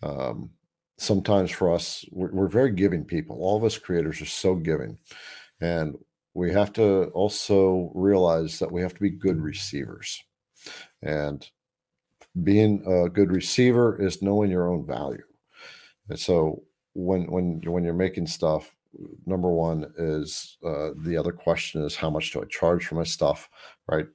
Um, 0.02 0.50
sometimes 0.98 1.52
for 1.52 1.74
us, 1.74 2.06
we're, 2.12 2.32
we're 2.32 2.48
very 2.48 2.72
giving 2.72 3.04
people. 3.04 3.38
All 3.42 3.58
of 3.58 3.64
us 3.64 3.78
creators 3.78 4.22
are 4.22 4.26
so 4.26 4.56
giving. 4.56 4.98
And 5.64 5.98
we 6.34 6.52
have 6.52 6.74
to 6.74 7.06
also 7.14 7.92
realize 7.96 8.60
that 8.60 8.72
we 8.72 8.82
have 8.82 8.94
to 8.94 9.02
be 9.02 9.10
good 9.10 9.40
receivers. 9.42 10.24
And 11.02 11.48
being 12.44 12.84
a 12.86 13.10
good 13.10 13.32
receiver 13.32 14.02
is 14.02 14.22
knowing 14.22 14.52
your 14.52 14.68
own 14.72 14.86
value. 14.86 15.24
And 16.10 16.20
so 16.20 16.64
when 16.94 17.32
when 17.32 17.62
when 17.66 17.84
you're 17.84 17.94
making 17.94 18.28
stuff, 18.28 18.76
number 19.26 19.50
one 19.50 19.94
is 19.98 20.58
uh, 20.66 20.90
the 20.98 21.18
other 21.18 21.32
question 21.32 21.84
is 21.84 21.96
how 21.96 22.10
much 22.10 22.32
do 22.32 22.42
I 22.42 22.46
charge 22.50 22.86
for 22.86 22.96
my 22.96 23.04
stuff, 23.04 23.50
right? 23.88 24.08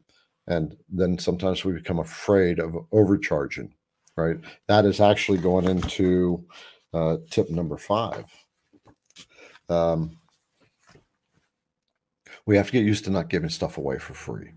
And 0.47 0.77
then 0.89 1.19
sometimes 1.19 1.65
we 1.65 1.73
become 1.73 1.99
afraid 1.99 2.59
of 2.59 2.77
overcharging 2.93 3.75
right? 4.19 4.37
That 4.67 4.85
is 4.85 5.01
actually 5.01 5.39
going 5.39 5.67
into 5.67 6.45
uh, 6.93 7.19
tip 7.31 7.51
number 7.51 7.79
five. 7.79 8.25
Um, 9.69 10.19
we 12.49 12.57
have 12.57 12.65
to 12.65 12.73
get 12.73 12.87
used 12.87 13.05
to 13.05 13.11
not 13.11 13.29
giving 13.29 13.51
stuff 13.51 13.77
away 13.77 13.99
for 13.99 14.15
free 14.15 14.53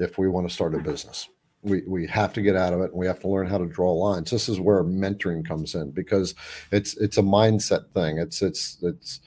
if 0.00 0.18
we 0.18 0.28
want 0.28 0.48
to 0.48 0.52
start 0.52 0.74
a 0.74 0.78
business. 0.80 1.28
We, 1.62 1.82
we 1.86 2.04
have 2.08 2.32
to 2.32 2.42
get 2.42 2.56
out 2.56 2.72
of 2.72 2.80
it 2.80 2.90
and 2.90 2.94
we 2.94 3.06
have 3.06 3.20
to 3.20 3.28
learn 3.28 3.46
how 3.46 3.58
to 3.58 3.66
draw 3.66 3.92
lines. 3.92 4.32
This 4.32 4.48
is 4.48 4.58
where 4.58 4.82
mentoring 4.82 5.46
comes 5.46 5.76
in 5.76 5.92
because 5.92 6.34
it's 6.72 6.96
it's 6.96 7.18
a 7.18 7.22
mindset 7.22 7.88
thing. 7.94 8.18
It's 8.18 8.42
it's 8.42 8.78
it's 8.82 9.20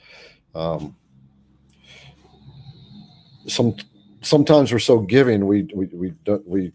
um, 0.54 0.94
some 3.46 3.74
sometimes 4.20 4.70
we're 4.70 4.80
so 4.80 4.98
giving 4.98 5.46
we 5.46 5.62
we 5.74 5.86
we 5.86 6.10
don't 6.24 6.46
we 6.46 6.72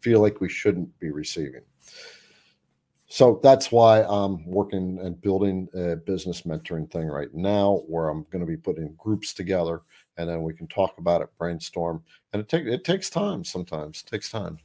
feel 0.00 0.20
like 0.20 0.40
we 0.40 0.48
shouldn't 0.48 0.98
be 0.98 1.12
receiving 1.12 1.62
so 3.10 3.40
that's 3.42 3.72
why 3.72 4.02
I'm 4.02 4.44
working 4.46 4.98
and 5.02 5.20
building 5.20 5.66
a 5.74 5.96
business 5.96 6.42
mentoring 6.42 6.90
thing 6.90 7.06
right 7.06 7.32
now, 7.32 7.82
where 7.88 8.10
I'm 8.10 8.26
going 8.30 8.40
to 8.40 8.46
be 8.46 8.56
putting 8.56 8.94
groups 8.98 9.32
together, 9.32 9.80
and 10.18 10.28
then 10.28 10.42
we 10.42 10.52
can 10.52 10.66
talk 10.66 10.98
about 10.98 11.22
it, 11.22 11.28
brainstorm, 11.38 12.02
and 12.32 12.40
it 12.40 12.48
takes 12.48 12.68
it 12.68 12.84
takes 12.84 13.08
time. 13.08 13.44
Sometimes 13.44 14.02
it 14.04 14.10
takes 14.10 14.30
time. 14.30 14.58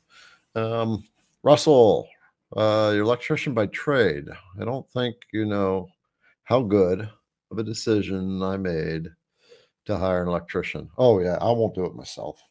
Um, 0.55 1.03
Russell, 1.43 2.09
uh, 2.55 2.91
you're 2.93 3.03
electrician 3.03 3.53
by 3.53 3.67
trade. 3.67 4.27
I 4.59 4.65
don't 4.65 4.89
think 4.91 5.15
you 5.31 5.45
know 5.45 5.89
how 6.43 6.61
good 6.61 7.07
of 7.51 7.57
a 7.57 7.63
decision 7.63 8.41
I 8.43 8.57
made 8.57 9.09
to 9.85 9.97
hire 9.97 10.21
an 10.21 10.27
electrician. 10.27 10.89
Oh 10.97 11.19
yeah, 11.19 11.37
I 11.39 11.51
won't 11.51 11.75
do 11.75 11.85
it 11.85 11.95
myself. 11.95 12.41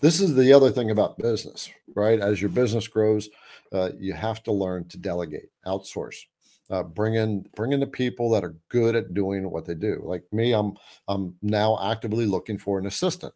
This 0.00 0.20
is 0.20 0.34
the 0.34 0.52
other 0.52 0.70
thing 0.70 0.90
about 0.90 1.18
business, 1.18 1.70
right? 1.94 2.20
As 2.20 2.40
your 2.40 2.50
business 2.50 2.88
grows, 2.88 3.28
uh, 3.72 3.90
you 3.98 4.12
have 4.12 4.42
to 4.44 4.52
learn 4.52 4.86
to 4.88 4.98
delegate, 4.98 5.50
outsource. 5.66 6.16
Uh, 6.70 6.82
bring 6.82 7.14
in 7.14 7.46
bring 7.56 7.72
in 7.72 7.80
the 7.80 7.86
people 7.86 8.28
that 8.28 8.44
are 8.44 8.54
good 8.68 8.94
at 8.94 9.14
doing 9.14 9.50
what 9.50 9.64
they 9.64 9.74
do. 9.74 10.02
Like 10.04 10.22
me, 10.32 10.52
I'm 10.52 10.76
I'm 11.08 11.34
now 11.40 11.78
actively 11.82 12.26
looking 12.26 12.58
for 12.58 12.78
an 12.78 12.86
assistant 12.86 13.32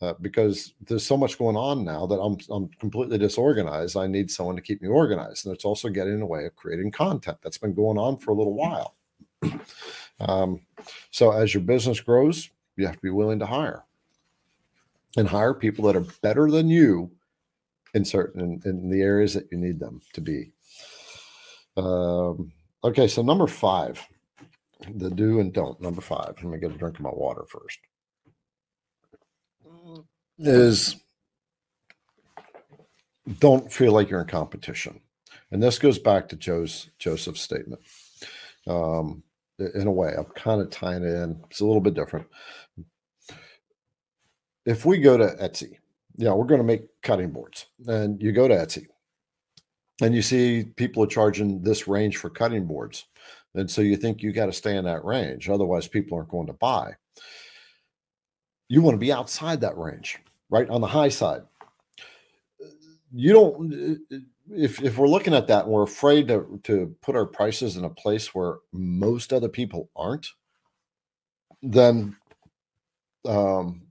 uh, 0.00 0.14
because 0.20 0.72
there's 0.86 1.06
so 1.06 1.16
much 1.16 1.38
going 1.38 1.56
on 1.56 1.84
now 1.84 2.06
that 2.06 2.18
I'm 2.18 2.38
I'm 2.50 2.68
completely 2.78 3.18
disorganized. 3.18 3.96
I 3.96 4.06
need 4.06 4.30
someone 4.30 4.56
to 4.56 4.62
keep 4.62 4.80
me 4.80 4.88
organized, 4.88 5.44
and 5.44 5.54
it's 5.54 5.64
also 5.64 5.88
getting 5.90 6.14
in 6.14 6.20
the 6.20 6.26
way 6.26 6.46
of 6.46 6.56
creating 6.56 6.90
content 6.90 7.38
that's 7.42 7.58
been 7.58 7.74
going 7.74 7.98
on 7.98 8.16
for 8.18 8.30
a 8.30 8.34
little 8.34 8.54
while. 8.54 8.96
um, 10.20 10.62
so 11.10 11.32
as 11.32 11.52
your 11.52 11.62
business 11.62 12.00
grows, 12.00 12.48
you 12.76 12.86
have 12.86 12.96
to 12.96 13.02
be 13.02 13.10
willing 13.10 13.38
to 13.40 13.46
hire 13.46 13.84
and 15.16 15.28
hire 15.28 15.54
people 15.54 15.84
that 15.84 15.96
are 15.96 16.06
better 16.22 16.50
than 16.50 16.68
you 16.68 17.10
in 17.94 18.04
certain 18.04 18.40
in, 18.40 18.62
in 18.64 18.90
the 18.90 19.02
areas 19.02 19.34
that 19.34 19.48
you 19.50 19.58
need 19.58 19.80
them 19.80 20.00
to 20.12 20.20
be. 20.20 20.52
Um, 21.76 22.52
okay, 22.84 23.08
so 23.08 23.22
number 23.22 23.46
five, 23.46 24.06
the 24.94 25.10
do 25.10 25.40
and 25.40 25.52
don't. 25.52 25.80
Number 25.80 26.00
five. 26.00 26.34
Let 26.36 26.44
me 26.44 26.58
get 26.58 26.72
a 26.72 26.78
drink 26.78 26.96
of 26.96 27.02
my 27.02 27.10
water 27.10 27.44
first. 27.48 27.78
Is 30.38 30.96
don't 33.38 33.70
feel 33.70 33.92
like 33.92 34.08
you're 34.08 34.22
in 34.22 34.26
competition, 34.26 35.00
and 35.50 35.62
this 35.62 35.78
goes 35.78 35.98
back 35.98 36.28
to 36.28 36.36
Joe's 36.36 36.90
Joseph's 36.98 37.42
statement. 37.42 37.82
Um, 38.66 39.22
in 39.58 39.86
a 39.86 39.92
way, 39.92 40.14
I'm 40.16 40.24
kind 40.34 40.62
of 40.62 40.70
tying 40.70 41.04
it 41.04 41.14
in. 41.14 41.42
It's 41.50 41.60
a 41.60 41.66
little 41.66 41.82
bit 41.82 41.94
different. 41.94 42.26
If 44.64 44.86
we 44.86 44.98
go 44.98 45.18
to 45.18 45.26
Etsy, 45.26 45.76
yeah, 46.16 46.32
we're 46.32 46.46
going 46.46 46.60
to 46.60 46.66
make 46.66 46.84
cutting 47.02 47.30
boards, 47.30 47.66
and 47.86 48.20
you 48.22 48.32
go 48.32 48.48
to 48.48 48.54
Etsy, 48.54 48.86
and 50.00 50.14
you 50.14 50.22
see 50.22 50.64
people 50.76 51.02
are 51.02 51.08
charging 51.08 51.62
this 51.62 51.86
range 51.88 52.16
for 52.16 52.30
cutting 52.30 52.66
boards, 52.66 53.06
and 53.54 53.70
so 53.70 53.82
you 53.82 53.96
think 53.96 54.22
you 54.22 54.32
got 54.32 54.46
to 54.46 54.52
stay 54.52 54.76
in 54.76 54.84
that 54.84 55.04
range, 55.04 55.48
otherwise 55.48 55.88
people 55.88 56.16
aren't 56.16 56.30
going 56.30 56.46
to 56.46 56.52
buy. 56.54 56.94
You 58.68 58.82
want 58.82 58.94
to 58.94 58.98
be 58.98 59.12
outside 59.12 59.60
that 59.60 59.76
range, 59.76 60.18
right 60.48 60.68
on 60.68 60.80
the 60.80 60.86
high 60.86 61.08
side. 61.08 61.42
You 63.12 63.32
don't 63.32 64.00
if 64.52 64.82
if 64.82 64.98
we're 64.98 65.08
looking 65.08 65.34
at 65.34 65.46
that 65.48 65.64
and 65.64 65.72
we're 65.72 65.82
afraid 65.82 66.28
to 66.28 66.60
to 66.64 66.94
put 67.02 67.16
our 67.16 67.26
prices 67.26 67.76
in 67.76 67.84
a 67.84 67.90
place 67.90 68.34
where 68.34 68.58
most 68.72 69.32
other 69.32 69.48
people 69.48 69.90
aren't, 69.96 70.28
then 71.62 72.16
um, 73.26 73.82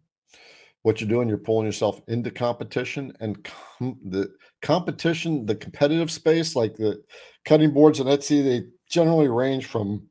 what 0.83 0.99
you're 0.99 1.09
doing, 1.09 1.27
you're 1.27 1.37
pulling 1.37 1.65
yourself 1.65 2.01
into 2.07 2.31
competition 2.31 3.13
and 3.19 3.43
com- 3.43 3.99
the 4.05 4.31
competition, 4.61 5.45
the 5.45 5.55
competitive 5.55 6.11
space, 6.11 6.55
like 6.55 6.75
the 6.75 7.03
cutting 7.45 7.71
boards 7.71 7.99
and 7.99 8.09
Etsy, 8.09 8.43
they 8.43 8.67
generally 8.87 9.27
range 9.27 9.65
from. 9.65 10.07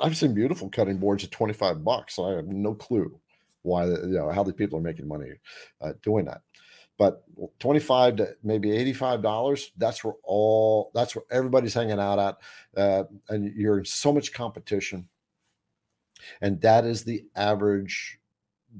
I've 0.00 0.16
seen 0.16 0.32
beautiful 0.32 0.70
cutting 0.70 0.96
boards 0.96 1.24
at 1.24 1.30
25 1.30 1.84
bucks. 1.84 2.16
So 2.16 2.24
I 2.24 2.36
have 2.36 2.46
no 2.46 2.74
clue 2.74 3.20
why, 3.62 3.84
you 3.84 4.06
know, 4.06 4.30
how 4.30 4.42
the 4.42 4.52
people 4.52 4.78
are 4.78 4.82
making 4.82 5.06
money 5.06 5.32
uh, 5.82 5.92
doing 6.02 6.24
that 6.24 6.40
but 7.00 7.24
25 7.60 8.16
to 8.16 8.36
maybe 8.44 8.70
85 8.76 9.22
dollars 9.22 9.72
that's 9.78 10.04
where 10.04 10.14
all 10.22 10.92
that's 10.94 11.16
where 11.16 11.24
everybody's 11.30 11.72
hanging 11.72 11.98
out 11.98 12.18
at 12.18 12.36
uh, 12.80 13.04
and 13.30 13.52
you're 13.56 13.78
in 13.78 13.84
so 13.86 14.12
much 14.12 14.34
competition 14.34 15.08
and 16.42 16.60
that 16.60 16.84
is 16.84 17.02
the 17.02 17.24
average 17.34 18.18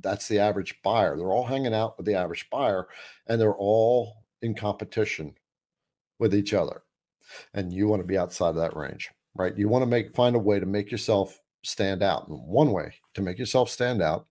that's 0.02 0.28
the 0.28 0.38
average 0.38 0.82
buyer 0.82 1.16
they're 1.16 1.32
all 1.32 1.46
hanging 1.46 1.74
out 1.74 1.96
with 1.96 2.04
the 2.04 2.14
average 2.14 2.48
buyer 2.50 2.86
and 3.26 3.40
they're 3.40 3.56
all 3.56 4.19
in 4.42 4.54
competition 4.54 5.34
with 6.18 6.34
each 6.34 6.54
other 6.54 6.82
and 7.54 7.72
you 7.72 7.86
want 7.86 8.00
to 8.00 8.06
be 8.06 8.18
outside 8.18 8.50
of 8.50 8.56
that 8.56 8.76
range 8.76 9.10
right 9.36 9.56
you 9.56 9.68
want 9.68 9.82
to 9.82 9.86
make 9.86 10.14
find 10.14 10.36
a 10.36 10.38
way 10.38 10.58
to 10.58 10.66
make 10.66 10.90
yourself 10.90 11.40
stand 11.62 12.02
out 12.02 12.28
and 12.28 12.38
one 12.46 12.72
way 12.72 12.92
to 13.14 13.22
make 13.22 13.38
yourself 13.38 13.68
stand 13.68 14.02
out 14.02 14.26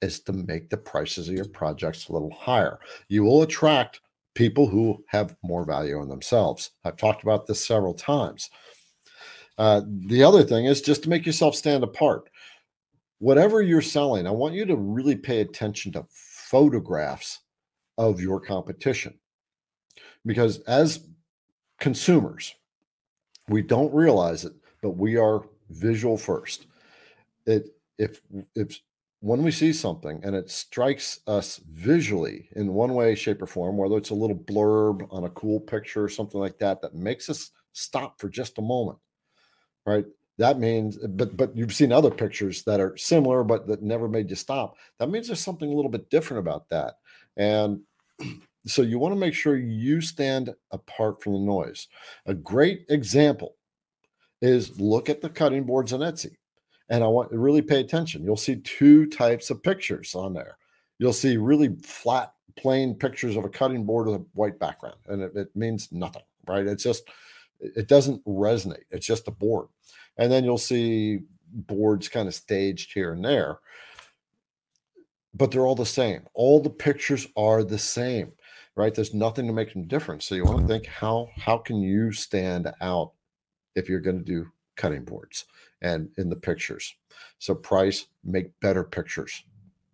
is 0.00 0.20
to 0.20 0.32
make 0.32 0.70
the 0.70 0.76
prices 0.76 1.28
of 1.28 1.34
your 1.34 1.48
projects 1.48 2.08
a 2.08 2.12
little 2.12 2.30
higher. 2.30 2.78
You 3.08 3.24
will 3.24 3.42
attract 3.42 4.00
people 4.34 4.66
who 4.66 5.04
have 5.08 5.36
more 5.42 5.64
value 5.64 6.00
in 6.00 6.08
themselves. 6.08 6.70
I've 6.84 6.96
talked 6.96 7.22
about 7.22 7.46
this 7.46 7.64
several 7.64 7.94
times. 7.94 8.50
Uh, 9.56 9.82
the 10.06 10.22
other 10.22 10.44
thing 10.44 10.66
is 10.66 10.80
just 10.80 11.02
to 11.02 11.08
make 11.08 11.26
yourself 11.26 11.56
stand 11.56 11.82
apart. 11.82 12.30
Whatever 13.18 13.62
you're 13.62 13.82
selling, 13.82 14.26
I 14.26 14.30
want 14.30 14.54
you 14.54 14.64
to 14.66 14.76
really 14.76 15.16
pay 15.16 15.40
attention 15.40 15.90
to 15.92 16.06
photographs 16.10 17.40
of 17.98 18.20
your 18.20 18.40
competition. 18.40 19.18
Because 20.24 20.60
as 20.60 21.06
consumers, 21.78 22.54
we 23.48 23.62
don't 23.62 23.92
realize 23.92 24.44
it, 24.44 24.54
but 24.82 24.90
we 24.96 25.16
are 25.16 25.42
visual 25.68 26.16
first. 26.16 26.66
It 27.46 27.74
if 27.98 28.20
if 28.54 28.80
when 29.20 29.42
we 29.42 29.50
see 29.50 29.72
something 29.72 30.20
and 30.22 30.36
it 30.36 30.50
strikes 30.50 31.20
us 31.26 31.60
visually 31.68 32.48
in 32.54 32.72
one 32.72 32.94
way, 32.94 33.14
shape, 33.16 33.42
or 33.42 33.46
form, 33.46 33.76
whether 33.76 33.96
it's 33.96 34.10
a 34.10 34.14
little 34.14 34.36
blurb 34.36 35.06
on 35.10 35.24
a 35.24 35.30
cool 35.30 35.58
picture 35.58 36.04
or 36.04 36.08
something 36.08 36.38
like 36.40 36.58
that, 36.58 36.80
that 36.82 36.94
makes 36.94 37.28
us 37.28 37.50
stop 37.72 38.20
for 38.20 38.28
just 38.28 38.58
a 38.58 38.62
moment, 38.62 38.98
right? 39.84 40.04
That 40.38 40.60
means, 40.60 40.98
but 40.98 41.36
but 41.36 41.56
you've 41.56 41.74
seen 41.74 41.90
other 41.90 42.12
pictures 42.12 42.62
that 42.64 42.80
are 42.80 42.96
similar, 42.96 43.42
but 43.42 43.66
that 43.66 43.82
never 43.82 44.08
made 44.08 44.30
you 44.30 44.36
stop. 44.36 44.76
That 45.00 45.10
means 45.10 45.26
there's 45.26 45.40
something 45.40 45.70
a 45.70 45.74
little 45.74 45.90
bit 45.90 46.10
different 46.10 46.40
about 46.40 46.68
that, 46.68 46.94
and 47.36 47.80
so 48.66 48.82
you 48.82 48.98
want 48.98 49.14
to 49.14 49.20
make 49.20 49.34
sure 49.34 49.56
you 49.56 50.00
stand 50.00 50.54
apart 50.70 51.22
from 51.22 51.32
the 51.34 51.38
noise. 51.40 51.88
A 52.26 52.34
great 52.34 52.84
example 52.88 53.56
is 54.40 54.78
look 54.80 55.08
at 55.08 55.20
the 55.20 55.28
cutting 55.28 55.64
boards 55.64 55.92
on 55.92 56.00
Etsy 56.00 56.36
and 56.88 57.04
I 57.04 57.06
want 57.08 57.30
to 57.30 57.38
really 57.38 57.62
pay 57.62 57.80
attention. 57.80 58.24
You'll 58.24 58.36
see 58.36 58.56
two 58.56 59.06
types 59.06 59.50
of 59.50 59.62
pictures 59.62 60.14
on 60.14 60.32
there. 60.32 60.56
You'll 60.98 61.12
see 61.12 61.36
really 61.36 61.76
flat, 61.82 62.32
plain 62.56 62.94
pictures 62.94 63.36
of 63.36 63.44
a 63.44 63.48
cutting 63.48 63.84
board 63.84 64.06
with 64.06 64.16
a 64.16 64.24
white 64.34 64.58
background, 64.58 64.96
and 65.06 65.22
it, 65.22 65.36
it 65.36 65.54
means 65.54 65.88
nothing, 65.92 66.22
right? 66.46 66.66
It's 66.66 66.82
just, 66.82 67.04
it 67.60 67.88
doesn't 67.88 68.24
resonate. 68.24 68.84
It's 68.90 69.06
just 69.06 69.28
a 69.28 69.32
board. 69.32 69.68
And 70.16 70.32
then 70.32 70.44
you'll 70.44 70.58
see 70.58 71.20
boards 71.52 72.08
kind 72.08 72.26
of 72.26 72.34
staged 72.34 72.92
here 72.92 73.12
and 73.12 73.24
there, 73.24 73.58
but 75.38 75.50
they're 75.50 75.66
all 75.66 75.74
the 75.74 75.86
same. 75.86 76.22
All 76.34 76.60
the 76.60 76.70
pictures 76.70 77.26
are 77.36 77.64
the 77.64 77.78
same, 77.78 78.32
right? 78.76 78.94
There's 78.94 79.14
nothing 79.14 79.46
to 79.46 79.52
make 79.52 79.72
them 79.72 79.86
different. 79.86 80.22
So 80.22 80.34
you 80.34 80.44
want 80.44 80.60
to 80.60 80.66
think 80.66 80.86
how 80.86 81.30
how 81.36 81.58
can 81.58 81.80
you 81.80 82.12
stand 82.12 82.70
out 82.80 83.12
if 83.74 83.88
you're 83.88 84.00
going 84.00 84.18
to 84.18 84.24
do 84.24 84.48
cutting 84.76 85.04
boards? 85.04 85.46
and 85.82 86.08
in 86.16 86.28
the 86.28 86.36
pictures. 86.36 86.94
So 87.38 87.54
price, 87.54 88.06
make 88.24 88.58
better 88.60 88.84
pictures. 88.84 89.44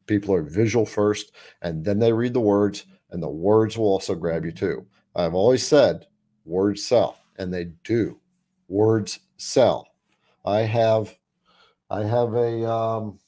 People 0.07 0.35
are 0.35 0.43
visual 0.43 0.87
first, 0.87 1.33
and 1.63 1.85
then 1.85 1.99
they 1.99 2.13
read 2.13 2.35
the 2.35 2.41
words, 2.41 2.87
and 3.11 3.23
the 3.23 3.29
words 3.29 3.79
will 3.79 3.87
also 3.87 4.15
grab 4.15 4.45
you 4.45 4.53
too. 4.53 4.87
I've 5.15 5.35
always 5.35 5.67
said 5.67 6.07
words 6.45 6.85
sell, 6.85 7.19
and 7.37 7.53
they 7.53 7.71
do. 7.85 8.21
Words 8.69 9.21
sell. 9.37 9.89
I 10.45 10.61
have, 10.61 11.17
I 11.91 12.05
have 12.05 12.35
a 12.35 12.71
um, 12.71 13.19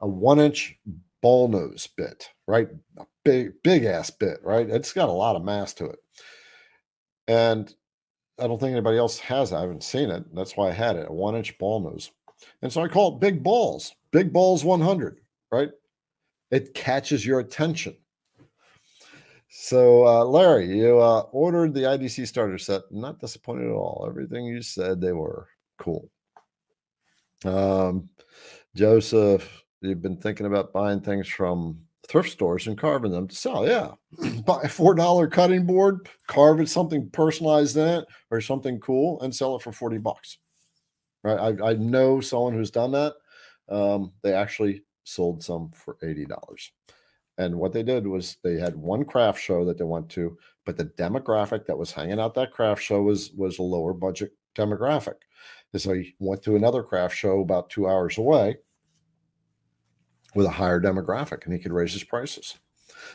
a 0.00 0.08
one 0.08 0.40
inch 0.40 0.78
ball 1.22 1.48
nose 1.48 1.88
bit, 1.96 2.28
right? 2.46 2.68
A 2.98 3.06
big, 3.24 3.52
big 3.62 3.84
ass 3.84 4.10
bit, 4.10 4.38
right? 4.42 4.68
It's 4.68 4.92
got 4.92 5.08
a 5.08 5.12
lot 5.12 5.36
of 5.36 5.44
mass 5.44 5.72
to 5.74 5.86
it. 5.86 5.98
And 7.28 7.72
I 8.38 8.46
don't 8.46 8.58
think 8.58 8.72
anybody 8.72 8.98
else 8.98 9.18
has. 9.20 9.52
I 9.52 9.60
haven't 9.60 9.84
seen 9.84 10.10
it. 10.10 10.24
That's 10.34 10.56
why 10.56 10.68
I 10.68 10.72
had 10.72 10.96
it 10.96 11.08
a 11.08 11.12
one 11.12 11.36
inch 11.36 11.56
ball 11.58 11.80
nose. 11.80 12.10
And 12.60 12.72
so 12.72 12.82
I 12.82 12.88
call 12.88 13.14
it 13.14 13.20
Big 13.20 13.42
Balls, 13.42 13.94
Big 14.10 14.32
Balls 14.32 14.64
100, 14.64 15.20
right? 15.50 15.70
It 16.50 16.74
catches 16.74 17.24
your 17.24 17.38
attention. 17.38 17.96
So, 19.48 20.06
uh, 20.06 20.24
Larry, 20.24 20.66
you 20.66 20.98
uh, 20.98 21.20
ordered 21.30 21.74
the 21.74 21.82
IDC 21.82 22.26
starter 22.26 22.58
set. 22.58 22.82
Not 22.90 23.20
disappointed 23.20 23.66
at 23.66 23.74
all. 23.74 24.06
Everything 24.08 24.46
you 24.46 24.62
said, 24.62 25.00
they 25.00 25.12
were 25.12 25.46
cool. 25.78 26.10
Um, 27.44 28.08
Joseph, 28.74 29.62
you've 29.82 30.02
been 30.02 30.16
thinking 30.16 30.46
about 30.46 30.72
buying 30.72 31.00
things 31.00 31.28
from 31.28 31.78
thrift 32.08 32.30
stores 32.30 32.66
and 32.66 32.78
carving 32.78 33.12
them 33.12 33.28
to 33.28 33.34
sell. 33.34 33.66
Yeah. 33.66 33.92
Buy 34.44 34.62
a 34.64 34.68
four 34.68 34.94
dollar 34.94 35.26
cutting 35.28 35.66
board, 35.66 36.08
carve 36.26 36.60
it 36.60 36.68
something 36.68 37.10
personalized 37.10 37.76
in 37.76 37.88
it 37.88 38.04
or 38.30 38.40
something 38.40 38.80
cool, 38.80 39.20
and 39.20 39.34
sell 39.34 39.56
it 39.56 39.62
for 39.62 39.72
40 39.72 39.98
bucks. 39.98 40.38
Right. 41.22 41.56
I, 41.60 41.70
I 41.70 41.72
know 41.74 42.20
someone 42.20 42.54
who's 42.54 42.70
done 42.70 42.92
that. 42.92 43.14
Um, 43.68 44.12
they 44.22 44.32
actually 44.32 44.82
sold 45.04 45.42
some 45.42 45.70
for 45.70 45.96
$80. 46.02 46.28
And 47.38 47.56
what 47.56 47.72
they 47.72 47.82
did 47.82 48.06
was 48.06 48.36
they 48.42 48.58
had 48.58 48.76
one 48.76 49.04
craft 49.04 49.40
show 49.40 49.64
that 49.64 49.78
they 49.78 49.84
went 49.84 50.08
to, 50.10 50.36
but 50.66 50.76
the 50.76 50.84
demographic 50.84 51.66
that 51.66 51.78
was 51.78 51.92
hanging 51.92 52.20
out 52.20 52.34
that 52.34 52.50
craft 52.50 52.82
show 52.82 53.02
was 53.02 53.32
was 53.32 53.58
a 53.58 53.62
lower 53.62 53.94
budget 53.94 54.32
demographic. 54.54 55.14
And 55.72 55.80
so 55.80 55.94
he 55.94 56.14
went 56.18 56.42
to 56.42 56.56
another 56.56 56.82
craft 56.82 57.16
show 57.16 57.40
about 57.40 57.70
two 57.70 57.88
hours 57.88 58.18
away 58.18 58.56
with 60.34 60.46
a 60.46 60.50
higher 60.50 60.80
demographic 60.80 61.44
and 61.44 61.52
he 61.52 61.58
could 61.58 61.72
raise 61.72 61.92
his 61.92 62.04
prices. 62.04 62.58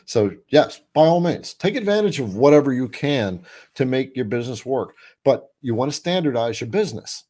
So, 0.06 0.32
yes, 0.50 0.82
by 0.94 1.06
all 1.06 1.20
means, 1.20 1.54
take 1.54 1.76
advantage 1.76 2.20
of 2.20 2.36
whatever 2.36 2.74
you 2.74 2.90
can 2.90 3.42
to 3.76 3.86
make 3.86 4.16
your 4.16 4.26
business 4.26 4.66
work, 4.66 4.96
but 5.24 5.50
you 5.62 5.76
want 5.76 5.92
to 5.92 5.98
standardize 5.98 6.60
your 6.60 6.70
business. 6.70 7.24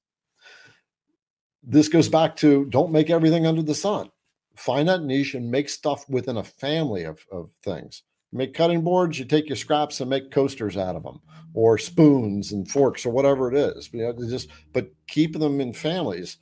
This 1.63 1.87
goes 1.87 2.09
back 2.09 2.35
to 2.37 2.65
don't 2.65 2.91
make 2.91 3.09
everything 3.09 3.45
under 3.45 3.61
the 3.61 3.75
sun. 3.75 4.09
Find 4.55 4.87
that 4.87 5.03
niche 5.03 5.35
and 5.35 5.51
make 5.51 5.69
stuff 5.69 6.07
within 6.09 6.37
a 6.37 6.43
family 6.43 7.03
of, 7.03 7.23
of 7.31 7.49
things. 7.63 8.03
make 8.31 8.53
cutting 8.53 8.81
boards, 8.81 9.19
you 9.19 9.25
take 9.25 9.47
your 9.47 9.55
scraps 9.55 10.01
and 10.01 10.09
make 10.09 10.31
coasters 10.31 10.77
out 10.77 10.95
of 10.95 11.03
them, 11.03 11.19
or 11.53 11.77
spoons 11.77 12.51
and 12.51 12.69
forks, 12.69 13.05
or 13.05 13.11
whatever 13.11 13.51
it 13.51 13.57
is. 13.57 13.89
You 13.93 14.01
know, 14.01 14.29
just 14.29 14.49
but 14.73 14.89
keep 15.07 15.37
them 15.37 15.61
in 15.61 15.73
families, 15.73 16.37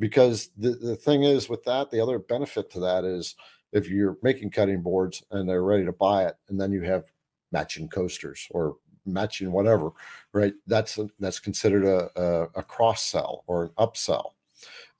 because 0.00 0.50
the 0.56 0.70
the 0.70 0.96
thing 0.96 1.22
is 1.22 1.48
with 1.48 1.62
that, 1.64 1.90
the 1.90 2.00
other 2.00 2.18
benefit 2.18 2.70
to 2.70 2.80
that 2.80 3.04
is 3.04 3.36
if 3.72 3.88
you're 3.88 4.18
making 4.22 4.50
cutting 4.50 4.82
boards 4.82 5.22
and 5.30 5.48
they're 5.48 5.62
ready 5.62 5.84
to 5.84 5.92
buy 5.92 6.24
it, 6.24 6.34
and 6.48 6.60
then 6.60 6.72
you 6.72 6.80
have 6.82 7.04
matching 7.52 7.88
coasters 7.88 8.48
or 8.50 8.76
matching 9.06 9.52
whatever, 9.52 9.90
right? 10.32 10.54
That's 10.66 10.98
a, 10.98 11.08
that's 11.20 11.38
considered 11.38 11.84
a, 11.84 12.10
a, 12.20 12.42
a 12.56 12.62
cross 12.62 13.04
sell 13.04 13.44
or 13.46 13.64
an 13.64 13.70
upsell, 13.78 14.32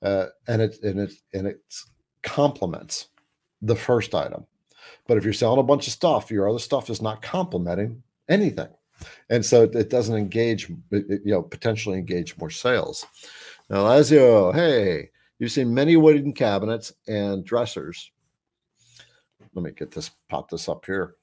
uh, 0.01 0.27
and 0.47 0.61
it 0.61 0.81
and 0.83 0.99
it 0.99 1.13
and 1.33 1.47
it 1.47 1.61
complements 2.23 3.07
the 3.61 3.75
first 3.75 4.15
item. 4.15 4.45
But 5.07 5.17
if 5.17 5.23
you're 5.23 5.33
selling 5.33 5.59
a 5.59 5.63
bunch 5.63 5.87
of 5.87 5.93
stuff, 5.93 6.31
your 6.31 6.47
other 6.47 6.59
stuff 6.59 6.89
is 6.89 7.01
not 7.01 7.21
complementing 7.21 8.03
anything, 8.29 8.69
and 9.29 9.43
so 9.43 9.63
it, 9.63 9.75
it 9.75 9.89
doesn't 9.89 10.15
engage, 10.15 10.69
you 10.91 11.21
know, 11.25 11.41
potentially 11.41 11.97
engage 11.97 12.37
more 12.37 12.51
sales. 12.51 13.05
Lazio, 13.77 14.53
hey, 14.53 15.11
you've 15.39 15.51
seen 15.51 15.73
many 15.73 15.95
wooden 15.95 16.33
cabinets 16.33 16.91
and 17.07 17.45
dressers. 17.45 18.11
Let 19.53 19.63
me 19.63 19.71
get 19.71 19.91
this, 19.91 20.11
pop 20.29 20.49
this 20.49 20.67
up 20.67 20.85
here. 20.85 21.15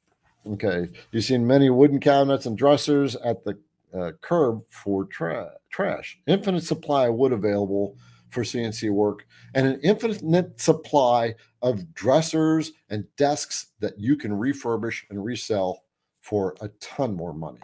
Okay, 0.46 0.88
you've 1.12 1.24
seen 1.24 1.46
many 1.46 1.68
wooden 1.68 2.00
cabinets 2.00 2.46
and 2.46 2.56
dressers 2.56 3.16
at 3.16 3.44
the 3.44 3.58
uh, 3.94 4.12
curb 4.22 4.62
for 4.70 5.04
tra- 5.04 5.52
trash. 5.70 6.18
Infinite 6.26 6.64
supply 6.64 7.08
of 7.08 7.16
wood 7.16 7.32
available 7.32 7.96
for 8.30 8.42
CNC 8.42 8.90
work, 8.90 9.26
and 9.54 9.66
an 9.66 9.80
infinite 9.82 10.60
supply 10.60 11.34
of 11.60 11.92
dressers 11.92 12.72
and 12.88 13.04
desks 13.16 13.68
that 13.80 13.98
you 13.98 14.16
can 14.16 14.32
refurbish 14.32 15.02
and 15.10 15.22
resell 15.22 15.84
for 16.20 16.54
a 16.60 16.68
ton 16.80 17.14
more 17.14 17.34
money. 17.34 17.60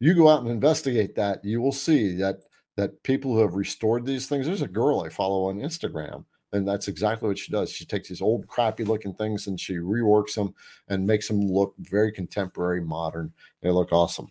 You 0.00 0.14
go 0.14 0.28
out 0.28 0.42
and 0.42 0.50
investigate 0.50 1.14
that, 1.16 1.44
you 1.44 1.60
will 1.60 1.72
see 1.72 2.16
that 2.16 2.42
that 2.76 3.02
people 3.02 3.32
who 3.32 3.40
have 3.40 3.54
restored 3.54 4.04
these 4.04 4.26
things. 4.26 4.46
There's 4.46 4.62
a 4.62 4.68
girl 4.68 5.00
I 5.00 5.08
follow 5.08 5.48
on 5.48 5.58
Instagram, 5.58 6.24
and 6.52 6.66
that's 6.66 6.88
exactly 6.88 7.28
what 7.28 7.38
she 7.38 7.50
does. 7.50 7.70
She 7.70 7.84
takes 7.84 8.08
these 8.08 8.22
old 8.22 8.46
crappy 8.46 8.84
looking 8.84 9.14
things 9.14 9.46
and 9.46 9.58
she 9.58 9.74
reworks 9.74 10.34
them 10.34 10.54
and 10.88 11.06
makes 11.06 11.28
them 11.28 11.40
look 11.40 11.74
very 11.78 12.12
contemporary, 12.12 12.80
modern. 12.80 13.32
They 13.62 13.70
look 13.70 13.92
awesome. 13.92 14.30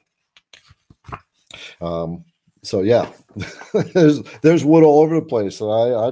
Um, 1.81 2.25
so 2.63 2.81
yeah, 2.81 3.11
there's 3.93 4.21
there's 4.41 4.65
wood 4.65 4.83
all 4.83 5.01
over 5.01 5.15
the 5.15 5.25
place. 5.25 5.61
I, 5.61 5.65
I 5.65 6.11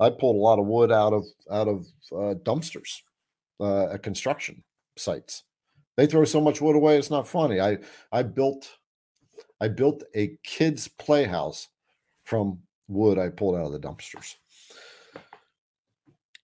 I 0.00 0.10
pulled 0.10 0.36
a 0.36 0.40
lot 0.40 0.58
of 0.58 0.66
wood 0.66 0.92
out 0.92 1.12
of 1.12 1.24
out 1.50 1.68
of 1.68 1.86
uh, 2.12 2.34
dumpsters 2.42 3.02
uh, 3.60 3.92
at 3.92 4.02
construction 4.02 4.62
sites. 4.96 5.44
They 5.96 6.06
throw 6.06 6.24
so 6.24 6.40
much 6.40 6.60
wood 6.60 6.76
away; 6.76 6.98
it's 6.98 7.10
not 7.10 7.28
funny. 7.28 7.60
I 7.60 7.78
I 8.12 8.22
built 8.22 8.68
I 9.60 9.68
built 9.68 10.02
a 10.14 10.38
kids' 10.42 10.88
playhouse 10.88 11.68
from 12.24 12.60
wood 12.88 13.18
I 13.18 13.30
pulled 13.30 13.56
out 13.56 13.66
of 13.66 13.72
the 13.72 13.80
dumpsters. 13.80 14.36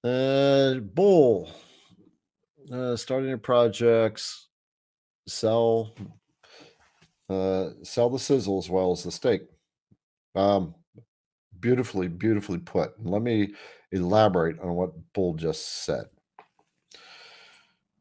Uh, 0.04 0.80
bull, 0.80 1.50
uh, 2.72 2.96
starting 2.96 3.28
your 3.28 3.38
projects, 3.38 4.48
sell 5.28 5.94
uh, 7.28 7.70
sell 7.82 8.10
the 8.10 8.18
sizzle 8.18 8.58
as 8.58 8.68
well 8.68 8.92
as 8.92 9.04
the 9.04 9.10
steak. 9.10 9.42
Um, 10.34 10.74
beautifully, 11.60 12.08
beautifully 12.08 12.58
put. 12.58 12.92
let 13.04 13.22
me 13.22 13.54
elaborate 13.92 14.58
on 14.60 14.74
what 14.74 15.12
Bull 15.12 15.34
just 15.34 15.84
said. 15.84 16.06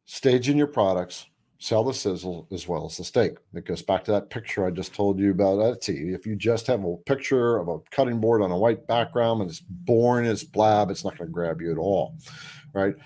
Staging 0.04 0.58
your 0.58 0.66
products, 0.66 1.26
sell 1.62 1.84
the 1.84 1.94
sizzle 1.94 2.48
as 2.50 2.66
well 2.66 2.86
as 2.86 2.96
the 2.96 3.04
steak. 3.04 3.36
It 3.54 3.64
goes 3.64 3.82
back 3.82 4.02
to 4.04 4.10
that 4.10 4.30
picture 4.30 4.66
I 4.66 4.70
just 4.72 4.92
told 4.92 5.20
you 5.20 5.30
about 5.30 5.60
Etsy. 5.60 6.12
If 6.12 6.26
you 6.26 6.34
just 6.34 6.66
have 6.66 6.84
a 6.84 6.96
picture 7.06 7.58
of 7.58 7.68
a 7.68 7.78
cutting 7.92 8.18
board 8.18 8.42
on 8.42 8.50
a 8.50 8.58
white 8.58 8.88
background 8.88 9.42
and 9.42 9.48
it's 9.48 9.60
boring 9.60 10.26
as 10.26 10.42
blab, 10.42 10.90
it's 10.90 11.04
not 11.04 11.16
going 11.16 11.28
to 11.28 11.32
grab 11.32 11.60
you 11.60 11.70
at 11.70 11.78
all, 11.78 12.16
right? 12.72 12.96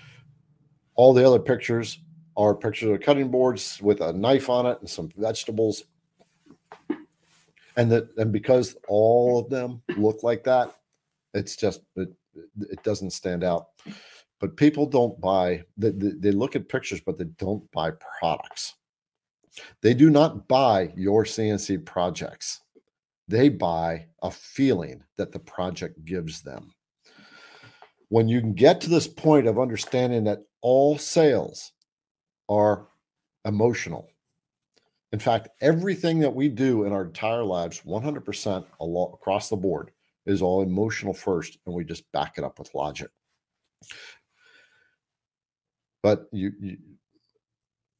All 0.95 1.13
the 1.13 1.23
other 1.23 1.37
pictures 1.37 1.99
are 2.35 2.55
pictures 2.55 2.89
of 2.89 2.99
cutting 2.99 3.29
boards 3.29 3.79
with 3.79 4.01
a 4.01 4.11
knife 4.11 4.49
on 4.49 4.65
it 4.65 4.79
and 4.79 4.89
some 4.89 5.11
vegetables 5.15 5.83
and 7.75 7.91
that 7.91 8.09
and 8.17 8.31
because 8.31 8.75
all 8.87 9.37
of 9.37 9.51
them 9.51 9.83
look 9.97 10.23
like 10.23 10.43
that 10.43 10.75
it's 11.33 11.55
just 11.55 11.81
it, 11.95 12.09
it 12.71 12.81
doesn't 12.83 13.11
stand 13.11 13.43
out 13.43 13.67
but 14.39 14.57
people 14.57 14.85
don't 14.85 15.19
buy 15.19 15.63
they, 15.77 15.91
they 15.91 16.31
look 16.31 16.55
at 16.55 16.69
pictures 16.69 17.01
but 17.05 17.17
they 17.17 17.25
don't 17.37 17.69
buy 17.71 17.91
products. 18.19 18.75
They 19.81 19.93
do 19.93 20.09
not 20.09 20.47
buy 20.47 20.93
your 20.95 21.23
cnc 21.23 21.85
projects. 21.85 22.61
They 23.27 23.49
buy 23.49 24.07
a 24.21 24.31
feeling 24.31 25.03
that 25.17 25.31
the 25.31 25.39
project 25.39 26.05
gives 26.05 26.41
them. 26.41 26.73
When 28.09 28.29
you 28.29 28.39
can 28.39 28.53
get 28.53 28.79
to 28.81 28.89
this 28.89 29.07
point 29.07 29.47
of 29.47 29.59
understanding 29.59 30.23
that 30.25 30.43
all 30.61 30.97
sales 30.97 31.73
are 32.47 32.87
emotional 33.43 34.09
in 35.13 35.19
fact, 35.19 35.49
everything 35.61 36.19
that 36.19 36.33
we 36.33 36.49
do 36.49 36.83
in 36.83 36.91
our 36.91 37.05
entire 37.05 37.43
lives, 37.43 37.81
100% 37.85 38.65
across 39.13 39.49
the 39.49 39.55
board, 39.55 39.91
is 40.25 40.41
all 40.41 40.61
emotional 40.61 41.13
first, 41.13 41.57
and 41.65 41.73
we 41.73 41.85
just 41.85 42.11
back 42.11 42.37
it 42.37 42.43
up 42.43 42.59
with 42.59 42.73
logic. 42.75 43.09
But 46.07 46.29
you, 46.31 46.53
you 46.61 46.77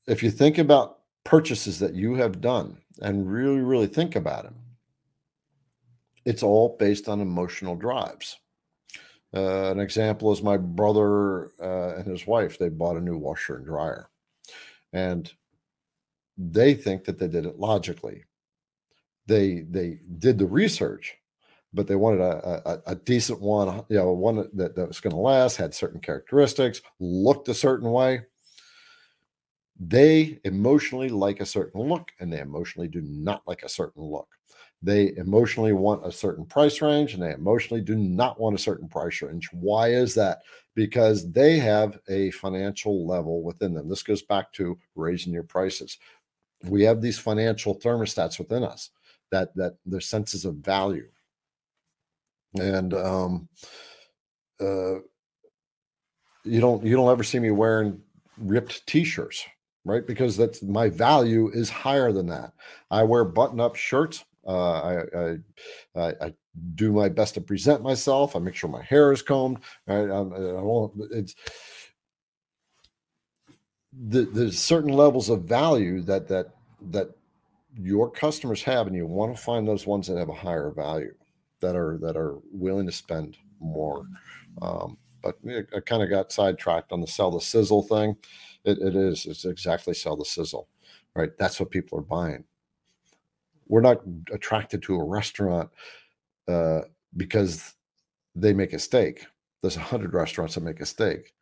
if 0.08 0.24
you 0.24 0.32
think 0.32 0.60
about 0.60 1.00
purchases 1.26 1.78
that 1.80 1.94
you 1.94 2.16
have 2.16 2.40
done 2.40 2.78
and 3.02 3.30
really, 3.30 3.60
really 3.60 3.88
think 3.88 4.16
about 4.16 4.44
them, 4.44 4.56
it's 6.24 6.42
all 6.42 6.78
based 6.80 7.10
on 7.10 7.20
emotional 7.20 7.76
drives. 7.76 8.40
Uh, 9.36 9.72
an 9.72 9.82
example 9.82 10.32
is 10.32 10.42
my 10.42 10.56
brother 10.56 11.52
uh, 11.62 11.98
and 11.98 12.08
his 12.08 12.26
wife. 12.26 12.58
They 12.58 12.70
bought 12.70 12.96
a 12.96 13.02
new 13.02 13.18
washer 13.18 13.58
and 13.58 13.66
dryer, 13.66 14.10
and 14.94 15.30
they 16.38 16.76
think 16.76 17.04
that 17.04 17.20
they 17.20 17.28
did 17.28 17.46
it 17.46 17.60
logically. 17.60 18.24
They 19.26 19.66
they 19.70 20.00
did 20.18 20.38
the 20.38 20.46
research, 20.46 21.18
but 21.74 21.88
they 21.88 21.96
wanted 21.96 22.22
a, 22.22 22.62
a, 22.66 22.92
a 22.92 22.96
decent 22.96 23.42
one, 23.42 23.84
you 23.90 23.98
know, 23.98 24.12
one 24.12 24.48
that, 24.54 24.76
that 24.76 24.88
was 24.88 25.00
going 25.00 25.16
to 25.16 25.20
last, 25.20 25.58
had 25.58 25.74
certain 25.74 26.00
characteristics, 26.00 26.82
looked 27.00 27.50
a 27.50 27.54
certain 27.54 27.92
way. 27.92 28.22
They 29.80 30.40
emotionally 30.44 31.10
like 31.10 31.40
a 31.40 31.46
certain 31.46 31.82
look, 31.82 32.12
and 32.20 32.32
they 32.32 32.40
emotionally 32.40 32.88
do 32.88 33.02
not 33.02 33.44
like 33.46 33.64
a 33.64 33.70
certain 33.70 34.04
look. 34.04 34.28
They 34.82 35.16
emotionally 35.18 35.74
want 35.74 36.06
a 36.06 36.12
certain 36.12 36.46
price 36.46 36.82
range, 36.82 37.14
and 37.14 37.22
they 37.22 37.32
emotionally 37.32 37.82
do 37.82 37.96
not 37.96 38.40
want 38.40 38.56
a 38.56 38.60
certain 38.60 38.88
price 38.88 39.22
range. 39.22 39.50
Why 39.52 39.90
is 39.90 40.16
that? 40.16 40.40
Because 40.76 41.32
they 41.32 41.58
have 41.58 42.00
a 42.10 42.32
financial 42.32 43.08
level 43.08 43.44
within 43.44 43.74
them. 43.74 43.90
This 43.90 44.04
goes 44.04 44.22
back 44.22 44.52
to 44.54 44.78
raising 44.96 45.34
your 45.34 45.44
prices 45.44 45.98
we 46.64 46.84
have 46.84 47.02
these 47.02 47.20
financial 47.20 47.80
thermostats 47.80 48.40
within 48.40 48.64
us 48.64 48.90
that 49.32 49.54
that 49.56 49.76
their 49.86 50.02
senses 50.02 50.46
of 50.46 50.56
value 50.56 51.08
and 52.56 52.94
um 52.94 53.48
uh 54.62 54.96
you 56.44 56.62
don't 56.62 56.84
you 56.84 56.96
don't 56.96 57.12
ever 57.12 57.24
see 57.24 57.40
me 57.40 57.52
wearing 57.52 58.02
ripped 58.38 58.86
t-shirts 58.88 59.46
right 59.86 60.08
because 60.08 60.38
that's 60.38 60.64
my 60.64 60.90
value 60.90 61.50
is 61.54 61.70
higher 61.70 62.12
than 62.12 62.28
that 62.28 62.54
i 62.92 63.04
wear 63.04 63.24
button-up 63.24 63.76
shirts 63.76 64.24
uh, 64.48 65.04
I, 65.14 65.38
I, 66.00 66.14
I 66.22 66.34
do 66.76 66.94
my 66.94 67.10
best 67.10 67.34
to 67.34 67.42
present 67.42 67.84
myself. 67.84 68.36
I 68.36 68.40
make 68.40 68.56
sure 68.56 68.70
my 68.70 68.82
hair 68.82 69.12
is 69.12 69.22
combed. 69.22 69.60
I, 69.88 69.96
I, 69.96 70.20
I 70.20 70.62
won't. 70.62 70.94
It's 71.12 71.36
the, 73.92 74.22
there's 74.22 74.60
certain 74.60 74.92
levels 74.92 75.30
of 75.30 75.44
value 75.44 76.02
that 76.04 76.28
that 76.30 76.48
that 76.92 77.10
your 77.76 78.10
customers 78.10 78.64
have, 78.64 78.88
and 78.88 78.96
you 78.96 79.06
want 79.06 79.36
to 79.36 79.42
find 79.42 79.68
those 79.68 79.86
ones 79.86 80.08
that 80.08 80.18
have 80.18 80.30
a 80.30 80.34
higher 80.34 80.72
value, 80.72 81.14
that 81.62 81.76
are 81.76 81.98
that 82.02 82.18
are 82.18 82.38
willing 82.52 82.86
to 82.86 82.92
spend 82.92 83.38
more. 83.60 84.06
Um, 84.62 84.98
but 85.24 85.38
I 85.76 85.80
kind 85.82 86.04
of 86.04 86.10
got 86.10 86.32
sidetracked 86.32 86.92
on 86.92 87.02
the 87.02 87.08
sell 87.08 87.32
the 87.32 87.42
sizzle 87.42 87.84
thing. 87.84 88.16
It, 88.64 88.78
it 88.80 88.96
is 88.96 89.26
it's 89.26 89.46
exactly 89.46 89.94
sell 89.94 90.16
the 90.16 90.26
sizzle, 90.26 90.68
right? 91.16 91.32
That's 91.38 91.60
what 91.60 91.72
people 91.72 92.00
are 92.00 92.04
buying. 92.04 92.44
We're 93.68 93.82
not 93.82 94.02
attracted 94.32 94.82
to 94.84 94.96
a 94.96 95.04
restaurant 95.04 95.70
uh, 96.48 96.82
because 97.16 97.74
they 98.36 98.54
make 98.54 98.74
a 98.74 98.80
steak. 98.80 99.26
There's 99.62 99.78
a 99.78 99.82
hundred 99.82 100.14
restaurants 100.14 100.56
that 100.56 100.64
make 100.64 100.80
a 100.80 100.86
steak. 100.86 101.34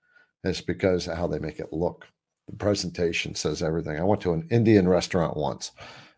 It's 0.44 0.62
because 0.62 1.06
how 1.06 1.28
they 1.28 1.40
make 1.40 1.60
it 1.60 1.74
look 1.74 2.08
the 2.48 2.56
presentation 2.56 3.36
says 3.36 3.64
everything. 3.64 4.00
I 4.00 4.04
went 4.04 4.22
to 4.22 4.34
an 4.34 4.48
Indian 4.52 4.88
restaurant 4.88 5.36
once, 5.36 5.72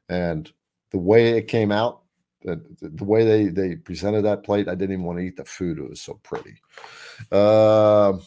and 0.10 0.52
the 0.92 0.98
way 0.98 1.38
it 1.38 1.48
came 1.48 1.72
out, 1.72 2.02
the, 2.56 2.90
the 2.90 3.04
way 3.04 3.26
they 3.26 3.46
they 3.46 3.76
presented 3.76 4.24
that 4.24 4.44
plate, 4.44 4.68
I 4.68 4.76
didn't 4.76 4.94
even 4.94 5.06
want 5.06 5.20
to 5.20 5.26
eat 5.26 5.38
the 5.38 5.46
food. 5.46 5.80
It 5.80 5.90
was 5.90 6.02
so 6.02 6.16
pretty. 6.24 6.56
Uh, 7.32 8.18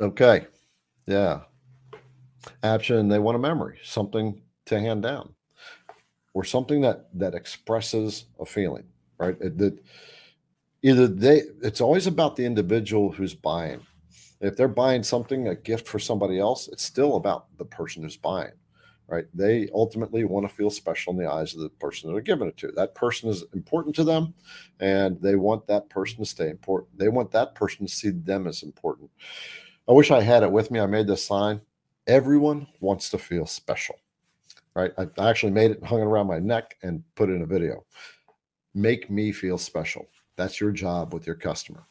Okay. 0.00 0.46
Yeah. 1.06 1.40
Action, 2.62 3.08
they 3.08 3.18
want 3.18 3.36
a 3.36 3.38
memory, 3.38 3.78
something 3.84 4.40
to 4.66 4.80
hand 4.80 5.02
down, 5.02 5.34
or 6.32 6.42
something 6.44 6.80
that 6.80 7.08
that 7.18 7.34
expresses 7.34 8.24
a 8.38 8.46
feeling, 8.46 8.84
right? 9.18 9.38
That 9.38 9.78
either 10.82 11.06
they 11.06 11.42
it's 11.62 11.82
always 11.82 12.06
about 12.06 12.36
the 12.36 12.46
individual 12.46 13.12
who's 13.12 13.34
buying. 13.34 13.80
If 14.40 14.56
they're 14.56 14.68
buying 14.68 15.02
something, 15.02 15.48
a 15.48 15.54
gift 15.54 15.86
for 15.86 15.98
somebody 15.98 16.38
else, 16.38 16.68
it's 16.68 16.84
still 16.84 17.16
about 17.16 17.54
the 17.58 17.66
person 17.66 18.02
who's 18.02 18.16
buying 18.16 18.52
right? 19.10 19.26
They 19.34 19.68
ultimately 19.74 20.24
want 20.24 20.48
to 20.48 20.54
feel 20.54 20.70
special 20.70 21.12
in 21.12 21.18
the 21.18 21.30
eyes 21.30 21.52
of 21.52 21.60
the 21.60 21.68
person 21.68 22.08
that 22.08 22.14
they're 22.14 22.22
giving 22.22 22.46
it 22.46 22.56
to. 22.58 22.68
That 22.68 22.94
person 22.94 23.28
is 23.28 23.44
important 23.54 23.94
to 23.96 24.04
them, 24.04 24.32
and 24.78 25.20
they 25.20 25.34
want 25.34 25.66
that 25.66 25.90
person 25.90 26.18
to 26.18 26.24
stay 26.24 26.48
important. 26.48 26.96
They 26.96 27.08
want 27.08 27.32
that 27.32 27.56
person 27.56 27.86
to 27.86 27.92
see 27.92 28.10
them 28.10 28.46
as 28.46 28.62
important. 28.62 29.10
I 29.88 29.92
wish 29.92 30.12
I 30.12 30.22
had 30.22 30.44
it 30.44 30.52
with 30.52 30.70
me. 30.70 30.78
I 30.78 30.86
made 30.86 31.08
this 31.08 31.26
sign. 31.26 31.60
Everyone 32.06 32.68
wants 32.78 33.10
to 33.10 33.18
feel 33.18 33.46
special, 33.46 33.96
right? 34.74 34.92
I 34.96 35.08
actually 35.28 35.52
made 35.52 35.72
it, 35.72 35.84
hung 35.84 36.00
it 36.00 36.04
around 36.04 36.28
my 36.28 36.38
neck, 36.38 36.76
and 36.82 37.02
put 37.16 37.30
in 37.30 37.42
a 37.42 37.46
video. 37.46 37.84
Make 38.74 39.10
me 39.10 39.32
feel 39.32 39.58
special. 39.58 40.06
That's 40.36 40.60
your 40.60 40.70
job 40.70 41.12
with 41.12 41.26
your 41.26 41.34
customer, 41.34 41.84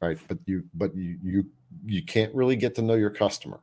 right? 0.00 0.18
But 0.26 0.38
you, 0.46 0.64
but 0.72 0.96
you, 0.96 1.18
you, 1.22 1.46
you 1.84 2.02
can't 2.02 2.34
really 2.34 2.56
get 2.56 2.74
to 2.76 2.82
know 2.82 2.94
your 2.94 3.10
customer 3.10 3.60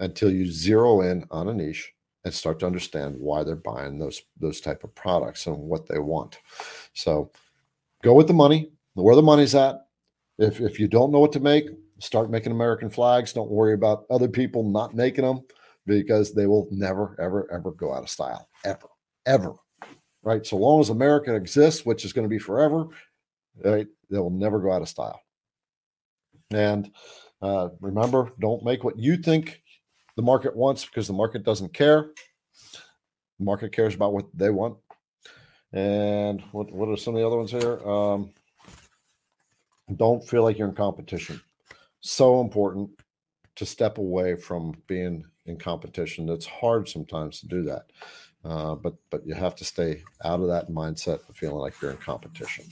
until 0.00 0.30
you 0.30 0.50
zero 0.50 1.02
in 1.02 1.24
on 1.30 1.48
a 1.48 1.54
niche 1.54 1.92
and 2.24 2.34
start 2.34 2.58
to 2.60 2.66
understand 2.66 3.16
why 3.18 3.44
they're 3.44 3.56
buying 3.56 3.98
those 3.98 4.22
those 4.38 4.60
type 4.60 4.84
of 4.84 4.94
products 4.94 5.46
and 5.46 5.56
what 5.56 5.86
they 5.86 5.98
want. 5.98 6.38
So 6.92 7.30
go 8.02 8.14
with 8.14 8.26
the 8.26 8.34
money, 8.34 8.72
where 8.94 9.16
the 9.16 9.22
money's 9.22 9.54
at. 9.54 9.86
If 10.38 10.60
if 10.60 10.80
you 10.80 10.88
don't 10.88 11.12
know 11.12 11.20
what 11.20 11.32
to 11.32 11.40
make, 11.40 11.68
start 11.98 12.30
making 12.30 12.52
American 12.52 12.90
flags. 12.90 13.32
Don't 13.32 13.50
worry 13.50 13.74
about 13.74 14.04
other 14.10 14.28
people 14.28 14.62
not 14.62 14.94
making 14.94 15.24
them 15.24 15.42
because 15.86 16.32
they 16.32 16.46
will 16.46 16.68
never, 16.70 17.16
ever, 17.20 17.50
ever 17.52 17.72
go 17.72 17.92
out 17.92 18.02
of 18.02 18.10
style. 18.10 18.48
Ever, 18.64 18.88
ever. 19.26 19.54
Right. 20.22 20.44
So 20.46 20.56
long 20.56 20.80
as 20.80 20.90
America 20.90 21.34
exists, 21.34 21.86
which 21.86 22.04
is 22.04 22.12
going 22.12 22.24
to 22.24 22.28
be 22.28 22.38
forever, 22.38 22.88
right, 23.64 23.86
they 24.10 24.18
will 24.18 24.30
never 24.30 24.60
go 24.60 24.70
out 24.70 24.82
of 24.82 24.88
style. 24.88 25.20
And 26.50 26.90
uh, 27.40 27.70
remember, 27.80 28.32
don't 28.38 28.64
make 28.64 28.84
what 28.84 28.98
you 28.98 29.16
think 29.16 29.62
the 30.16 30.22
market 30.22 30.56
wants 30.56 30.84
because 30.84 31.06
the 31.06 31.12
market 31.12 31.44
doesn't 31.44 31.72
care. 31.72 32.10
The 33.38 33.44
market 33.44 33.72
cares 33.72 33.94
about 33.94 34.12
what 34.12 34.26
they 34.34 34.50
want. 34.50 34.76
And 35.72 36.42
what, 36.52 36.72
what 36.72 36.88
are 36.88 36.96
some 36.96 37.14
of 37.14 37.20
the 37.20 37.26
other 37.26 37.36
ones 37.36 37.50
here? 37.52 37.78
Um, 37.88 38.30
don't 39.96 40.26
feel 40.26 40.42
like 40.42 40.58
you're 40.58 40.68
in 40.68 40.74
competition. 40.74 41.40
So 42.00 42.40
important 42.40 42.90
to 43.56 43.66
step 43.66 43.98
away 43.98 44.36
from 44.36 44.74
being 44.86 45.24
in 45.46 45.58
competition. 45.58 46.28
It's 46.28 46.46
hard 46.46 46.88
sometimes 46.88 47.40
to 47.40 47.48
do 47.48 47.62
that. 47.64 47.86
Uh, 48.44 48.74
but 48.74 48.94
but 49.10 49.26
you 49.26 49.34
have 49.34 49.54
to 49.56 49.64
stay 49.64 50.02
out 50.24 50.40
of 50.40 50.48
that 50.48 50.70
mindset 50.70 51.28
of 51.28 51.36
feeling 51.36 51.58
like 51.58 51.74
you're 51.80 51.90
in 51.90 51.98
competition. 51.98 52.64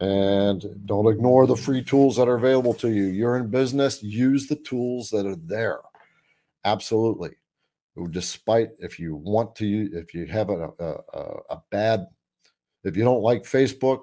And 0.00 0.64
don't 0.86 1.12
ignore 1.12 1.46
the 1.46 1.56
free 1.56 1.82
tools 1.82 2.16
that 2.16 2.28
are 2.28 2.34
available 2.34 2.74
to 2.74 2.90
you. 2.90 3.04
You're 3.04 3.36
in 3.36 3.48
business, 3.48 4.02
use 4.02 4.46
the 4.46 4.56
tools 4.56 5.10
that 5.10 5.26
are 5.26 5.36
there. 5.36 5.80
Absolutely. 6.64 7.30
Despite 8.10 8.70
if 8.78 8.98
you 8.98 9.16
want 9.16 9.54
to, 9.56 9.90
if 9.92 10.14
you 10.14 10.26
have 10.26 10.48
a, 10.50 10.70
a, 10.78 10.94
a 11.50 11.62
bad, 11.70 12.06
if 12.84 12.96
you 12.96 13.04
don't 13.04 13.22
like 13.22 13.42
Facebook, 13.42 14.02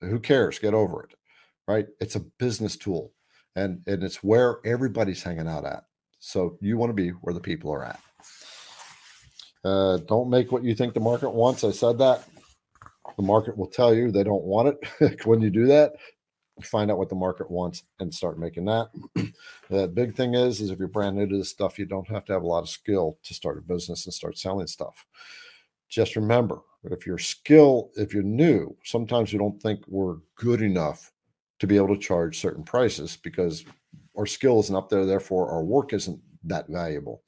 who 0.00 0.18
cares? 0.18 0.58
Get 0.58 0.74
over 0.74 1.04
it, 1.04 1.14
right? 1.66 1.86
It's 2.00 2.16
a 2.16 2.20
business 2.38 2.76
tool, 2.76 3.12
and 3.56 3.80
and 3.86 4.02
it's 4.02 4.22
where 4.22 4.58
everybody's 4.64 5.22
hanging 5.22 5.48
out 5.48 5.64
at. 5.64 5.84
So 6.18 6.58
you 6.60 6.76
want 6.76 6.90
to 6.90 6.94
be 6.94 7.10
where 7.10 7.32
the 7.32 7.40
people 7.40 7.72
are 7.72 7.84
at. 7.84 8.00
Uh, 9.64 9.98
don't 10.08 10.28
make 10.28 10.50
what 10.50 10.64
you 10.64 10.74
think 10.74 10.92
the 10.92 11.00
market 11.00 11.30
wants. 11.30 11.64
I 11.64 11.70
said 11.70 11.98
that. 11.98 12.24
The 13.16 13.22
market 13.22 13.56
will 13.56 13.68
tell 13.68 13.94
you 13.94 14.10
they 14.10 14.24
don't 14.24 14.44
want 14.44 14.76
it 15.00 15.24
when 15.26 15.40
you 15.40 15.50
do 15.50 15.66
that 15.66 15.92
find 16.62 16.90
out 16.90 16.98
what 16.98 17.08
the 17.08 17.14
market 17.14 17.50
wants 17.50 17.84
and 18.00 18.14
start 18.14 18.38
making 18.38 18.64
that. 18.66 18.88
the 19.70 19.88
big 19.88 20.14
thing 20.14 20.34
is, 20.34 20.60
is 20.60 20.70
if 20.70 20.78
you're 20.78 20.88
brand 20.88 21.16
new 21.16 21.26
to 21.26 21.38
this 21.38 21.50
stuff, 21.50 21.78
you 21.78 21.84
don't 21.84 22.08
have 22.08 22.24
to 22.26 22.32
have 22.32 22.42
a 22.42 22.46
lot 22.46 22.62
of 22.62 22.68
skill 22.68 23.18
to 23.24 23.34
start 23.34 23.58
a 23.58 23.62
business 23.62 24.04
and 24.04 24.14
start 24.14 24.38
selling 24.38 24.66
stuff. 24.66 25.06
Just 25.88 26.16
remember, 26.16 26.60
if 26.84 27.06
you're 27.06 27.18
skill, 27.18 27.90
if 27.96 28.14
you're 28.14 28.22
new, 28.22 28.76
sometimes 28.84 29.32
we 29.32 29.38
don't 29.38 29.60
think 29.62 29.80
we're 29.86 30.16
good 30.36 30.62
enough 30.62 31.12
to 31.58 31.66
be 31.66 31.76
able 31.76 31.94
to 31.94 32.00
charge 32.00 32.40
certain 32.40 32.64
prices 32.64 33.16
because 33.16 33.64
our 34.16 34.26
skill 34.26 34.58
isn't 34.60 34.74
up 34.74 34.88
there. 34.88 35.06
Therefore, 35.06 35.50
our 35.50 35.62
work 35.62 35.92
isn't 35.92 36.20
that 36.44 36.68
valuable. 36.68 37.22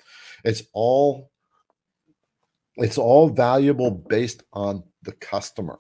It's 0.44 0.62
all 0.72 1.30
it's 2.76 2.98
all 2.98 3.28
valuable 3.28 3.90
based 3.90 4.42
on 4.52 4.82
the 5.02 5.12
customer 5.12 5.78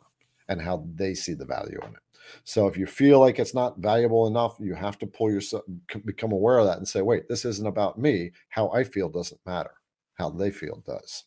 and 0.48 0.62
how 0.62 0.86
they 0.94 1.14
see 1.14 1.34
the 1.34 1.44
value 1.44 1.80
in 1.82 1.88
it. 1.88 2.03
So 2.44 2.66
if 2.66 2.76
you 2.76 2.86
feel 2.86 3.20
like 3.20 3.38
it's 3.38 3.54
not 3.54 3.78
valuable 3.78 4.26
enough, 4.26 4.56
you 4.60 4.74
have 4.74 4.98
to 4.98 5.06
pull 5.06 5.30
yourself, 5.30 5.64
become 6.04 6.32
aware 6.32 6.58
of 6.58 6.66
that 6.66 6.78
and 6.78 6.88
say, 6.88 7.02
wait, 7.02 7.28
this 7.28 7.44
isn't 7.44 7.66
about 7.66 7.98
me. 7.98 8.32
How 8.48 8.70
I 8.70 8.84
feel 8.84 9.08
doesn't 9.08 9.40
matter. 9.46 9.72
How 10.14 10.30
they 10.30 10.50
feel 10.50 10.82
does. 10.86 11.24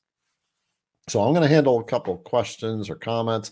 So 1.10 1.22
I'm 1.22 1.34
going 1.34 1.48
to 1.48 1.54
handle 1.54 1.80
a 1.80 1.84
couple 1.84 2.14
of 2.14 2.24
questions 2.24 2.90
or 2.90 2.96
comments, 2.96 3.52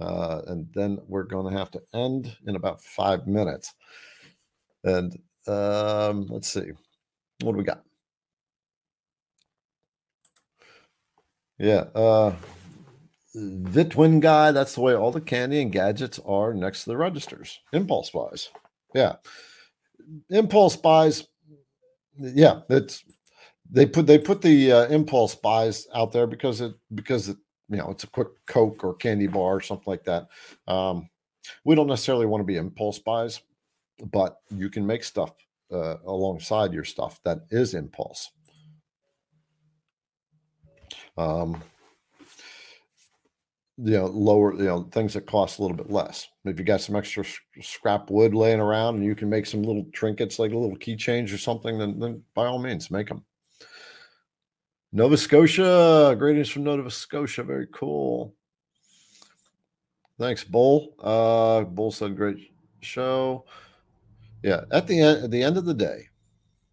uh, 0.00 0.42
and 0.48 0.68
then 0.74 0.98
we're 1.06 1.22
going 1.22 1.52
to 1.52 1.58
have 1.58 1.70
to 1.72 1.82
end 1.94 2.36
in 2.46 2.56
about 2.56 2.82
five 2.82 3.26
minutes. 3.26 3.72
And 4.82 5.16
um, 5.46 6.26
let's 6.28 6.52
see, 6.52 6.72
what 7.42 7.52
do 7.52 7.58
we 7.58 7.64
got? 7.64 7.82
Yeah. 11.58 11.84
Uh, 11.94 12.34
the 13.38 13.84
twin 13.84 14.20
guy, 14.20 14.52
that's 14.52 14.74
the 14.74 14.80
way 14.80 14.94
all 14.94 15.10
the 15.10 15.20
candy 15.20 15.60
and 15.60 15.72
gadgets 15.72 16.18
are 16.24 16.54
next 16.54 16.84
to 16.84 16.90
the 16.90 16.96
registers. 16.96 17.60
Impulse 17.72 18.10
buys. 18.10 18.50
Yeah. 18.94 19.16
Impulse 20.30 20.76
buys. 20.76 21.26
Yeah, 22.18 22.60
it's 22.68 23.04
they 23.70 23.86
put 23.86 24.06
they 24.06 24.18
put 24.18 24.42
the 24.42 24.72
uh, 24.72 24.86
impulse 24.86 25.34
buys 25.34 25.86
out 25.94 26.12
there 26.12 26.26
because 26.26 26.60
it 26.60 26.74
because 26.94 27.28
it 27.28 27.36
you 27.68 27.76
know 27.76 27.90
it's 27.90 28.04
a 28.04 28.08
quick 28.08 28.28
coke 28.46 28.82
or 28.82 28.94
candy 28.94 29.26
bar 29.26 29.56
or 29.56 29.60
something 29.60 29.84
like 29.86 30.04
that 30.04 30.28
um, 30.66 31.08
we 31.64 31.74
don't 31.74 31.86
necessarily 31.86 32.26
want 32.26 32.40
to 32.40 32.46
be 32.46 32.56
impulse 32.56 32.98
buys 32.98 33.40
but 34.10 34.38
you 34.50 34.70
can 34.70 34.86
make 34.86 35.04
stuff 35.04 35.32
uh, 35.72 35.96
alongside 36.06 36.72
your 36.72 36.84
stuff 36.84 37.20
that 37.24 37.40
is 37.50 37.74
impulse 37.74 38.30
um, 41.16 41.62
you 43.80 43.92
know 43.92 44.06
lower 44.06 44.54
you 44.54 44.64
know 44.64 44.82
things 44.90 45.14
that 45.14 45.26
cost 45.26 45.58
a 45.58 45.62
little 45.62 45.76
bit 45.76 45.90
less. 45.90 46.28
If 46.44 46.58
you 46.58 46.64
got 46.64 46.80
some 46.80 46.96
extra 46.96 47.24
scrap 47.60 48.10
wood 48.10 48.34
laying 48.34 48.60
around 48.60 48.96
and 48.96 49.04
you 49.04 49.14
can 49.14 49.28
make 49.28 49.46
some 49.46 49.62
little 49.62 49.86
trinkets 49.92 50.38
like 50.38 50.52
a 50.52 50.58
little 50.58 50.76
keychains 50.76 51.32
or 51.32 51.38
something 51.38 51.78
then, 51.78 51.98
then 51.98 52.22
by 52.34 52.46
all 52.46 52.58
means 52.58 52.90
make 52.90 53.08
them 53.08 53.24
nova 54.90 55.16
scotia 55.16 56.16
greetings 56.18 56.48
from 56.48 56.64
nova 56.64 56.90
scotia 56.90 57.44
very 57.44 57.68
cool. 57.72 58.34
Thanks 60.18 60.42
bull. 60.42 60.94
Uh 60.98 61.62
bull 61.62 61.92
said 61.92 62.16
great 62.16 62.50
show. 62.80 63.44
Yeah 64.42 64.62
at 64.72 64.88
the 64.88 65.00
end 65.00 65.24
at 65.24 65.30
the 65.30 65.42
end 65.42 65.56
of 65.56 65.64
the 65.64 65.74
day 65.74 66.08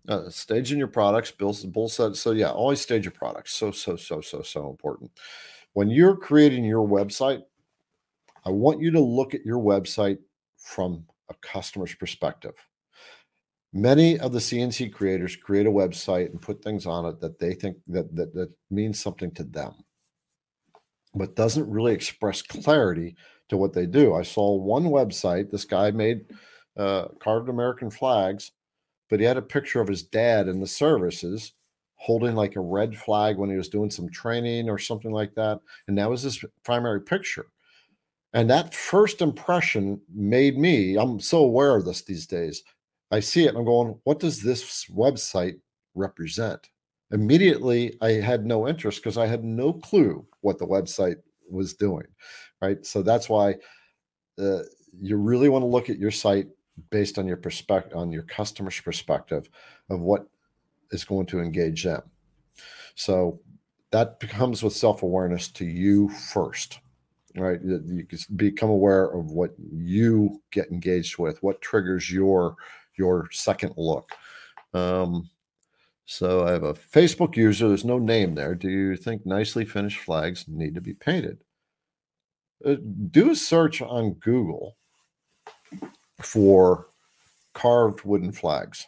uh, 0.08 0.30
staging 0.30 0.80
your 0.80 0.88
products 0.88 1.30
bull 1.32 1.54
said 1.54 2.16
so 2.16 2.32
yeah 2.32 2.50
always 2.50 2.82
stage 2.82 3.06
your 3.06 3.12
products. 3.12 3.54
So 3.54 3.70
so 3.70 3.96
so 3.96 4.22
so 4.22 4.42
so 4.42 4.70
important 4.72 5.12
when 5.76 5.90
you're 5.90 6.16
creating 6.16 6.64
your 6.64 6.88
website, 6.88 7.44
I 8.46 8.50
want 8.50 8.80
you 8.80 8.92
to 8.92 9.00
look 9.00 9.34
at 9.34 9.46
your 9.46 9.62
website 9.62 10.20
from 10.58 11.06
a 11.30 11.34
customer's 11.42 11.94
perspective. 11.94 12.56
Many 13.74 14.18
of 14.20 14.32
the 14.32 14.40
CNC 14.40 14.94
creators 14.94 15.36
create 15.36 15.68
a 15.68 15.72
website 15.72 16.28
and 16.28 16.42
put 16.42 16.64
things 16.64 16.86
on 16.86 17.06
it 17.06 17.20
that 17.20 17.40
they 17.40 17.54
think 17.54 17.76
that 17.88 18.16
that, 18.16 18.34
that 18.34 18.52
means 18.72 19.02
something 19.02 19.32
to 19.32 19.44
them, 19.44 19.74
but 21.14 21.36
doesn't 21.36 21.70
really 21.70 21.92
express 21.92 22.42
clarity 22.42 23.18
to 23.50 23.58
what 23.58 23.74
they 23.74 23.86
do. 23.86 24.14
I 24.14 24.24
saw 24.24 24.56
one 24.56 24.86
website. 24.86 25.52
This 25.52 25.66
guy 25.66 25.92
made 25.92 26.22
uh, 26.78 27.10
carved 27.20 27.50
American 27.50 27.92
flags, 27.92 28.54
but 29.10 29.20
he 29.20 29.26
had 29.26 29.36
a 29.36 29.42
picture 29.42 29.82
of 29.82 29.90
his 29.90 30.04
dad 30.04 30.48
in 30.48 30.62
the 30.62 30.68
services 30.68 31.52
holding 32.06 32.36
like 32.36 32.56
a 32.56 32.60
red 32.62 32.96
flag 32.96 33.36
when 33.36 33.50
he 33.50 33.56
was 33.56 33.68
doing 33.68 33.90
some 33.90 34.08
training 34.08 34.70
or 34.70 34.78
something 34.78 35.12
like 35.12 35.34
that. 35.34 35.60
And 35.88 35.98
that 35.98 36.08
was 36.08 36.22
his 36.22 36.46
primary 36.64 37.02
picture. 37.02 37.48
And 38.32 38.48
that 38.52 38.76
first 38.76 39.24
impression 39.24 40.00
made 40.14 40.56
me, 40.56 40.98
I'm 40.98 41.20
so 41.20 41.40
aware 41.40 41.76
of 41.76 41.84
this 41.84 42.04
these 42.04 42.28
days. 42.28 42.62
I 43.10 43.22
see 43.22 43.46
it 43.46 43.50
and 43.50 43.58
I'm 43.58 43.66
going, 43.66 44.00
what 44.04 44.20
does 44.20 44.44
this 44.44 44.86
website 44.86 45.60
represent? 45.96 46.70
Immediately, 47.10 47.98
I 48.02 48.12
had 48.12 48.46
no 48.46 48.68
interest 48.68 49.02
because 49.02 49.18
I 49.18 49.26
had 49.26 49.44
no 49.44 49.74
clue 49.74 50.28
what 50.42 50.60
the 50.60 50.68
website 50.68 51.18
was 51.50 51.74
doing. 51.74 52.06
Right. 52.62 52.86
So 52.86 53.02
that's 53.02 53.30
why 53.30 53.56
uh, 54.38 54.60
you 55.02 55.18
really 55.18 55.50
want 55.50 55.64
to 55.64 55.68
look 55.68 55.90
at 55.90 55.98
your 55.98 56.12
site 56.12 56.50
based 56.92 57.18
on 57.18 57.26
your 57.26 57.38
perspective, 57.38 57.98
on 57.98 58.12
your 58.12 58.24
customer's 58.24 58.80
perspective 58.80 59.50
of 59.90 60.02
what 60.02 60.28
is 60.92 61.06
going 61.06 61.26
to 61.28 61.40
engage 61.40 61.84
them. 61.84 62.02
So 62.96 63.40
that 63.92 64.20
comes 64.20 64.64
with 64.64 64.74
self 64.74 65.04
awareness 65.04 65.48
to 65.50 65.66
you 65.66 66.10
first, 66.10 66.80
right? 67.36 67.60
You 67.62 68.06
can 68.06 68.20
become 68.36 68.70
aware 68.70 69.06
of 69.06 69.32
what 69.32 69.52
you 69.60 70.42
get 70.52 70.72
engaged 70.72 71.18
with, 71.18 71.42
what 71.44 71.62
triggers 71.62 72.12
your 72.12 72.56
your 72.98 73.30
second 73.32 73.74
look. 73.78 74.10
Um, 74.74 75.30
so 76.06 76.46
I 76.46 76.52
have 76.52 76.64
a 76.64 76.74
Facebook 76.74 77.36
user. 77.36 77.68
There's 77.68 77.86
no 77.86 77.98
name 77.98 78.36
there. 78.36 78.54
Do 78.54 78.70
you 78.70 78.96
think 78.96 79.26
nicely 79.26 79.66
finished 79.66 80.00
flags 80.00 80.46
need 80.48 80.76
to 80.76 80.82
be 80.82 80.94
painted? 80.94 81.40
Uh, 82.64 82.76
do 83.12 83.32
a 83.32 83.36
search 83.36 83.82
on 83.82 84.14
Google 84.14 84.78
for 86.22 86.88
carved 87.54 88.04
wooden 88.04 88.32
flags, 88.32 88.86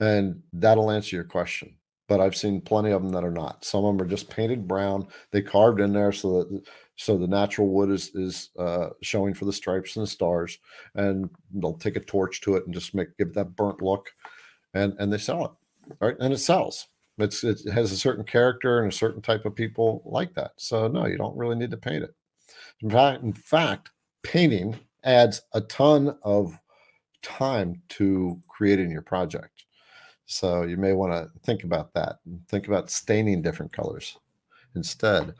and 0.00 0.42
that'll 0.52 0.90
answer 0.90 1.16
your 1.16 1.24
question. 1.24 1.74
But 2.08 2.20
I've 2.20 2.36
seen 2.36 2.62
plenty 2.62 2.90
of 2.90 3.02
them 3.02 3.12
that 3.12 3.24
are 3.24 3.30
not. 3.30 3.64
Some 3.64 3.84
of 3.84 3.96
them 3.96 4.06
are 4.06 4.08
just 4.08 4.30
painted 4.30 4.66
brown. 4.66 5.06
They 5.30 5.42
carved 5.42 5.80
in 5.80 5.92
there 5.92 6.12
so 6.12 6.38
that 6.38 6.62
so 6.96 7.18
the 7.18 7.26
natural 7.28 7.68
wood 7.68 7.90
is 7.90 8.14
is 8.14 8.50
uh, 8.58 8.88
showing 9.02 9.34
for 9.34 9.44
the 9.44 9.52
stripes 9.52 9.96
and 9.96 10.04
the 10.04 10.10
stars, 10.10 10.58
and 10.94 11.28
they'll 11.52 11.74
take 11.74 11.96
a 11.96 12.00
torch 12.00 12.40
to 12.42 12.56
it 12.56 12.64
and 12.64 12.74
just 12.74 12.94
make 12.94 13.16
give 13.18 13.34
that 13.34 13.56
burnt 13.56 13.82
look, 13.82 14.10
and 14.74 14.94
and 14.98 15.12
they 15.12 15.18
sell 15.18 15.44
it 15.44 15.50
right? 16.00 16.16
And 16.20 16.32
it 16.32 16.38
sells. 16.38 16.86
It's 17.18 17.42
it 17.42 17.60
has 17.72 17.90
a 17.90 17.96
certain 17.96 18.24
character 18.24 18.80
and 18.80 18.92
a 18.92 18.96
certain 18.96 19.22
type 19.22 19.44
of 19.44 19.54
people 19.54 20.02
like 20.04 20.34
that. 20.34 20.52
So 20.56 20.86
no, 20.88 21.06
you 21.06 21.16
don't 21.16 21.36
really 21.36 21.56
need 21.56 21.70
to 21.72 21.76
paint 21.76 22.04
it. 22.04 22.14
In 22.80 22.90
fact, 22.90 23.22
in 23.22 23.32
fact, 23.32 23.90
painting 24.22 24.78
adds 25.04 25.40
a 25.52 25.60
ton 25.62 26.16
of 26.22 26.56
time 27.22 27.82
to 27.90 28.40
creating 28.48 28.90
your 28.90 29.02
project. 29.02 29.64
So 30.30 30.64
you 30.64 30.76
may 30.76 30.92
want 30.92 31.12
to 31.12 31.30
think 31.40 31.64
about 31.64 31.94
that. 31.94 32.18
Think 32.48 32.68
about 32.68 32.90
staining 32.90 33.40
different 33.40 33.72
colors 33.72 34.18
instead. 34.76 35.32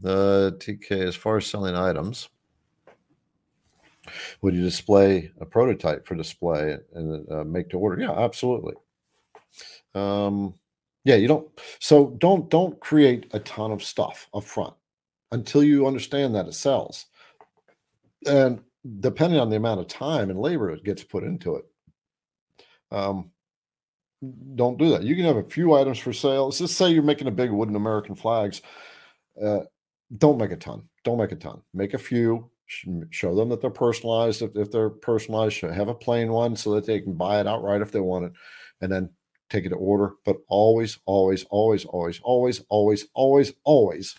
The 0.00 0.56
TK, 0.60 0.92
as 0.92 1.16
far 1.16 1.38
as 1.38 1.46
selling 1.46 1.74
items, 1.74 2.28
would 4.40 4.54
you 4.54 4.62
display 4.62 5.32
a 5.40 5.44
prototype 5.44 6.06
for 6.06 6.14
display 6.14 6.78
and 6.94 7.28
uh, 7.32 7.42
make 7.42 7.68
to 7.70 7.78
order? 7.80 8.00
Yeah, 8.00 8.12
absolutely. 8.12 8.74
Um, 9.96 10.54
yeah, 11.02 11.16
you 11.16 11.26
don't. 11.26 11.48
So 11.80 12.10
don't 12.18 12.48
don't 12.48 12.78
create 12.78 13.26
a 13.32 13.40
ton 13.40 13.72
of 13.72 13.82
stuff 13.82 14.28
up 14.32 14.44
front 14.44 14.74
until 15.32 15.64
you 15.64 15.84
understand 15.84 16.32
that 16.36 16.46
it 16.46 16.54
sells. 16.54 17.06
And 18.24 18.60
depending 19.00 19.40
on 19.40 19.50
the 19.50 19.56
amount 19.56 19.80
of 19.80 19.88
time 19.88 20.30
and 20.30 20.38
labor 20.38 20.70
it 20.70 20.84
gets 20.84 21.02
put 21.02 21.24
into 21.24 21.56
it, 21.56 21.64
um, 22.92 23.32
don't 24.54 24.78
do 24.78 24.90
that. 24.90 25.02
You 25.02 25.14
can 25.14 25.24
have 25.24 25.36
a 25.36 25.44
few 25.44 25.74
items 25.74 25.98
for 25.98 26.12
sale. 26.12 26.46
Let's 26.46 26.58
just 26.58 26.76
say 26.76 26.90
you're 26.90 27.02
making 27.02 27.28
a 27.28 27.32
big 27.32 27.50
wooden 27.50 27.76
American 27.76 28.14
flags. 28.14 28.62
Uh, 29.40 29.60
don't 30.16 30.38
make 30.38 30.52
a 30.52 30.56
ton. 30.56 30.88
Don't 31.04 31.18
make 31.18 31.32
a 31.32 31.36
ton. 31.36 31.62
Make 31.74 31.94
a 31.94 31.98
few. 31.98 32.50
Show 33.10 33.34
them 33.34 33.50
that 33.50 33.60
they're 33.60 33.70
personalized. 33.70 34.42
If, 34.42 34.56
if 34.56 34.70
they're 34.72 34.90
personalized, 34.90 35.60
have 35.60 35.88
a 35.88 35.94
plain 35.94 36.32
one 36.32 36.56
so 36.56 36.74
that 36.74 36.86
they 36.86 37.00
can 37.00 37.14
buy 37.14 37.40
it 37.40 37.46
outright 37.46 37.82
if 37.82 37.92
they 37.92 38.00
want 38.00 38.24
it, 38.26 38.32
and 38.80 38.90
then 38.90 39.10
take 39.48 39.64
it 39.64 39.68
to 39.70 39.76
order, 39.76 40.14
but 40.24 40.38
always, 40.48 40.98
always, 41.06 41.44
always, 41.44 41.84
always, 41.84 42.20
always, 42.22 42.62
always, 42.68 43.06
always, 43.14 43.52
always 43.64 44.16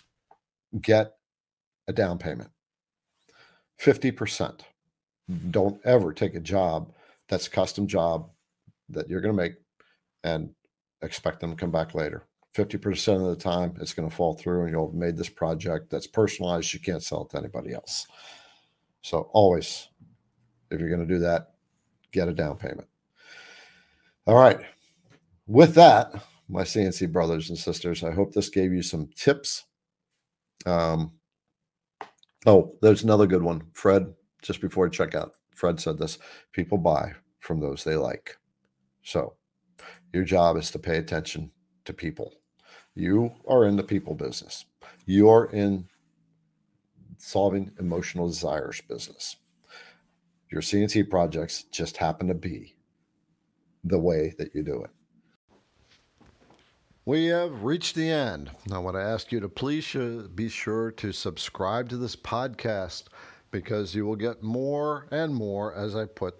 get 0.80 1.14
a 1.86 1.92
down 1.92 2.18
payment. 2.18 2.50
50%. 3.80 4.60
Don't 5.50 5.78
ever 5.84 6.12
take 6.14 6.34
a 6.34 6.40
job 6.40 6.92
that's 7.28 7.46
a 7.46 7.50
custom 7.50 7.86
job 7.86 8.30
that 8.88 9.10
you're 9.10 9.20
going 9.20 9.36
to 9.36 9.42
make 9.42 9.54
and 10.24 10.50
expect 11.02 11.40
them 11.40 11.50
to 11.50 11.56
come 11.56 11.70
back 11.70 11.94
later. 11.94 12.24
50% 12.56 13.16
of 13.16 13.36
the 13.36 13.36
time, 13.36 13.74
it's 13.80 13.92
going 13.92 14.08
to 14.08 14.14
fall 14.14 14.34
through 14.34 14.62
and 14.62 14.72
you'll 14.72 14.90
have 14.90 14.94
made 14.94 15.16
this 15.16 15.28
project 15.28 15.90
that's 15.90 16.06
personalized. 16.06 16.72
You 16.72 16.80
can't 16.80 17.02
sell 17.02 17.22
it 17.22 17.30
to 17.30 17.38
anybody 17.38 17.72
else. 17.72 18.06
So, 19.02 19.30
always, 19.32 19.88
if 20.70 20.80
you're 20.80 20.88
going 20.88 21.06
to 21.06 21.14
do 21.14 21.20
that, 21.20 21.52
get 22.10 22.28
a 22.28 22.34
down 22.34 22.56
payment. 22.56 22.88
All 24.26 24.34
right 24.34 24.60
with 25.48 25.74
that, 25.74 26.12
my 26.48 26.62
CNC 26.62 27.10
brothers 27.10 27.48
and 27.48 27.58
sisters, 27.58 28.04
I 28.04 28.12
hope 28.12 28.32
this 28.32 28.50
gave 28.50 28.72
you 28.72 28.82
some 28.82 29.08
tips. 29.16 29.64
Um, 30.66 31.14
oh, 32.46 32.76
there's 32.82 33.02
another 33.02 33.26
good 33.26 33.42
one. 33.42 33.62
Fred, 33.72 34.14
just 34.42 34.60
before 34.60 34.86
I 34.86 34.90
check 34.90 35.14
out, 35.14 35.32
Fred 35.54 35.80
said 35.80 35.98
this 35.98 36.18
people 36.52 36.78
buy 36.78 37.12
from 37.40 37.58
those 37.58 37.82
they 37.82 37.96
like. 37.96 38.36
So 39.02 39.34
your 40.12 40.24
job 40.24 40.56
is 40.56 40.70
to 40.70 40.78
pay 40.78 40.98
attention 40.98 41.50
to 41.84 41.92
people. 41.92 42.34
You 42.94 43.32
are 43.46 43.64
in 43.64 43.76
the 43.76 43.82
people 43.82 44.14
business, 44.14 44.64
you 45.06 45.28
are 45.28 45.46
in 45.46 45.88
solving 47.18 47.72
emotional 47.78 48.28
desires 48.28 48.80
business. 48.80 49.36
Your 50.50 50.62
CNC 50.62 51.10
projects 51.10 51.64
just 51.64 51.98
happen 51.98 52.28
to 52.28 52.34
be 52.34 52.76
the 53.84 53.98
way 53.98 54.34
that 54.38 54.54
you 54.54 54.62
do 54.62 54.82
it. 54.82 54.90
We 57.04 57.26
have 57.26 57.64
reached 57.64 57.94
the 57.94 58.10
end. 58.10 58.50
I 58.70 58.78
want 58.78 58.96
to 58.96 59.02
ask 59.02 59.32
you 59.32 59.40
to 59.40 59.48
please 59.48 59.94
be 60.34 60.48
sure 60.48 60.90
to 60.92 61.12
subscribe 61.12 61.88
to 61.88 61.96
this 61.96 62.16
podcast 62.16 63.04
because 63.50 63.94
you 63.94 64.04
will 64.04 64.16
get 64.16 64.42
more 64.42 65.06
and 65.10 65.34
more 65.34 65.74
as 65.74 65.96
I 65.96 66.04
put 66.04 66.34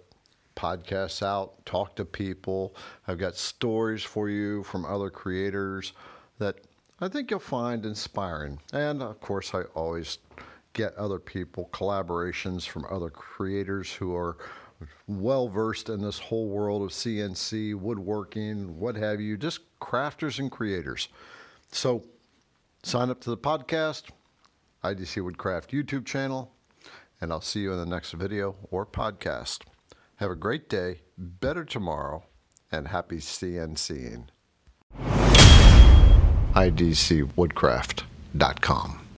podcasts 0.55 1.23
out, 1.23 1.65
talk 1.65 1.95
to 1.95 2.05
people. 2.05 2.75
I've 3.07 3.17
got 3.17 3.35
stories 3.35 4.03
for 4.03 4.29
you 4.29 4.63
from 4.63 4.85
other 4.85 5.09
creators 5.09 5.93
that 6.37 6.61
I 7.01 7.07
think 7.07 7.31
you'll 7.31 7.39
find 7.39 7.85
inspiring. 7.85 8.59
And 8.73 9.01
of 9.01 9.19
course, 9.21 9.53
I 9.53 9.61
always 9.73 10.17
get 10.73 10.93
other 10.95 11.19
people, 11.19 11.69
collaborations 11.71 12.67
from 12.67 12.85
other 12.89 13.09
creators 13.09 13.91
who 13.93 14.15
are 14.15 14.37
well 15.07 15.47
versed 15.47 15.89
in 15.89 16.01
this 16.01 16.19
whole 16.19 16.47
world 16.47 16.83
of 16.83 16.89
CNC, 16.89 17.75
woodworking, 17.75 18.79
what 18.79 18.95
have 18.95 19.19
you, 19.19 19.37
just 19.37 19.61
crafters 19.79 20.39
and 20.39 20.51
creators. 20.51 21.09
So 21.71 22.03
sign 22.83 23.09
up 23.09 23.19
to 23.21 23.29
the 23.29 23.37
podcast, 23.37 24.03
IDC 24.83 25.23
Woodcraft 25.23 25.71
YouTube 25.71 26.05
channel, 26.05 26.53
and 27.21 27.31
I'll 27.31 27.41
see 27.41 27.61
you 27.61 27.73
in 27.73 27.77
the 27.77 27.85
next 27.85 28.13
video 28.13 28.55
or 28.71 28.85
podcast. 28.85 29.59
Have 30.19 30.31
a 30.31 30.35
great 30.35 30.67
day, 30.67 31.03
better 31.17 31.63
tomorrow, 31.63 32.25
and 32.69 32.89
happy 32.89 33.19
CNCing. 33.19 34.25
IDCWoodcraft.com 36.53 38.99